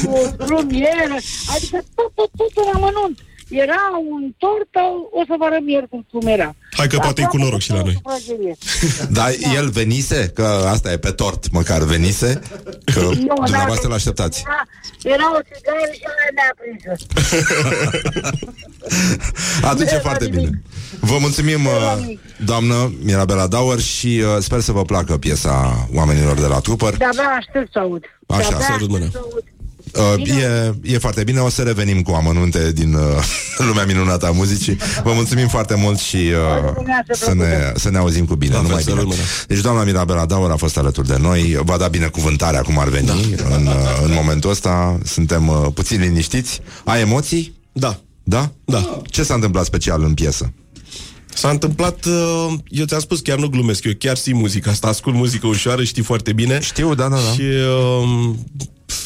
[0.05, 1.16] cu lumieră,
[1.55, 3.19] adică tot, tot, tot în amănunt.
[3.49, 3.81] Era
[4.11, 4.69] un tort,
[5.12, 6.55] o să vă arăt miercuri cum era.
[6.77, 8.01] hai că poate e cu noroc și la noi.
[8.03, 8.57] Sufragerie.
[9.19, 10.31] Dar el venise?
[10.35, 12.41] Că asta e pe tort, măcar venise?
[12.95, 14.43] Că Nu, dumneavoastră n-a l-așteptați.
[14.47, 17.07] Era, era o țigară și aia ne-a prinsă.
[19.70, 20.39] Atunci e Nu era foarte nimic.
[20.45, 20.62] bine.
[21.01, 22.20] Vă mulțumim, era uh, nimic.
[22.45, 26.97] doamnă Mirabela Dauer și uh, sper să vă placă piesa oamenilor de la Trooper.
[26.97, 28.05] De-abia aștept să aud.
[28.27, 29.09] Așa, De-abia sărut aștept mâna.
[29.12, 29.45] să aud.
[29.94, 33.02] Uh, e, e foarte bine, o să revenim cu amănunte din uh,
[33.69, 34.77] lumea minunată a muzicii.
[35.02, 38.52] Vă mulțumim foarte mult și uh, să, ne, să ne auzim cu bine.
[38.52, 39.15] La fel, Numai sărut bine.
[39.15, 39.28] mâna.
[39.47, 43.06] Deci doamna Mirabela Daur a fost alături de noi, va da binecuvântarea cum ar veni
[43.06, 43.12] da.
[43.55, 43.74] în, uh,
[44.05, 44.98] în momentul ăsta.
[45.05, 46.60] Suntem uh, puțin liniștiți.
[46.85, 47.55] Ai emoții?
[47.73, 48.01] Da.
[48.23, 48.51] Da?
[48.65, 49.01] Da.
[49.05, 50.52] Ce s-a întâmplat special în piesă?
[51.35, 55.15] S-a întâmplat, uh, eu ți-am spus, chiar nu glumesc, eu chiar simt muzica asta, ascult
[55.15, 56.60] muzică ușoară, știi foarte bine.
[56.60, 57.32] Știu, da, da, da.
[57.32, 58.35] Și, uh,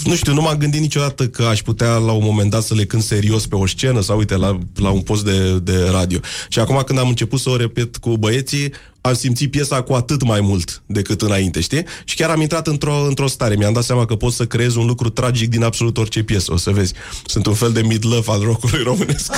[0.04, 2.84] nu știu, nu m-am gândit niciodată că aș putea la un moment dat să le
[2.84, 6.18] cânt serios pe o scenă sau, uite, la, la un post de, de radio.
[6.48, 8.72] Și acum când am început să o repet cu băieții,
[9.02, 11.84] am simțit piesa cu atât mai mult decât înainte, știi?
[12.04, 13.54] Și chiar am intrat într-o, într-o stare.
[13.54, 16.52] Mi-am dat seama că pot să creez un lucru tragic din absolut orice piesă.
[16.52, 16.92] O să vezi.
[17.24, 19.32] Sunt un fel de mid-love al rockului românesc.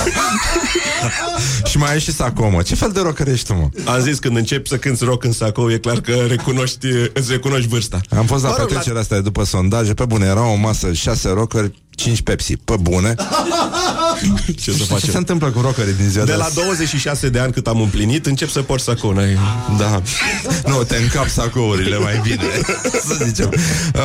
[1.69, 2.61] și mai ai și sacou, mă.
[2.61, 3.91] Ce fel de rocker ești tu, mă?
[3.91, 7.67] Am zis, când începi să cânti rock în sacou, e clar că recunoști, îți recunoști
[7.67, 7.99] vârsta.
[8.09, 11.29] Am fost la Mă rog, petrecerea asta după sondaje, pe bune, era o masă, șase
[11.29, 13.15] rockeri, 5 Pepsi, pe bune.
[14.61, 15.11] Ce să Ce facem?
[15.11, 16.55] se întâmplă cu rockerii din ziua De de la azi?
[16.55, 19.13] 26 de ani cât am împlinit, încep să porți sacou.
[19.13, 19.37] n-ai-
[19.77, 20.01] Da.
[20.71, 22.43] Nu, te încap sacourile mai bine,
[23.07, 23.49] să zicem.
[23.95, 24.01] Uh,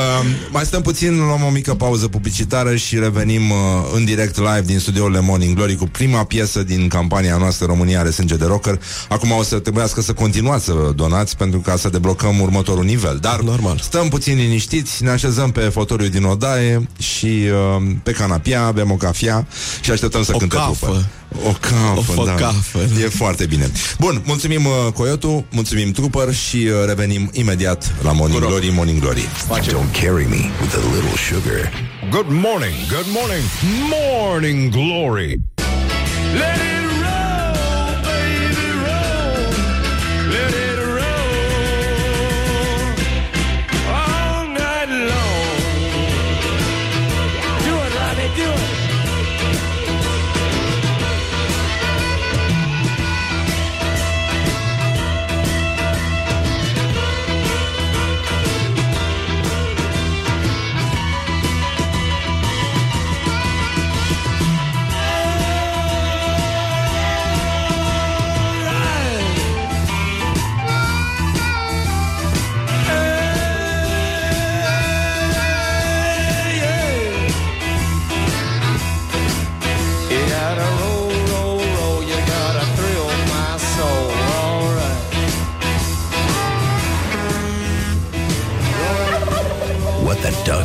[0.50, 3.56] mai stăm puțin, luăm o mică pauză publicitară și revenim uh,
[3.94, 8.10] în direct live din studiourile Morning Glory cu prima piesă din campania noastră România are
[8.10, 8.80] sânge de rocker.
[9.08, 13.18] Acum o să trebuiască să continuați să donați pentru ca să deblocăm următorul nivel.
[13.20, 13.78] Dar Normal.
[13.82, 18.94] stăm puțin liniștiți, ne așezăm pe fotoliu din odaie și uh, pe canapia, bem o
[18.94, 19.47] cafea
[19.81, 20.74] și așteptăm să O cânte cafă.
[20.86, 21.07] trupă.
[21.48, 22.35] O cafă, O da.
[22.35, 22.78] cafă.
[23.02, 23.70] E foarte bine.
[23.98, 29.28] Bun, mulțumim uh, Coyotu, mulțumim Trooper și uh, revenim imediat la Morning Glory, Morning Glory.
[29.48, 31.70] Don't carry me with a little sugar.
[32.11, 33.44] Good morning, good morning,
[33.90, 35.40] morning glory.
[36.35, 36.80] Let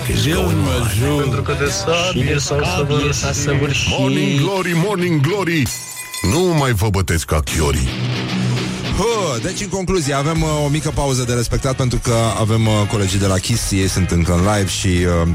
[0.07, 1.21] the duck is going on?
[1.21, 3.13] Pentru că de sabie s-au săvârșit.
[3.13, 3.99] S-a săvârșit.
[3.99, 5.63] Morning Glory, Morning Glory
[6.33, 7.87] Nu mai vă bătesc ca chiorii
[8.97, 12.73] Hă, deci, în concluzie, avem uh, o mică pauză de respectat pentru că avem uh,
[12.91, 15.29] colegii de la Kiss, ei sunt încă în live și uh,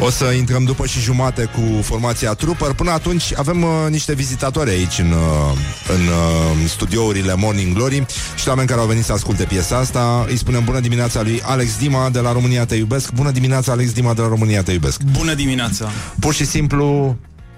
[0.00, 2.72] o să intrăm după și jumate cu formația Trooper.
[2.72, 5.58] Până atunci avem uh, niște vizitatori aici în, uh,
[5.94, 8.06] în uh, studiourile Morning Glory
[8.36, 10.24] și oameni care au venit să asculte piesa asta.
[10.28, 13.12] Îi spunem bună dimineața lui Alex Dima de la România Te Iubesc.
[13.12, 15.02] Bună dimineața, Alex Dima de la România Te Iubesc.
[15.02, 15.90] Bună dimineața!
[16.20, 17.16] Pur și simplu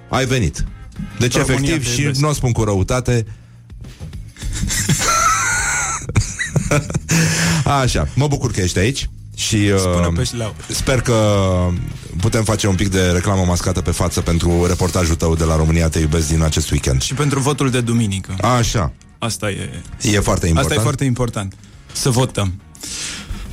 [0.08, 0.64] ai venit.
[1.18, 2.20] Deci, România efectiv, Te și Iubesc.
[2.20, 3.26] nu o spun cu răutate,
[7.82, 10.54] Așa, mă bucur că ești aici și Spune uh, pe șleau.
[10.68, 11.16] sper că
[12.20, 15.88] putem face un pic de reclamă mascată pe față pentru reportajul tău de la România
[15.88, 17.02] Te Iubesc din acest weekend.
[17.02, 18.34] Și pentru votul de duminică.
[18.40, 19.70] Așa, Asta e,
[20.00, 20.56] e foarte important.
[20.56, 21.54] asta e foarte important.
[21.92, 22.52] Să votăm.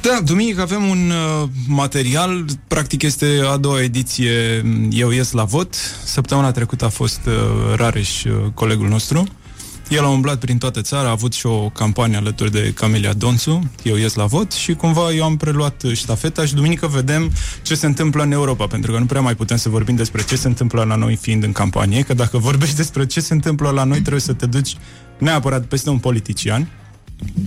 [0.01, 5.43] Da, duminică avem un uh, material, practic este a doua ediție m, Eu ies la
[5.43, 5.75] vot.
[6.03, 7.33] Săptămâna trecută a fost uh,
[7.75, 9.27] Rareș, uh, colegul nostru.
[9.91, 13.69] El a umblat prin toată țara, a avut și o campanie alături de Camelia Donțu,
[13.83, 17.31] Eu ies la vot, și cumva eu am preluat uh, ștafeta și duminică vedem
[17.61, 20.35] ce se întâmplă în Europa, pentru că nu prea mai putem să vorbim despre ce
[20.35, 23.83] se întâmplă la noi fiind în campanie, că dacă vorbești despre ce se întâmplă la
[23.83, 24.75] noi, trebuie să te duci
[25.17, 26.67] neapărat peste un politician.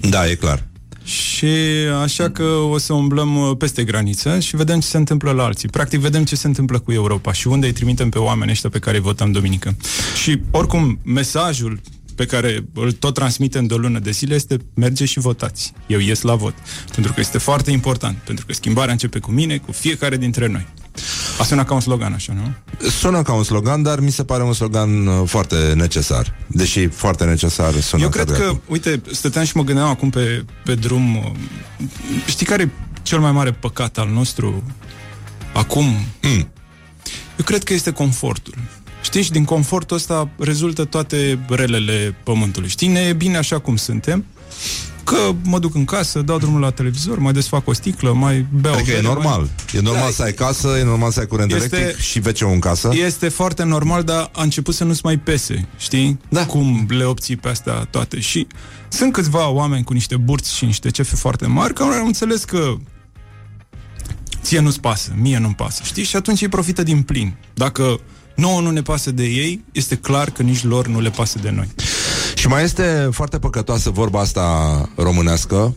[0.00, 0.66] Da, e clar.
[1.04, 1.54] Și
[2.02, 5.68] așa că o să umblăm uh, peste graniță și vedem ce se întâmplă la alții.
[5.68, 8.78] Practic vedem ce se întâmplă cu Europa și unde îi trimitem pe oameni ăștia pe
[8.78, 9.76] care îi votăm duminică.
[10.22, 11.80] Și oricum, mesajul
[12.14, 15.72] pe care îl tot transmitem de o lună de zile este merge și votați.
[15.86, 16.54] Eu ies la vot.
[16.94, 18.16] Pentru că este foarte important.
[18.16, 20.66] Pentru că schimbarea începe cu mine, cu fiecare dintre noi.
[21.38, 22.54] A sunat ca un slogan așa, nu?
[22.88, 26.36] Sună ca un slogan, dar mi se pare un slogan uh, foarte necesar.
[26.46, 28.62] Deși foarte necesar sună Eu ca cred că, dracu.
[28.68, 31.16] uite, stăteam și mă gândeam acum pe, pe drum.
[31.16, 31.30] uh,
[32.26, 32.68] Știi care e
[33.02, 34.62] cel mai mare păcat al nostru
[35.52, 35.84] acum?
[36.22, 36.48] Mm.
[37.38, 38.54] Eu cred că este confortul.
[39.04, 42.68] Știi, și din confortul ăsta rezultă toate relele pământului.
[42.68, 44.24] Știi, ne e bine așa cum suntem,
[45.04, 48.74] că mă duc în casă, dau drumul la televizor, mai desfac o sticlă, mai beau
[48.74, 49.38] Adică e bere, normal.
[49.40, 49.50] Mai...
[49.72, 52.58] E normal să ai casă, e normal să ai curent Este- electric și wc în
[52.58, 52.90] casă.
[52.92, 56.18] Este foarte normal, dar a început să nu-ți mai pese, știi?
[56.28, 56.46] Da.
[56.46, 58.20] Cum le obții pe astea toate.
[58.20, 58.46] Și
[58.88, 62.74] sunt câțiva oameni cu niște burți și niște cefe foarte mari care au înțeles că
[64.42, 66.04] ție nu-ți pasă, mie nu-mi pasă, știi?
[66.04, 67.34] Și atunci ei profită din plin.
[67.54, 68.00] Dacă
[68.34, 71.50] nouă nu ne pasă de ei, este clar că nici lor nu le pasă de
[71.50, 71.68] noi.
[72.34, 75.76] Și mai este foarte păcătoasă vorba asta românească,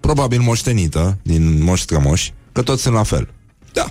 [0.00, 3.28] probabil moștenită din moș strămoși, că toți sunt la fel.
[3.72, 3.90] Da.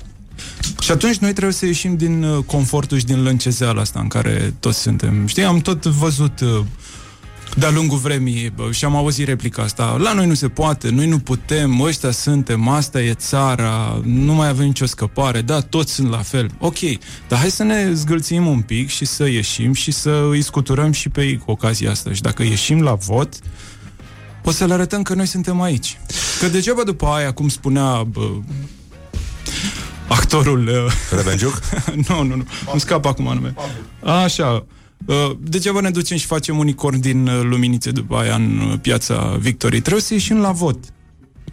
[0.82, 4.54] Și atunci noi trebuie să ieșim din uh, confortul și din lâncezeala asta în care
[4.60, 5.28] toți suntem.
[5.28, 6.66] Știi, am tot văzut uh,
[7.56, 9.96] de-a lungul vremii bă, și am auzit replica asta.
[10.00, 14.48] La noi nu se poate, noi nu putem, ăștia suntem, asta e țara, nu mai
[14.48, 16.50] avem nicio scăpare, da, toți sunt la fel.
[16.60, 16.80] Ok,
[17.28, 21.10] dar hai să ne zgâlțim un pic și să ieșim și să îi scuturăm și
[21.10, 22.14] pe ei cu ocazia asta.
[22.14, 23.34] Și dacă ieșim la vot,
[24.44, 25.98] o să le arătăm că noi suntem aici.
[26.40, 28.30] Că degeaba după aia, cum spunea bă,
[30.08, 30.68] actorul...
[30.68, 31.60] Uh, Revengiuc?
[32.08, 33.54] nu, nu, nu, îmi scap acum nume.
[34.04, 34.62] Așa, uh,
[35.40, 39.82] degeaba ne ducem și facem unicorn din uh, luminițe după aia în uh, piața Victoriei.
[39.82, 40.78] Trebuie să ieșim la vot.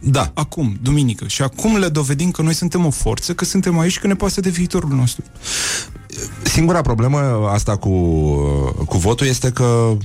[0.01, 0.31] Da.
[0.35, 1.27] Acum, duminică.
[1.27, 4.41] Și acum le dovedim că noi suntem o forță, că suntem aici, că ne pasă
[4.41, 5.25] de viitorul nostru.
[6.43, 7.91] Singura problemă asta cu,
[8.87, 9.97] cu votul este că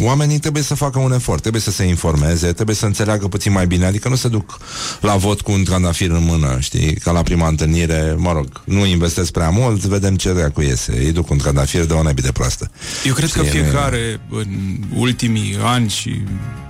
[0.00, 3.66] oamenii trebuie să facă un efort, trebuie să se informeze, trebuie să înțeleagă puțin mai
[3.66, 4.58] bine, adică nu se duc
[5.00, 8.86] la vot cu un trandafir în mână, știi, ca la prima întâlnire, mă rog, nu
[8.86, 12.32] investesc prea mult, vedem ce dracu iese, îi duc un trandafir de o nebi de
[12.32, 12.70] proastă.
[13.04, 16.22] Eu cred că Știi, fiecare în ultimii ani și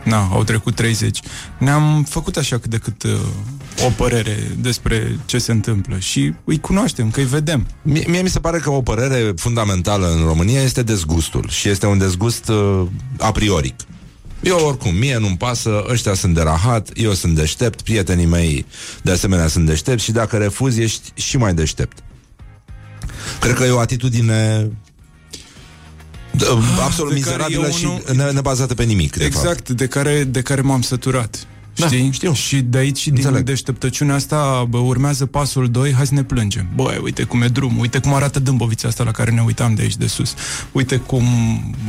[0.04, 1.20] na, au trecut 30,
[1.58, 3.10] ne-am făcut așa cât de cât uh,
[3.86, 7.66] o părere despre ce se întâmplă și îi cunoaștem, că îi vedem.
[7.82, 11.86] Mie, mie mi se pare că o părere fundamentală în România este dezgustul și este
[11.86, 12.82] un dezgust uh,
[13.18, 13.74] a prioric.
[14.42, 18.66] Eu oricum, mie nu-mi pasă, ăștia sunt de rahat, eu sunt deștept, prietenii mei
[19.02, 21.98] de asemenea sunt deștepți și dacă refuzi ești și mai deștept.
[23.40, 24.70] Cred că e o atitudine
[26.36, 26.46] d-
[26.84, 29.34] absolut Ah, de care mizerabilă eu și nu- ne- nebazată pe nimic, de fapt.
[29.34, 31.46] Exact, de care, de care m-am săturat.
[31.76, 32.10] Da, Știi?
[32.12, 32.32] știu.
[32.32, 33.44] Și de aici, și din Înțeleg.
[33.44, 36.66] deșteptăciunea asta, bă, urmează pasul 2, hai să ne plângem.
[36.74, 39.82] Băi, uite cum e drum, uite cum arată Dâmbovița asta la care ne uitam de
[39.82, 40.34] aici de sus.
[40.72, 41.24] Uite cum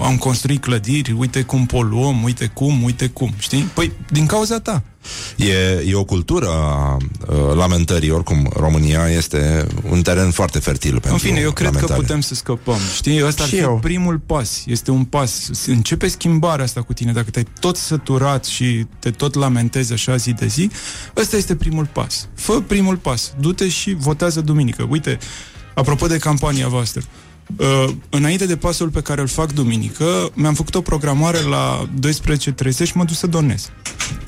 [0.02, 3.62] am construit clădiri, uite cum poluăm, uite cum, uite cum, știi?
[3.62, 4.84] Păi, din cauza ta.
[5.38, 6.98] E, e o cultură a
[7.30, 11.94] uh, lamentării, oricum România este un teren foarte fertil pentru În fine, eu cred lamentare.
[12.00, 12.78] că putem să scăpăm.
[12.96, 13.80] Știi, ăsta ar Și fi eu.
[13.82, 14.64] primul pas.
[14.66, 15.50] Este un pas.
[15.66, 17.12] Începe schimbarea asta cu tine.
[17.12, 20.70] Dacă te-ai tot săturat și te tot lamentezi așa zi de zi,
[21.18, 22.28] ăsta este primul pas.
[22.36, 23.34] Fă primul pas.
[23.40, 24.86] Du-te și votează duminică.
[24.90, 25.18] Uite,
[25.74, 27.02] apropo de campania voastră,
[27.58, 32.84] Uh, înainte de pasul pe care îl fac duminică, mi-am făcut o programare la 12.30
[32.84, 33.70] și mă duc să donez.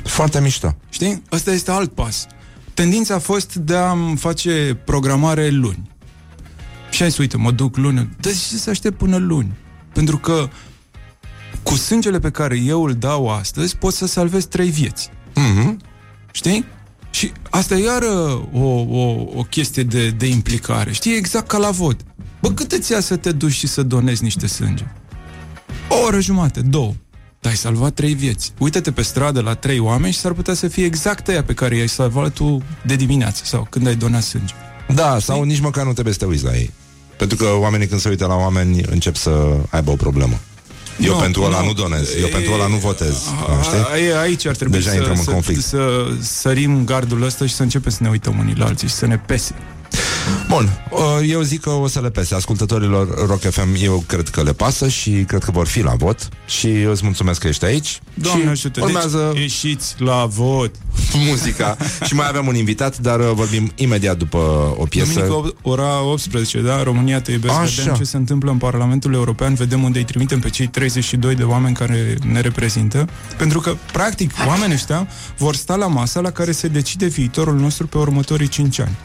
[0.03, 0.75] Foarte mișto.
[0.89, 1.21] Știi?
[1.31, 2.27] Ăsta este alt pas.
[2.73, 5.91] Tendința a fost de a-mi face programare luni.
[6.89, 8.09] Și ai zis, uite, mă duc luni.
[8.19, 9.51] De ce să aștept până luni?
[9.93, 10.49] Pentru că
[11.63, 15.09] cu sângele pe care eu îl dau astăzi, pot să salvez trei vieți.
[15.09, 15.75] Mm-hmm.
[16.31, 16.65] Știi?
[17.09, 20.91] Și asta e iară o, o, o chestie de, de implicare.
[20.91, 21.15] Știi?
[21.15, 22.01] Exact ca la vot.
[22.43, 24.83] Bă, cât îți ia să te duci și să donezi niște sânge?
[25.89, 26.93] O oră jumate, două.
[27.41, 28.51] Dar ai salvat trei vieți.
[28.57, 31.75] Uită-te pe stradă la trei oameni și s-ar putea să fie exact aia pe care
[31.75, 34.53] i-ai salvat tu de dimineață sau când ai donat sânge.
[34.93, 36.71] Da, sau nici măcar nu trebuie să te uiți la ei.
[37.17, 40.39] Pentru că oamenii când se uită la oameni încep să aibă o problemă.
[40.99, 41.65] Eu Nu, pentru ăla nu.
[41.65, 43.15] nu donez, eu pentru ăla nu votez.
[43.59, 44.11] A, știi?
[44.13, 45.61] a- Aici ar trebui Deja să, intrăm în să, conflict.
[45.63, 49.05] să sărim gardul ăsta și să începem să ne uităm unii la alții și să
[49.05, 49.55] ne pese.
[50.49, 50.99] Bun, uh,
[51.29, 54.87] eu zic că o să le pese Ascultătorilor Rock FM Eu cred că le pasă
[54.87, 58.43] și cred că vor fi la vot Și eu îți mulțumesc că ești aici Doamne
[58.43, 60.71] și ajută, urmează deci ieșiți la vot.
[61.27, 64.37] muzica Și mai avem un invitat Dar uh, vorbim imediat după
[64.77, 66.83] o piesă Duminică, op- ora 18, da?
[66.83, 67.53] România te iubesc.
[67.53, 67.81] Așa.
[67.81, 71.43] Vedem ce se întâmplă în Parlamentul European, vedem unde îi trimitem pe cei 32 de
[71.43, 73.07] oameni care ne reprezintă.
[73.37, 75.07] Pentru că, practic, oamenii ăștia
[75.37, 78.97] vor sta la masa la care se decide viitorul nostru pe următorii 5 ani.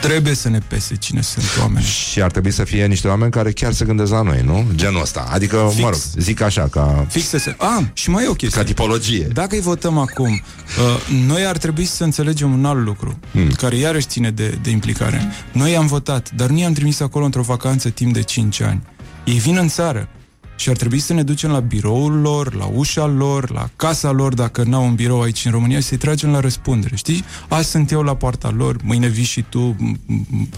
[0.00, 1.84] Trebuie să ne pese cine sunt oameni.
[1.84, 4.66] Și ar trebui să fie niște oameni care chiar se gândesc la noi, nu?
[4.74, 5.82] Genul ăsta Adică, Fix.
[5.82, 7.54] mă rog, zic așa ca, Fix să se...
[7.58, 8.60] Ah, și mai e o chestie.
[8.60, 13.18] ca tipologie Dacă îi votăm acum, uh, noi ar trebui să înțelegem un alt lucru,
[13.32, 13.50] Hmm.
[13.50, 15.32] care iarăși ține de, de implicare.
[15.52, 18.82] Noi am votat, dar nu i-am trimis acolo într-o vacanță timp de 5 ani.
[19.24, 20.08] Ei vin în țară
[20.56, 24.34] și ar trebui să ne ducem la biroul lor, la ușa lor, la casa lor,
[24.34, 26.96] dacă n-au un birou aici în România, și să-i tragem la răspundere.
[26.96, 27.24] Știi?
[27.48, 30.48] Azi sunt eu la poarta lor, mâine vii și tu, m- m-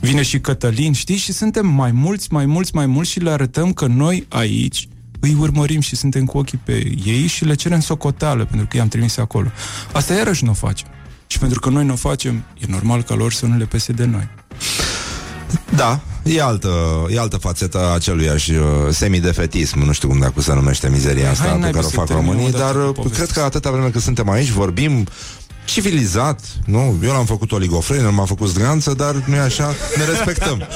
[0.00, 1.16] vine și Cătălin, știi?
[1.16, 4.88] Și suntem mai mulți, mai mulți, mai mulți și le arătăm că noi aici
[5.20, 8.88] îi urmărim și suntem cu ochii pe ei și le cerem socoteală pentru că i-am
[8.88, 9.48] trimis acolo.
[9.92, 10.88] Asta iarăși nu o facem.
[11.26, 13.92] Și pentru că noi nu o facem, e normal ca lor să nu le pese
[13.92, 14.28] de noi.
[15.76, 20.54] Da, e altă, e altă fațetă a aceluiași uh, semidefetism, nu știu cum dacă se
[20.54, 22.88] numește mizeria asta Hai, pe naibii care o să fac terminăm românii, odată dar cu
[22.88, 25.06] uh, povestea cred că atâta vreme cât suntem aici, vorbim
[25.64, 26.98] civilizat, nu?
[27.02, 30.62] Eu l-am făcut oligofren, el m-a făcut zdranță, dar nu e așa, ne respectăm.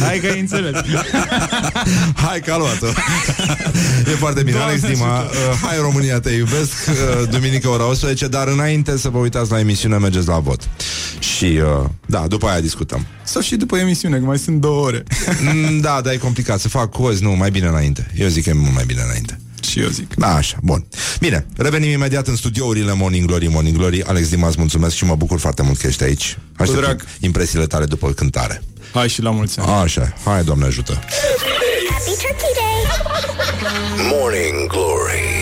[0.00, 0.74] Hai că ai înțeles.
[2.26, 2.86] Hai că a luat-o.
[4.10, 5.16] E foarte bine, Doamne Alex Dima.
[5.16, 5.36] ajută.
[5.50, 6.72] Uh, hai România, te iubesc.
[6.88, 10.68] Uh, duminică ora 11, dar înainte să vă uitați la emisiune, mergeți la vot.
[11.38, 13.06] Și Și, uh, da, după aia discutăm.
[13.24, 15.02] Sau și după emisiune, că mai sunt două ore.
[15.42, 18.10] Mm, da, dar e complicat să fac cozi, nu, mai bine înainte.
[18.16, 19.40] Eu zic că e mult mai bine înainte.
[19.68, 20.14] Și eu zic.
[20.14, 20.86] Da, așa, bun.
[21.20, 24.04] Bine, revenim imediat în studiourile Morning Glory, Morning Glory.
[24.04, 26.38] Alex Dimas, mulțumesc și mă bucur foarte mult că ești aici.
[26.56, 27.04] Aștept drag.
[27.20, 28.62] impresiile tale după cântare.
[28.92, 29.70] Hai și la mulți ani.
[29.70, 30.92] Așa, hai, Doamne ajută.
[31.90, 32.80] Happy Turkey Day!
[34.10, 35.37] Morning Glory.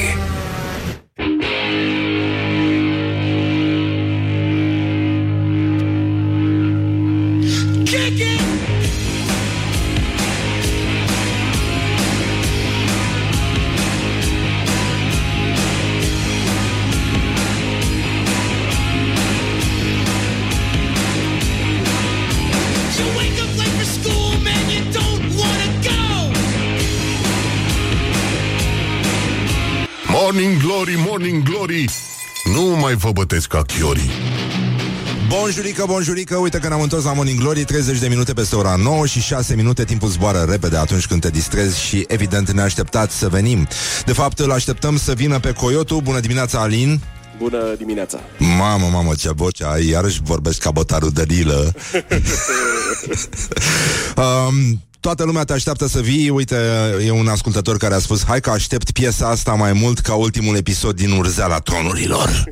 [30.27, 31.85] Morning Glory, Morning Glory.
[32.55, 34.11] Nu mai vă bătesc ca chiorii.
[35.28, 39.07] Bonjurică, bonjurică, uite că ne-am întors la Morning Glory 30 de minute peste ora 9
[39.07, 43.28] și 6 minute Timpul zboară repede atunci când te distrezi Și evident ne așteptați să
[43.28, 43.69] venim.
[44.05, 47.01] De fapt îl așteptăm să vină pe Coyotu Bună dimineața, Alin.
[47.39, 48.20] Bună dimineața!
[48.39, 49.89] Mamă, mamă, ce voce ai.
[49.89, 51.73] Iarăși vorbesc ca botarul de rilă
[54.16, 56.28] um, Toată lumea te așteaptă să vii.
[56.31, 56.56] Uite,
[57.06, 60.56] e un ascultător care a spus Hai că aștept piesa asta mai mult ca ultimul
[60.56, 62.31] episod din Urzeala Tronurilor.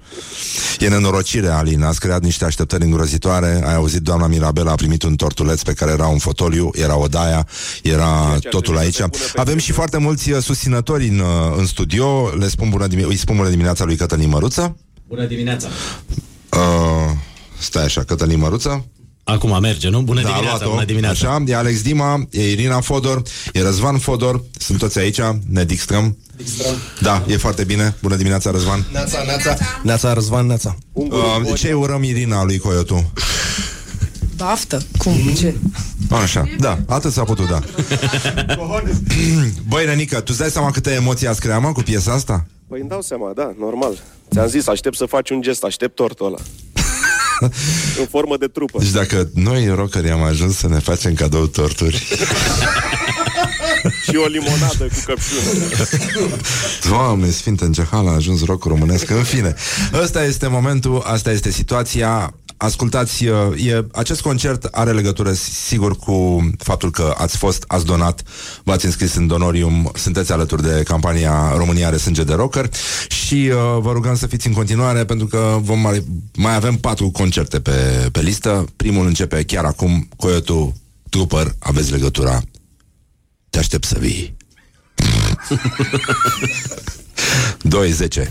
[0.79, 1.83] E nenorocire, Alin.
[1.83, 3.63] Ați creat niște așteptări îngrozitoare.
[3.67, 7.47] Ai auzit, doamna Mirabela a primit un tortuleț Pe care era un fotoliu, era odaia
[7.83, 9.01] Era totul aici.
[9.37, 11.27] Avem și foarte mulți uh, susținători în, uh,
[11.57, 12.31] în studio.
[12.39, 14.77] Le spun bună dimine- îi spun bună dimineața lui Cătălin Măruță.
[15.09, 15.69] Bună dimineața!
[16.53, 17.11] uh,
[17.59, 18.85] Stai așa, Cătălin Măruță
[19.25, 20.01] Acum merge, nu?
[20.01, 20.71] Bună Da, a dimineața, luat-o.
[20.75, 21.29] bună dimineața!
[21.29, 23.23] Așa, e Alex Dima, e Irina Fodor,
[23.53, 26.17] e Răzvan Fodor, sunt toți aici, ne distrăm.
[27.01, 27.95] Da, e foarte bine.
[28.03, 28.87] Bună dimineața, Răzvan.
[28.93, 30.77] Neața, neața, neața, Răzvan, neața.
[30.93, 31.11] Uh,
[31.55, 33.13] ce urăm Irina lui Coyotu?
[34.37, 34.83] Baftă.
[34.99, 35.15] Cum?
[35.39, 35.55] Ce?
[36.11, 37.61] Așa, da, atât s-a putut, da.
[39.69, 42.47] Băi, Renica, tu îți dai seama câte emoții ați creat, mă, cu piesa asta?
[42.69, 43.99] Păi îmi dau seama, da, normal.
[44.31, 46.37] Ți-am zis, aștept să faci un gest, aștept tortul ăla.
[48.01, 48.79] în formă de trupă.
[48.79, 52.03] Deci dacă noi, rockeri, am ajuns să ne facem cadou torturi
[54.09, 55.65] Și o limonadă cu căpșună.
[56.91, 59.55] Doamne, Sfinte, în ce hal a ajuns rock românesc În fine,
[60.03, 62.35] ăsta este momentul Asta este situația
[62.65, 68.23] Ascultați, uh, e, acest concert are legătură sigur cu faptul că ați fost, ați donat,
[68.63, 72.69] v-ați înscris în Donorium, sunteți alături de campania România are sânge de rocker
[73.09, 76.05] și uh, vă rugăm să fiți în continuare pentru că vom mai,
[76.35, 78.65] mai avem patru concerte pe, pe listă.
[78.77, 80.77] Primul începe chiar acum, Coyotu
[81.09, 82.43] Trooper, aveți legătura.
[83.51, 84.37] Te aștept să vii.
[88.25, 88.31] 2-10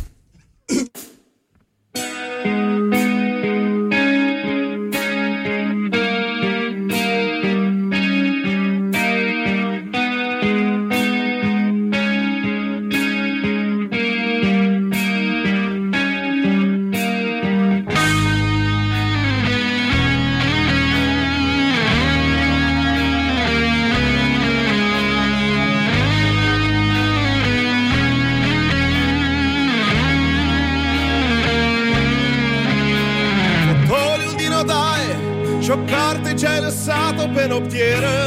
[37.54, 38.18] noptieră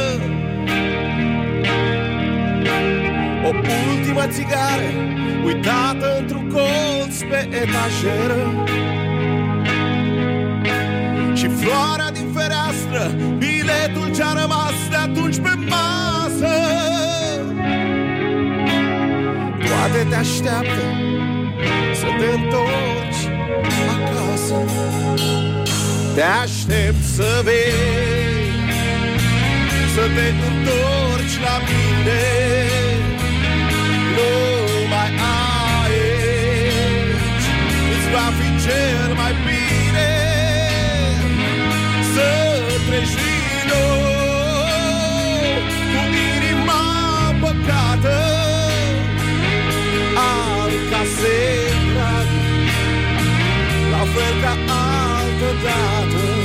[3.47, 3.49] O
[3.89, 4.89] ultimă țigară
[5.45, 8.65] Uitată într-un colț pe etajeră.
[11.33, 16.55] Și floarea din fereastră Biletul ce-a rămas de atunci pe masă.
[19.67, 20.83] Toate te așteaptă
[21.99, 23.23] Să te întorci
[23.95, 24.55] acasă.
[26.15, 28.16] Te aștept să vei Să
[30.17, 32.23] te întorci la mine.
[34.15, 34.31] Nu
[34.91, 35.11] mai
[35.85, 37.45] aici
[37.93, 40.09] Îți va fi cel mai bine
[42.13, 42.29] Să
[42.87, 44.01] treci din nou
[45.91, 46.01] Cu
[46.35, 46.83] inima
[47.41, 48.19] păcată
[50.15, 52.29] Al casei drag
[53.91, 54.53] La fel ca
[55.19, 56.36] altă dată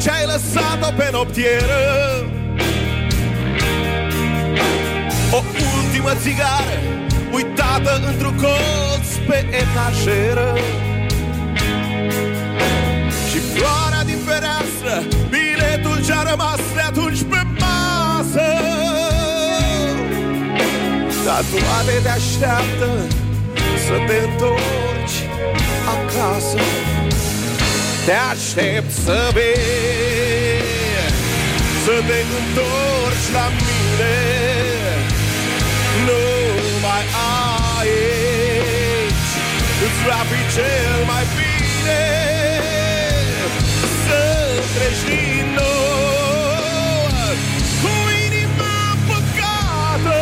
[0.00, 1.82] ce ai lăsat-o pe noptieră?
[5.32, 5.42] O
[5.76, 6.76] ultimă țigară
[7.32, 10.58] Uitată într-un colț pe etajeră
[13.30, 18.48] Și floarea din fereastră Biletul ce-a rămas de atunci pe masă.
[21.24, 22.88] Dar toate te așteaptă
[23.86, 25.18] Să te întorci
[25.94, 26.58] acasă.
[28.06, 28.12] Te
[28.58, 30.62] aștept să vei
[31.84, 34.16] Să te întorci la mine.
[36.06, 36.22] Nu
[36.84, 37.04] mai
[37.78, 39.32] aici
[39.84, 42.02] Îți va fi cel mai bine.
[44.04, 44.22] Să
[44.74, 47.08] treci din nou
[47.82, 47.92] Cu
[48.26, 48.78] inima
[49.08, 50.20] păcată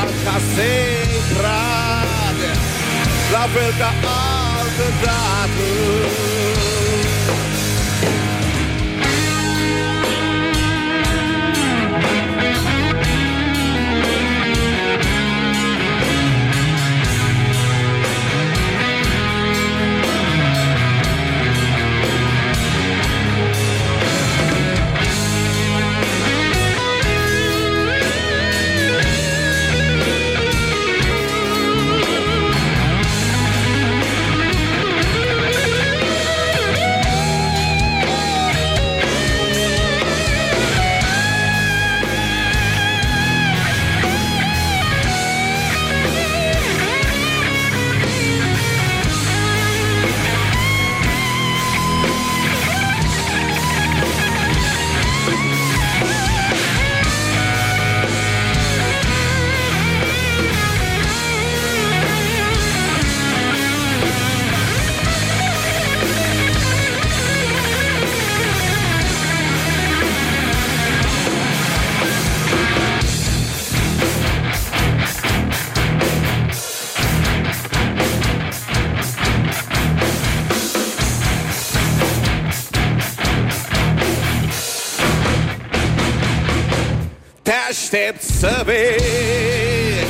[0.00, 0.72] Acasă
[1.32, 2.38] drag.
[3.32, 4.31] La fel ca
[4.82, 6.61] altă dată
[87.92, 90.06] aștept să vezi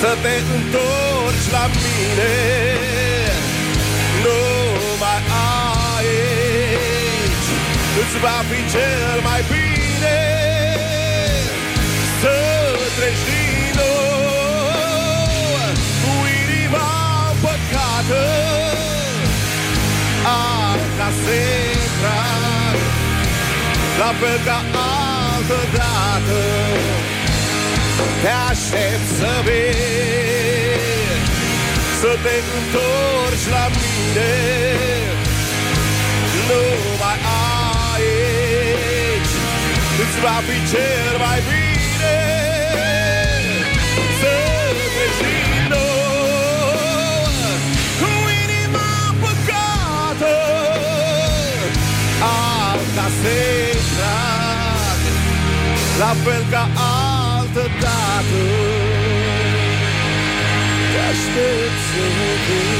[0.00, 2.34] Să te întorci la mine.
[4.22, 4.40] Nu
[5.02, 5.22] mai
[5.96, 7.48] aici
[8.00, 10.20] Îți va fi cel mai bine
[12.20, 12.36] Să
[12.96, 14.22] treci din nou
[16.02, 16.12] Cu
[16.42, 16.90] inima
[17.42, 18.24] păcată.
[20.22, 21.40] Acasă
[22.00, 22.78] drag
[23.98, 24.93] La fel ca altă
[25.72, 26.42] dată
[28.22, 29.84] Te aștept să vezi
[32.00, 34.32] Să te întorci la mine.
[36.48, 36.62] Nu
[37.00, 37.18] mai
[37.92, 39.34] aici
[40.02, 42.16] Îți va fi cel mai bine.
[44.20, 44.34] Să
[44.94, 47.28] treci din nou
[48.00, 48.10] Cu
[48.42, 50.36] inima păcată
[52.22, 53.53] Acasă drag
[55.98, 58.42] La fel ca altă dată.
[60.92, 62.74] Te aștept să vezi.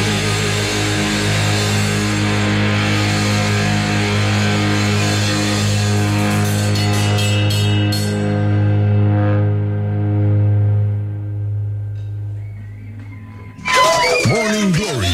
[14.28, 15.07] Morning Glory.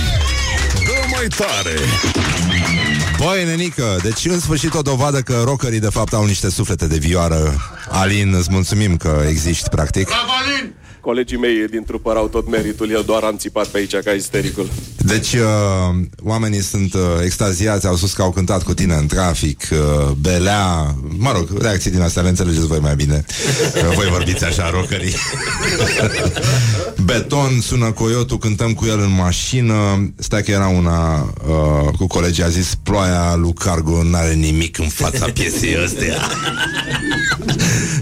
[0.85, 1.77] Dă mai tare.
[3.19, 6.99] Băi, nenică, deci în sfârșit o dovadă că rockerii de fapt au niște suflete de
[6.99, 7.61] vioară.
[7.91, 10.09] Alin, îți mulțumim că existi, practic.
[11.01, 14.69] Colegii mei din trupă au tot meritul, el doar am țipat pe aici ca istericul.
[14.97, 15.41] Deci, uh,
[16.23, 20.95] oamenii sunt uh, extaziați, au spus că au cântat cu tine în trafic, uh, belea,
[21.17, 23.25] mă rog, reacții din astea le înțelegeți voi mai bine.
[23.73, 25.15] Că voi vorbiți așa, rockerii.
[27.05, 29.75] Beton, sună coyotul, cântăm cu el în mașină.
[30.19, 34.89] Stai că era una uh, cu colegii, a zis Ploaia lui Cargo n-are nimic în
[34.89, 36.17] fața piesei astea.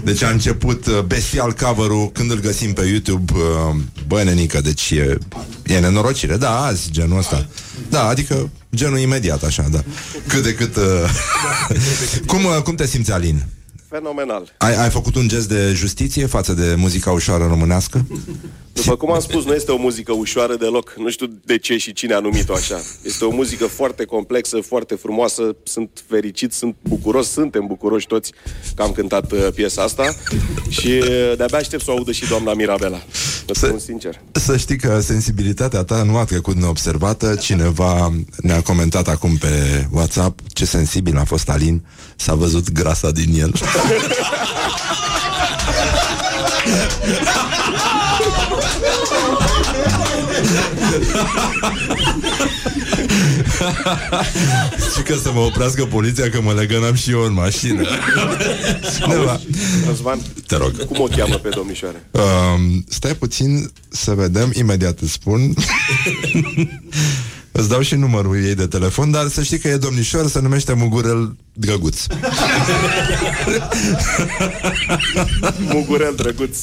[0.03, 3.75] Deci a început uh, bestial cover-ul Când îl găsim pe YouTube uh,
[4.07, 5.17] Băi, nenică, deci e,
[5.65, 7.47] e nenorocire Da, azi, genul ăsta
[7.89, 9.83] Da, adică genul imediat, așa, da
[10.27, 10.83] Cât de cât uh...
[12.31, 13.45] cum, uh, cum te simți, Alin?
[13.89, 14.55] Fenomenal.
[14.57, 18.05] Ai, ai făcut un gest de justiție față de muzica ușoară românească?
[18.73, 20.93] După cum am spus, nu este o muzică ușoară deloc.
[20.97, 22.81] Nu știu de ce și cine a numit-o așa.
[23.03, 25.55] Este o muzică foarte complexă, foarte frumoasă.
[25.63, 28.31] Sunt fericit, sunt bucuros, suntem bucuroși toți
[28.75, 30.15] că am cântat uh, piesa asta
[30.69, 33.01] și uh, de-abia aștept să o audă și doamna Mirabela.
[33.45, 34.21] Vă spun sincer.
[34.31, 40.39] Să știi că sensibilitatea ta nu a trecut neobservată Cineva ne-a comentat acum pe WhatsApp
[40.47, 41.81] Ce sensibil a fost Alin
[42.15, 43.53] S-a văzut grasa din el
[54.95, 57.81] Și că să mă oprească poliția Că mă legănam și eu în mașină.
[58.99, 59.39] Cineva
[59.87, 60.85] Răzvan, Te rog.
[60.85, 62.09] cum o cheamă pe domnișoare?
[62.11, 65.53] um, Stai puțin să vedem Imediat îți spun
[67.51, 70.73] Îți dau și numărul ei de telefon Dar să știi că e domnișor Se numește
[70.73, 72.05] Mugurel Drăguț.
[75.73, 76.57] Mugurel drăguț.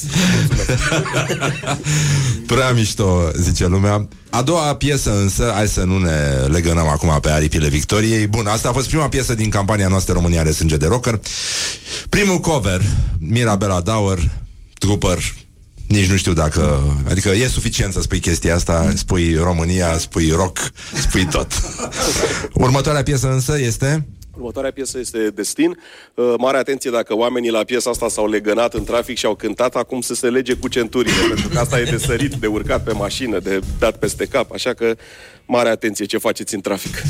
[2.47, 4.07] Prea mișto, zice lumea.
[4.29, 8.27] A doua piesă însă Hai să nu ne legănăm acum pe aripile victoriei.
[8.27, 11.19] Bun, asta a fost prima piesă din campania noastră România are sânge de rocker.
[12.09, 12.81] Primul cover
[13.19, 14.19] Mirabela Dauer
[14.73, 15.17] Trooper
[15.87, 16.83] nici nu știu dacă...
[17.09, 21.47] Adică e suficient să spui chestia asta Spui România, spui rock Spui tot
[22.53, 24.05] Următoarea piesă însă este
[24.37, 25.77] Următoarea piesă este Destin.
[26.13, 29.75] Uh, Mare atenție dacă oamenii la piesa asta s-au legănat în trafic și au cântat,
[29.75, 32.91] acum să se lege cu centurile, pentru că asta e de sărit, de urcat pe
[32.91, 34.95] mașină, de dat peste cap, așa că
[35.45, 36.95] mare atenție ce faceți în trafic.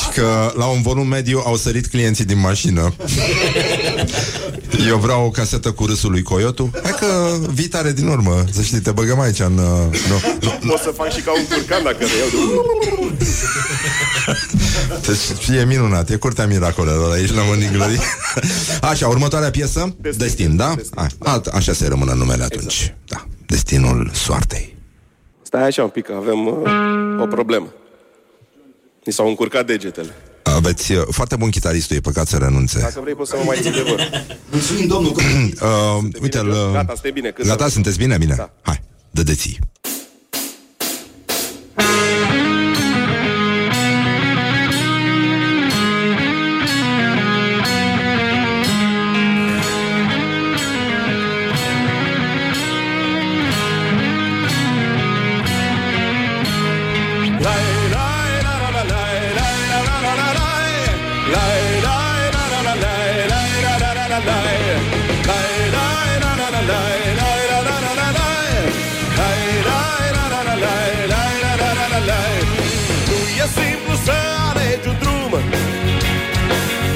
[0.00, 2.94] Și că la un volum mediu au sărit clienții din mașină
[4.86, 7.06] Eu vreau o casetă cu râsul lui Coyotu Hai că
[7.52, 8.44] vii tare din urmă.
[8.52, 9.58] Să știi, te băgăm aici în...
[9.58, 12.28] uh, Nu, nu, Pot să fac și ca un curcan dacă le iau
[13.18, 13.26] de...
[15.06, 17.98] Deci e minunat, e curtea miracolelor aici la Morning Glory.
[18.80, 19.94] Așa, următoarea piesă?
[20.00, 20.74] Destin, Destin da?
[20.94, 22.94] A, a, așa se rămână numele atunci.
[23.08, 24.76] Da, Destinul soartei.
[25.42, 27.72] Stai așa un pic, că avem uh, o problemă.
[29.06, 30.14] Mi s-au încurcat degetele.
[30.54, 33.58] Aveți uh, foarte bun chitaristul, e păcat să renunțe Dacă vrei poți să mă mai
[33.60, 34.10] ții de vor.
[34.50, 37.30] Mulțumim, domnul uh, Uite-l uh, Gata, stai bine.
[37.30, 38.16] Cât Gata, sunteți bine?
[38.18, 38.50] Bine, da.
[38.62, 39.58] hai, dă-de-ți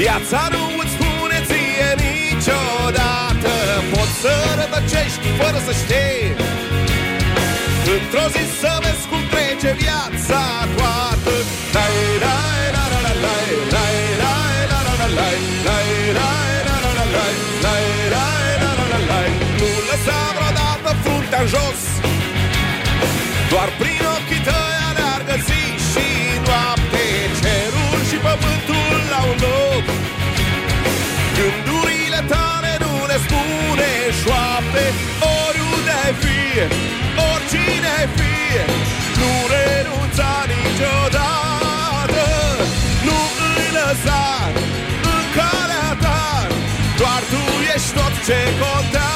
[0.06, 3.52] Viața nu îți spune ție niciodată.
[3.92, 6.22] Poți să rătăcești fără să știi.
[7.94, 10.42] Într-o zi să vezi cum trece viața
[10.76, 11.34] toată.
[11.76, 16.76] Lai, lai, la, la, la, lai, lai, lai, la, la, la, lai, lai, lai, la,
[16.84, 19.30] la, la, lai, lai, lai, la, la, la, lai.
[19.60, 21.80] Nu lăsa vreodată fruntea în jos.
[23.50, 23.93] Doar prin
[35.46, 36.40] Oriunde ai fi,
[37.30, 38.36] oricine ai fi
[39.20, 42.26] Nu renunța niciodată.
[43.06, 43.18] Nu
[43.48, 44.24] îi lăsa
[45.14, 46.22] în calea ta
[46.98, 47.42] Doar tu
[47.74, 49.13] ești tot ce contează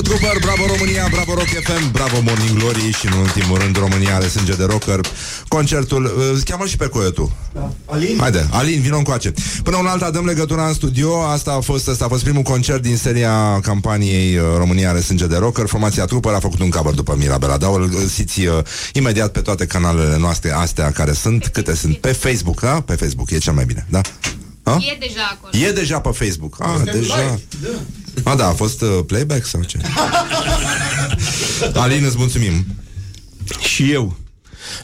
[0.00, 4.14] Bravo, Trooper, bravo România, bravo Rock FM, bravo Morning Glory și, în ultimul rând, România
[4.14, 5.00] are sânge de rocker.
[5.48, 7.36] Concertul, uh, cheamă și pe Coiotu.
[7.52, 7.72] Da.
[7.84, 8.16] Alin?
[8.18, 9.32] Haide, Alin, vină încoace.
[9.62, 11.22] Până un alta dăm legătura în studio.
[11.22, 15.26] Asta a fost, asta a fost primul concert din seria campaniei uh, România are sânge
[15.26, 15.66] de rocker.
[15.66, 17.74] Formația Trooper a făcut un cover după Mirabela Dau.
[17.74, 18.58] Îl găsiți uh,
[18.92, 22.80] imediat pe toate canalele noastre astea care sunt, câte sunt pe Facebook, da?
[22.80, 24.00] Pe Facebook, e cel mai bine, da?
[24.62, 24.78] Ha?
[24.80, 25.64] E deja acolo.
[25.66, 26.56] E deja pe Facebook.
[26.60, 27.38] Ah, deja.
[28.30, 29.78] A, da, a fost uh, playback sau ce?
[31.74, 32.66] Alin, îți mulțumim.
[33.60, 34.16] Și eu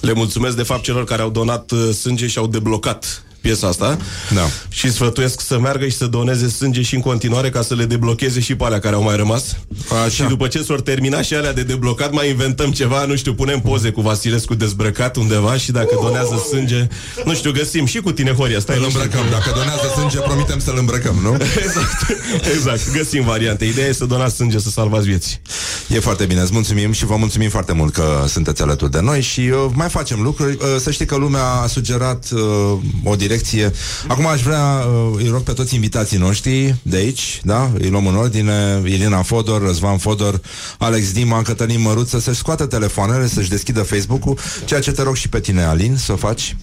[0.01, 3.99] le mulțumesc de fapt celor care au donat uh, sânge și au deblocat piesa asta
[4.35, 4.47] da.
[4.69, 8.41] și sfătuiesc să meargă și să doneze sânge și în continuare ca să le deblocheze
[8.41, 9.57] și pe alea care au mai rămas.
[10.05, 10.09] Așa.
[10.09, 13.61] Și după ce s-or termina și alea de deblocat, mai inventăm ceva, nu știu, punem
[13.61, 16.87] poze cu Vasilescu dezbrăcat undeva și dacă donează sânge,
[17.25, 19.05] nu știu, găsim și cu tine, Horia, stai Îl liniștit.
[19.05, 19.31] îmbrăcăm.
[19.31, 21.37] Dacă donează sânge, promitem să-l îmbrăcăm, nu?
[21.65, 22.21] Exact,
[22.55, 23.65] exact, găsim variante.
[23.65, 25.41] Ideea e să donați sânge să salvați vieți.
[25.89, 29.21] E foarte bine, îți mulțumim și vă mulțumim foarte mult că sunteți alături de noi
[29.21, 30.53] și uh, mai facem lucruri.
[30.53, 32.41] Uh, să știi că lumea a sugerat uh,
[33.05, 33.35] o direcție.
[34.09, 37.71] Acum aș vrea, uh, îi rog pe toți invitații noștri de aici, da?
[37.79, 40.41] Îi luăm în ordine, Irina Fodor, Răzvan Fodor,
[40.79, 45.29] Alex Dima, Cătălin Măruță, să-și scoată telefoanele, să-și deschidă Facebook-ul, ceea ce te rog și
[45.29, 46.57] pe tine, Alin, să o faci.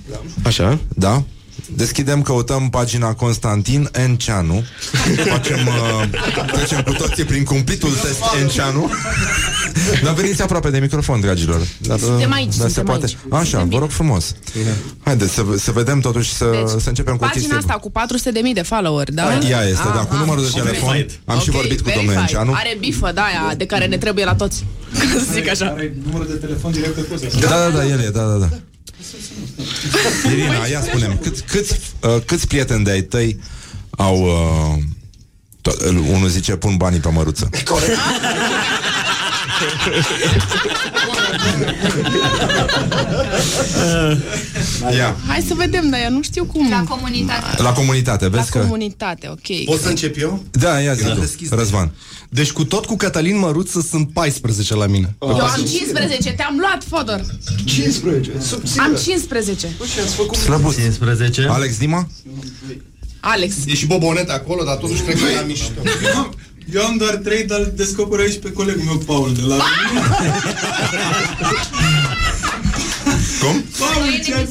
[0.43, 0.79] Așa?
[0.87, 1.23] Da?
[1.67, 4.63] Deschidem, căutăm pagina Constantin Enceanu
[5.29, 8.91] Facem, uh, trecem cu toții prin cumplitul test Enceanu
[10.03, 13.05] Dar veniți aproape de microfon, dragilor Dar, uh, Suntem aici, dar se suntem poate.
[13.05, 13.47] aici.
[13.47, 14.35] Așa, vă rog frumos
[15.03, 17.91] Haideți să, să vedem totuși să, Deci, să începem cu o Pagina chestie asta cu
[18.47, 19.37] 400.000 de followeri, da?
[19.49, 20.63] Ea este, da, cu numărul de ok.
[20.65, 22.29] telefon Am și Ok, vorbit cu domnul verified.
[22.29, 24.65] Enceanu Are bifă de aia de care ne trebuie la toți.
[25.13, 25.75] Ca să zic așa.
[26.05, 27.27] numărul de telefon direct pe poza.
[27.39, 28.49] Da, da, da, el e, da, da, da
[30.31, 33.39] Irina, ia spunem câți, câți, uh, câți prieteni de-ai tăi
[33.89, 34.83] au uh,
[35.61, 37.49] to- unul zice pun banii pe măruță
[44.95, 45.15] Ia.
[45.27, 46.69] Hai să vedem, dar eu nu știu cum.
[46.69, 47.61] La comunitate.
[47.61, 49.63] La comunitate, La vezi că comunitate, ok.
[49.65, 50.43] Pot să încep eu?
[50.51, 51.49] Da, ia zi L-am tu, deschis.
[51.49, 51.91] Răzvan
[52.29, 55.15] Deci cu tot cu Cătălin Măruță sunt 14 la mine.
[55.19, 57.25] Eu am 15, te-am luat, Fodor.
[57.65, 58.31] 15,
[58.77, 59.67] Am 15.
[60.43, 62.07] Slăbut 15 Alex Dima?
[63.19, 63.53] Alex.
[63.65, 65.81] E și Bobonet acolo, dar totuși cred că e la mișto.
[66.71, 69.57] Eu am doar trei, dar îl descoper aici pe colegul meu, Paul, de la...
[73.43, 73.63] Cum?
[73.79, 74.47] Paul, ce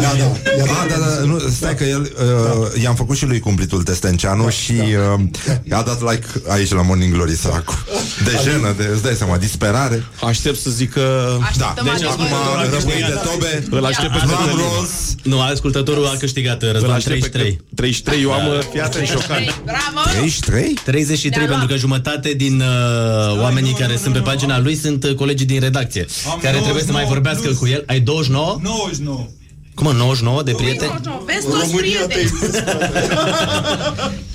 [0.00, 0.24] Da, da.
[0.62, 4.72] Ah, da, da, nu, stai că el uh, i-am făcut și lui cumplitul Testenceanu și
[4.72, 5.20] uh,
[5.62, 7.84] i-a dat like aici la Morning Glory săracu.
[8.24, 10.04] De jenă, de, îți dai seama, disperare.
[10.22, 11.36] Aștept să zic că...
[11.56, 12.24] Da, deci acum
[12.70, 13.64] răbui de tobe.
[13.70, 14.56] Îl aștept pe Drum Cătălin.
[14.56, 14.90] rolls.
[15.22, 17.60] Nu, ascultătorul a câștigat uh, Răzvan aștept pe 33.
[17.74, 19.42] 33, eu am uh, fiată în șocan.
[19.64, 20.00] Bravo!
[20.10, 20.74] 33?
[20.84, 25.46] 33, pentru că jumătate din uh, oamenii care sunt pe pagina lui sunt uh, colegii
[25.46, 27.58] din redacție, Am care trebuie să mai 99 vorbească plus.
[27.68, 27.84] Cu el.
[27.86, 28.58] Ai 29?
[28.62, 29.26] 99.
[29.74, 31.00] Cum mă, 99 de prieteni?
[31.24, 32.30] Vezi toți prieteni.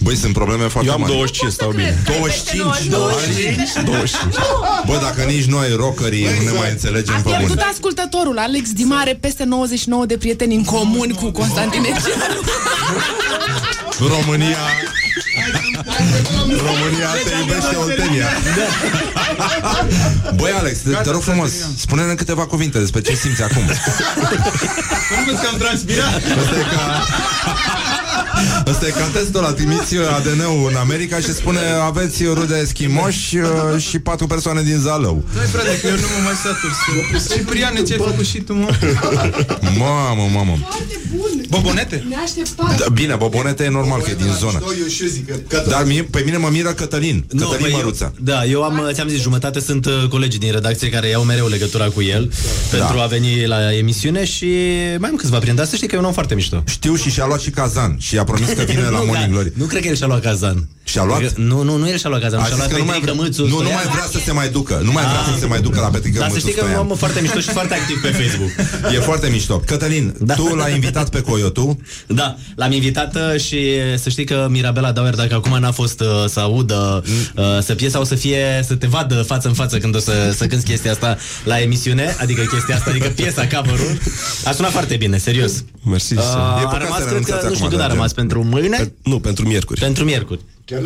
[0.03, 1.13] Băi, sunt probleme foarte Eu am mari.
[1.13, 2.01] 25, stau bine.
[2.05, 2.63] 25?
[2.89, 3.57] 25.
[3.85, 4.33] 25.
[4.85, 7.61] Bă, dacă nici noi, rockerii, nu ne mai înțelegem A pe pierdut bune.
[7.71, 8.37] ascultătorul.
[8.37, 12.39] Alex Dima are peste 99 de prieteni în comun cu Constantin Eceanu.
[14.15, 14.57] România
[16.67, 18.27] România te iubește Oltenia.
[20.35, 23.63] Băi Alex, te, te rog frumos Spune-ne în câteva cuvinte despre ce simți acum.
[25.15, 26.15] Nu vezi că am transpirat?
[26.15, 27.92] Asta e ca
[28.65, 33.81] Asta e ca testul la trimiți ADN-ul în America și spune aveți rude eschimoși uh,
[33.87, 36.71] și patru persoane din Zalău Dai, frate, că eu nu mă mai satur
[37.19, 37.33] să...
[37.35, 38.69] Cipriane, ce ai făcut și tu, mă?
[39.77, 40.57] Mamă, mamă
[41.49, 42.05] Bobonete?
[42.09, 42.75] Ne așteptam.
[42.77, 45.85] da, Bine, Bobonete e normal că e din zonă Eu și eu zic că Dar
[45.85, 49.21] mie, pe mine mă miră Cătălin Cătălin păi eu, Măruță da, eu am, ți-am zis,
[49.21, 52.31] jumătate sunt uh, colegii din redacție care iau mereu legătura cu el
[52.71, 54.47] pentru a veni la emisiune și
[54.97, 56.63] mai am câțiva prieteni, dar să știi că e un om foarte mișto.
[56.65, 59.31] Știu și și-a luat și cazan Și i-a promis că vine la Nu, Morning da,
[59.33, 60.67] Glory Nu cred că el și-a luat cazan.
[60.83, 61.19] Și-a luat?
[61.19, 62.85] Cred că- Nu, nu, nu el și-a luat cazan, A și-a zis luat că nu
[62.85, 63.41] mai, Petrică Mâțu.
[63.41, 63.73] nu, nu Stoian.
[63.73, 66.19] mai vrea să se mai ducă Nu mai vrea să se mai ducă la Petrică
[66.19, 66.89] Dar să Mâțu știi că e un Stoian.
[66.91, 68.51] om foarte mișto și foarte activ pe Facebook.
[68.95, 70.33] E foarte mișto Cătălin, Da.
[70.33, 73.59] tu l-ai invitat pe Coyotu Da, l-am invitat uh, și
[74.03, 77.03] să știi că Mirabela Dauer, dacă acum n-a fost uh, să audă
[77.35, 80.33] uh, să piesa, o să fie, să te vadă față în față când o să,
[80.37, 83.97] să cânti chestia asta la emisiune, adică chestia asta, adică piesa, cover-ul.
[84.45, 85.63] A sunat foarte bine, serios.
[85.85, 86.13] Mersi.
[86.13, 87.93] Uh, E a păcat rămas, să cred că, renunțați nu știu acum când a de
[87.93, 88.27] rămas, gen.
[88.27, 88.93] pentru mâine?
[89.03, 89.79] Nu, pentru miercuri.
[89.79, 90.39] Pentru miercuri.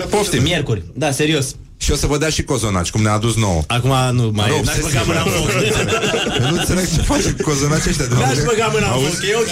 [0.10, 1.56] Poftim Miercuri, da, serios.
[1.80, 3.62] Și o să vă dea și cozonaci, cum ne-a adus nouă.
[3.68, 4.48] Acum nu mai...
[4.50, 5.50] Rog, N-aș se băga mâna în foc.
[6.42, 9.06] Eu nu înțeleg ce face cu cozonaci ăștia de la N-aș băga mâna în Auzi?
[9.10, 9.48] foc, e ok.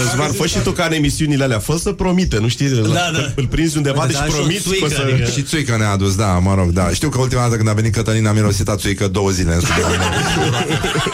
[0.00, 2.68] Răzvan, fă și tu ca în emisiunile alea, fă să promite, nu știi?
[2.68, 3.32] Da, da.
[3.34, 5.02] Îl prinzi undeva, Uite, deci dar și o promiți că o țuică, să...
[5.12, 6.90] adică- Și țuică ne-a adus, da, mă rog, da.
[6.90, 9.60] Știu că ultima dată când a venit Cătălin a mirosit a țuică două zile în
[9.60, 9.86] studio.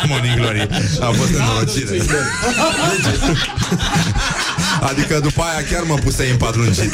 [0.08, 0.68] Morning Glory.
[1.00, 2.02] A fost nenorocire.
[4.90, 6.92] Adică după aia chiar mă pusei în pat lungit.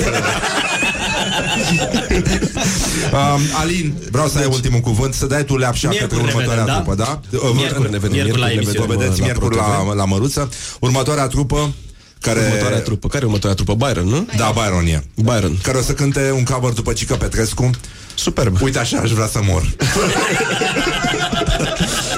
[3.12, 6.64] um, Alin, vreau să ai ultimul cuvânt Să dai tu leapșa Miercuri către ne următoarea
[6.64, 6.92] vedem, da?
[6.92, 7.50] trupă, da?
[7.54, 8.80] Miercuri ne vedem, miercuri la ne emisiune.
[8.86, 10.48] vedem, vedeți La miercuri Pro la, la Măruță
[10.80, 11.72] Următoarea trupă
[12.20, 12.40] care...
[12.40, 13.08] Următoarea trupă.
[13.08, 13.86] Care e următoarea trupă?
[13.86, 14.26] Byron, nu?
[14.36, 15.58] Da, Byron e Byron.
[15.62, 17.70] Care o să cânte un cover după Cică Petrescu
[18.14, 18.58] Superb.
[18.62, 19.76] Uite așa, aș vrea să mor Im-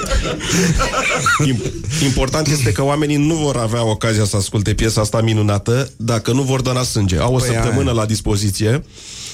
[2.03, 6.41] Important este că oamenii nu vor avea ocazia să asculte piesa asta minunată dacă nu
[6.41, 7.17] vor dona sânge.
[7.17, 7.99] Au o Păi săptămână aia.
[7.99, 8.83] la dispoziție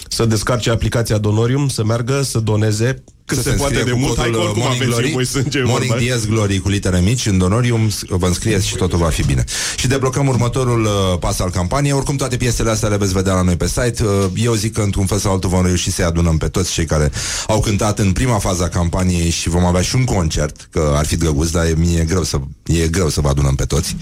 [0.09, 4.05] să descarce aplicația Donorium, să meargă, să doneze cât Să se, poate înscrie de cu
[4.05, 4.17] mult.
[4.17, 5.61] Hai codul, că oricum uh, Morning aveți Glory, voi sânge.
[5.63, 6.03] Morning vorba.
[6.03, 9.43] Diaz Glory cu litere mici în Donorium Vă înscrieți și totul va fi bine
[9.77, 13.41] Și deblocăm următorul uh, pas al campaniei Oricum toate piesele astea le veți vedea la
[13.41, 16.37] noi pe site uh, Eu zic că într-un fel sau altul vom reuși să-i adunăm
[16.37, 17.11] pe toți cei care
[17.47, 21.05] au cântat în prima fază a campaniei Și vom avea și un concert Că ar
[21.05, 23.95] fi drăguț, dar e, mie e greu să, e greu să vă adunăm pe toți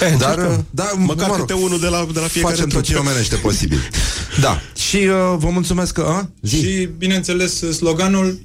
[0.00, 0.52] Eh, Dar, încercăm.
[0.58, 2.92] uh, da, Măcar mă rog, câte unul de la, de la fiecare Facem tot ce
[2.92, 3.08] trupă.
[3.08, 3.78] omenește posibil
[4.40, 6.00] Da, și uh, vă mulțumesc că...
[6.08, 6.28] A?
[6.42, 6.56] Zi.
[6.56, 8.38] Și, bineînțeles, sloganul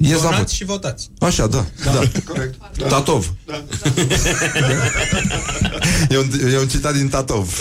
[0.00, 0.30] Ies la vot.
[0.30, 1.10] Donați și votați.
[1.18, 1.90] Așa, da, da.
[1.92, 2.00] da.
[2.28, 2.54] Corect.
[2.88, 3.34] Tatov.
[3.46, 3.64] Da.
[6.10, 7.58] e, un, e un citat din Tatov.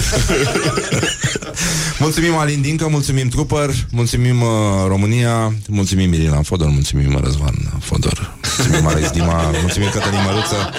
[2.00, 4.50] mulțumim Alin Dincă, mulțumim Trooper, mulțumim uh,
[4.88, 10.70] România, mulțumim Irina Fodor, mulțumim Răzvan Fodor, mulțumim Alex Dima, mulțumim Cătălin Măruță.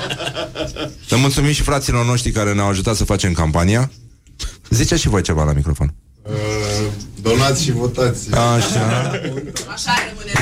[1.08, 3.90] Le mulțumim și fraților noștri care ne-au ajutat să facem campania.
[4.70, 5.94] Ziceți și voi ceva la microfon.
[6.22, 6.32] Uh,
[7.22, 8.34] donați și votați.
[8.34, 9.10] Așa.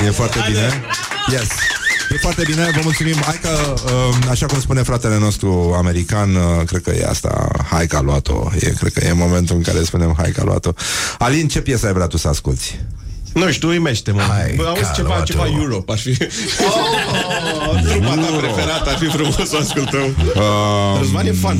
[0.05, 0.83] E foarte bine.
[1.27, 1.47] Yes.
[2.11, 3.15] E foarte bine, vă mulțumim.
[3.15, 7.87] Hai că, uh, așa cum spune fratele nostru american, uh, cred că e asta, hai
[7.87, 8.49] că a luat-o.
[8.59, 10.71] E, cred că e momentul în care spunem hai că a luat-o.
[11.17, 12.79] Alin, ce piesă ai vrea tu să asculti?
[13.33, 14.21] Nu știu, uimește, mă.
[14.21, 15.23] Hai, Bă, auzi ca ceva, luat-o.
[15.23, 16.09] ceva Europe, ar fi...
[16.09, 20.15] Oh, trupa ta preferată, ar fi frumos să o ascultăm.
[20.35, 21.57] Uh, Răzvan e fan.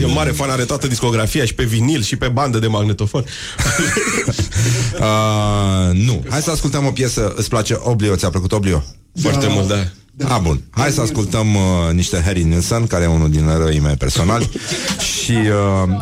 [0.00, 3.24] E un mare fan, are toată discografia și pe vinil și pe bandă de magnetofon.
[5.00, 6.24] uh, nu.
[6.28, 7.32] Hai să ascultăm o piesă.
[7.36, 8.16] Îți place Oblio?
[8.16, 8.84] Ți-a plăcut Oblio?
[9.20, 9.74] Foarte mult, da.
[10.18, 10.34] Da.
[10.34, 10.60] A, bun.
[10.70, 11.62] Hai să ascultăm uh,
[11.92, 14.50] niște Harry Nilsson, care e unul din răii mei personali.
[15.22, 15.32] și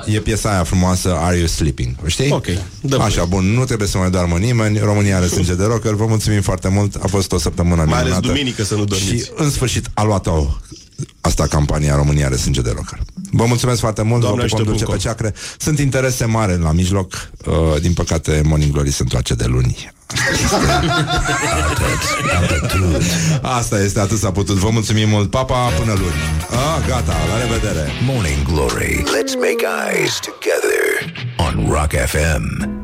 [0.07, 1.95] uh, e piesa aia frumoasă, Are You Sleeping?
[2.05, 2.31] O știi?
[2.33, 2.47] Ok.
[2.81, 3.45] Dă Așa, bun.
[3.45, 4.79] Nu trebuie să mai doarmă nimeni.
[4.79, 5.93] România are sânge de rocker.
[5.93, 6.95] Vă mulțumim foarte mult.
[6.95, 8.27] A fost o săptămână Mai ales minunată.
[8.27, 9.25] duminică să nu dormiți.
[9.25, 10.47] Și în sfârșit a luat-o
[11.20, 12.98] asta campania România are sânge de rocker.
[13.31, 15.02] Vă mulțumesc foarte mult, Doamne vă pupăm ajută, dulce pe Bunco.
[15.02, 15.35] ceacre.
[15.59, 17.31] Sunt interese mari la mijloc.
[17.47, 19.93] Uh, din păcate, Morning Glory se întoarce de luni.
[23.43, 24.56] Asta este, atât s-a putut.
[24.56, 25.31] Vă mulțumim mult.
[25.31, 26.14] Papa, până luni.
[26.51, 27.90] Ah, gata, la revedere.
[28.05, 29.02] Morning Glory.
[29.02, 32.74] Let's make eyes together on Rock FM.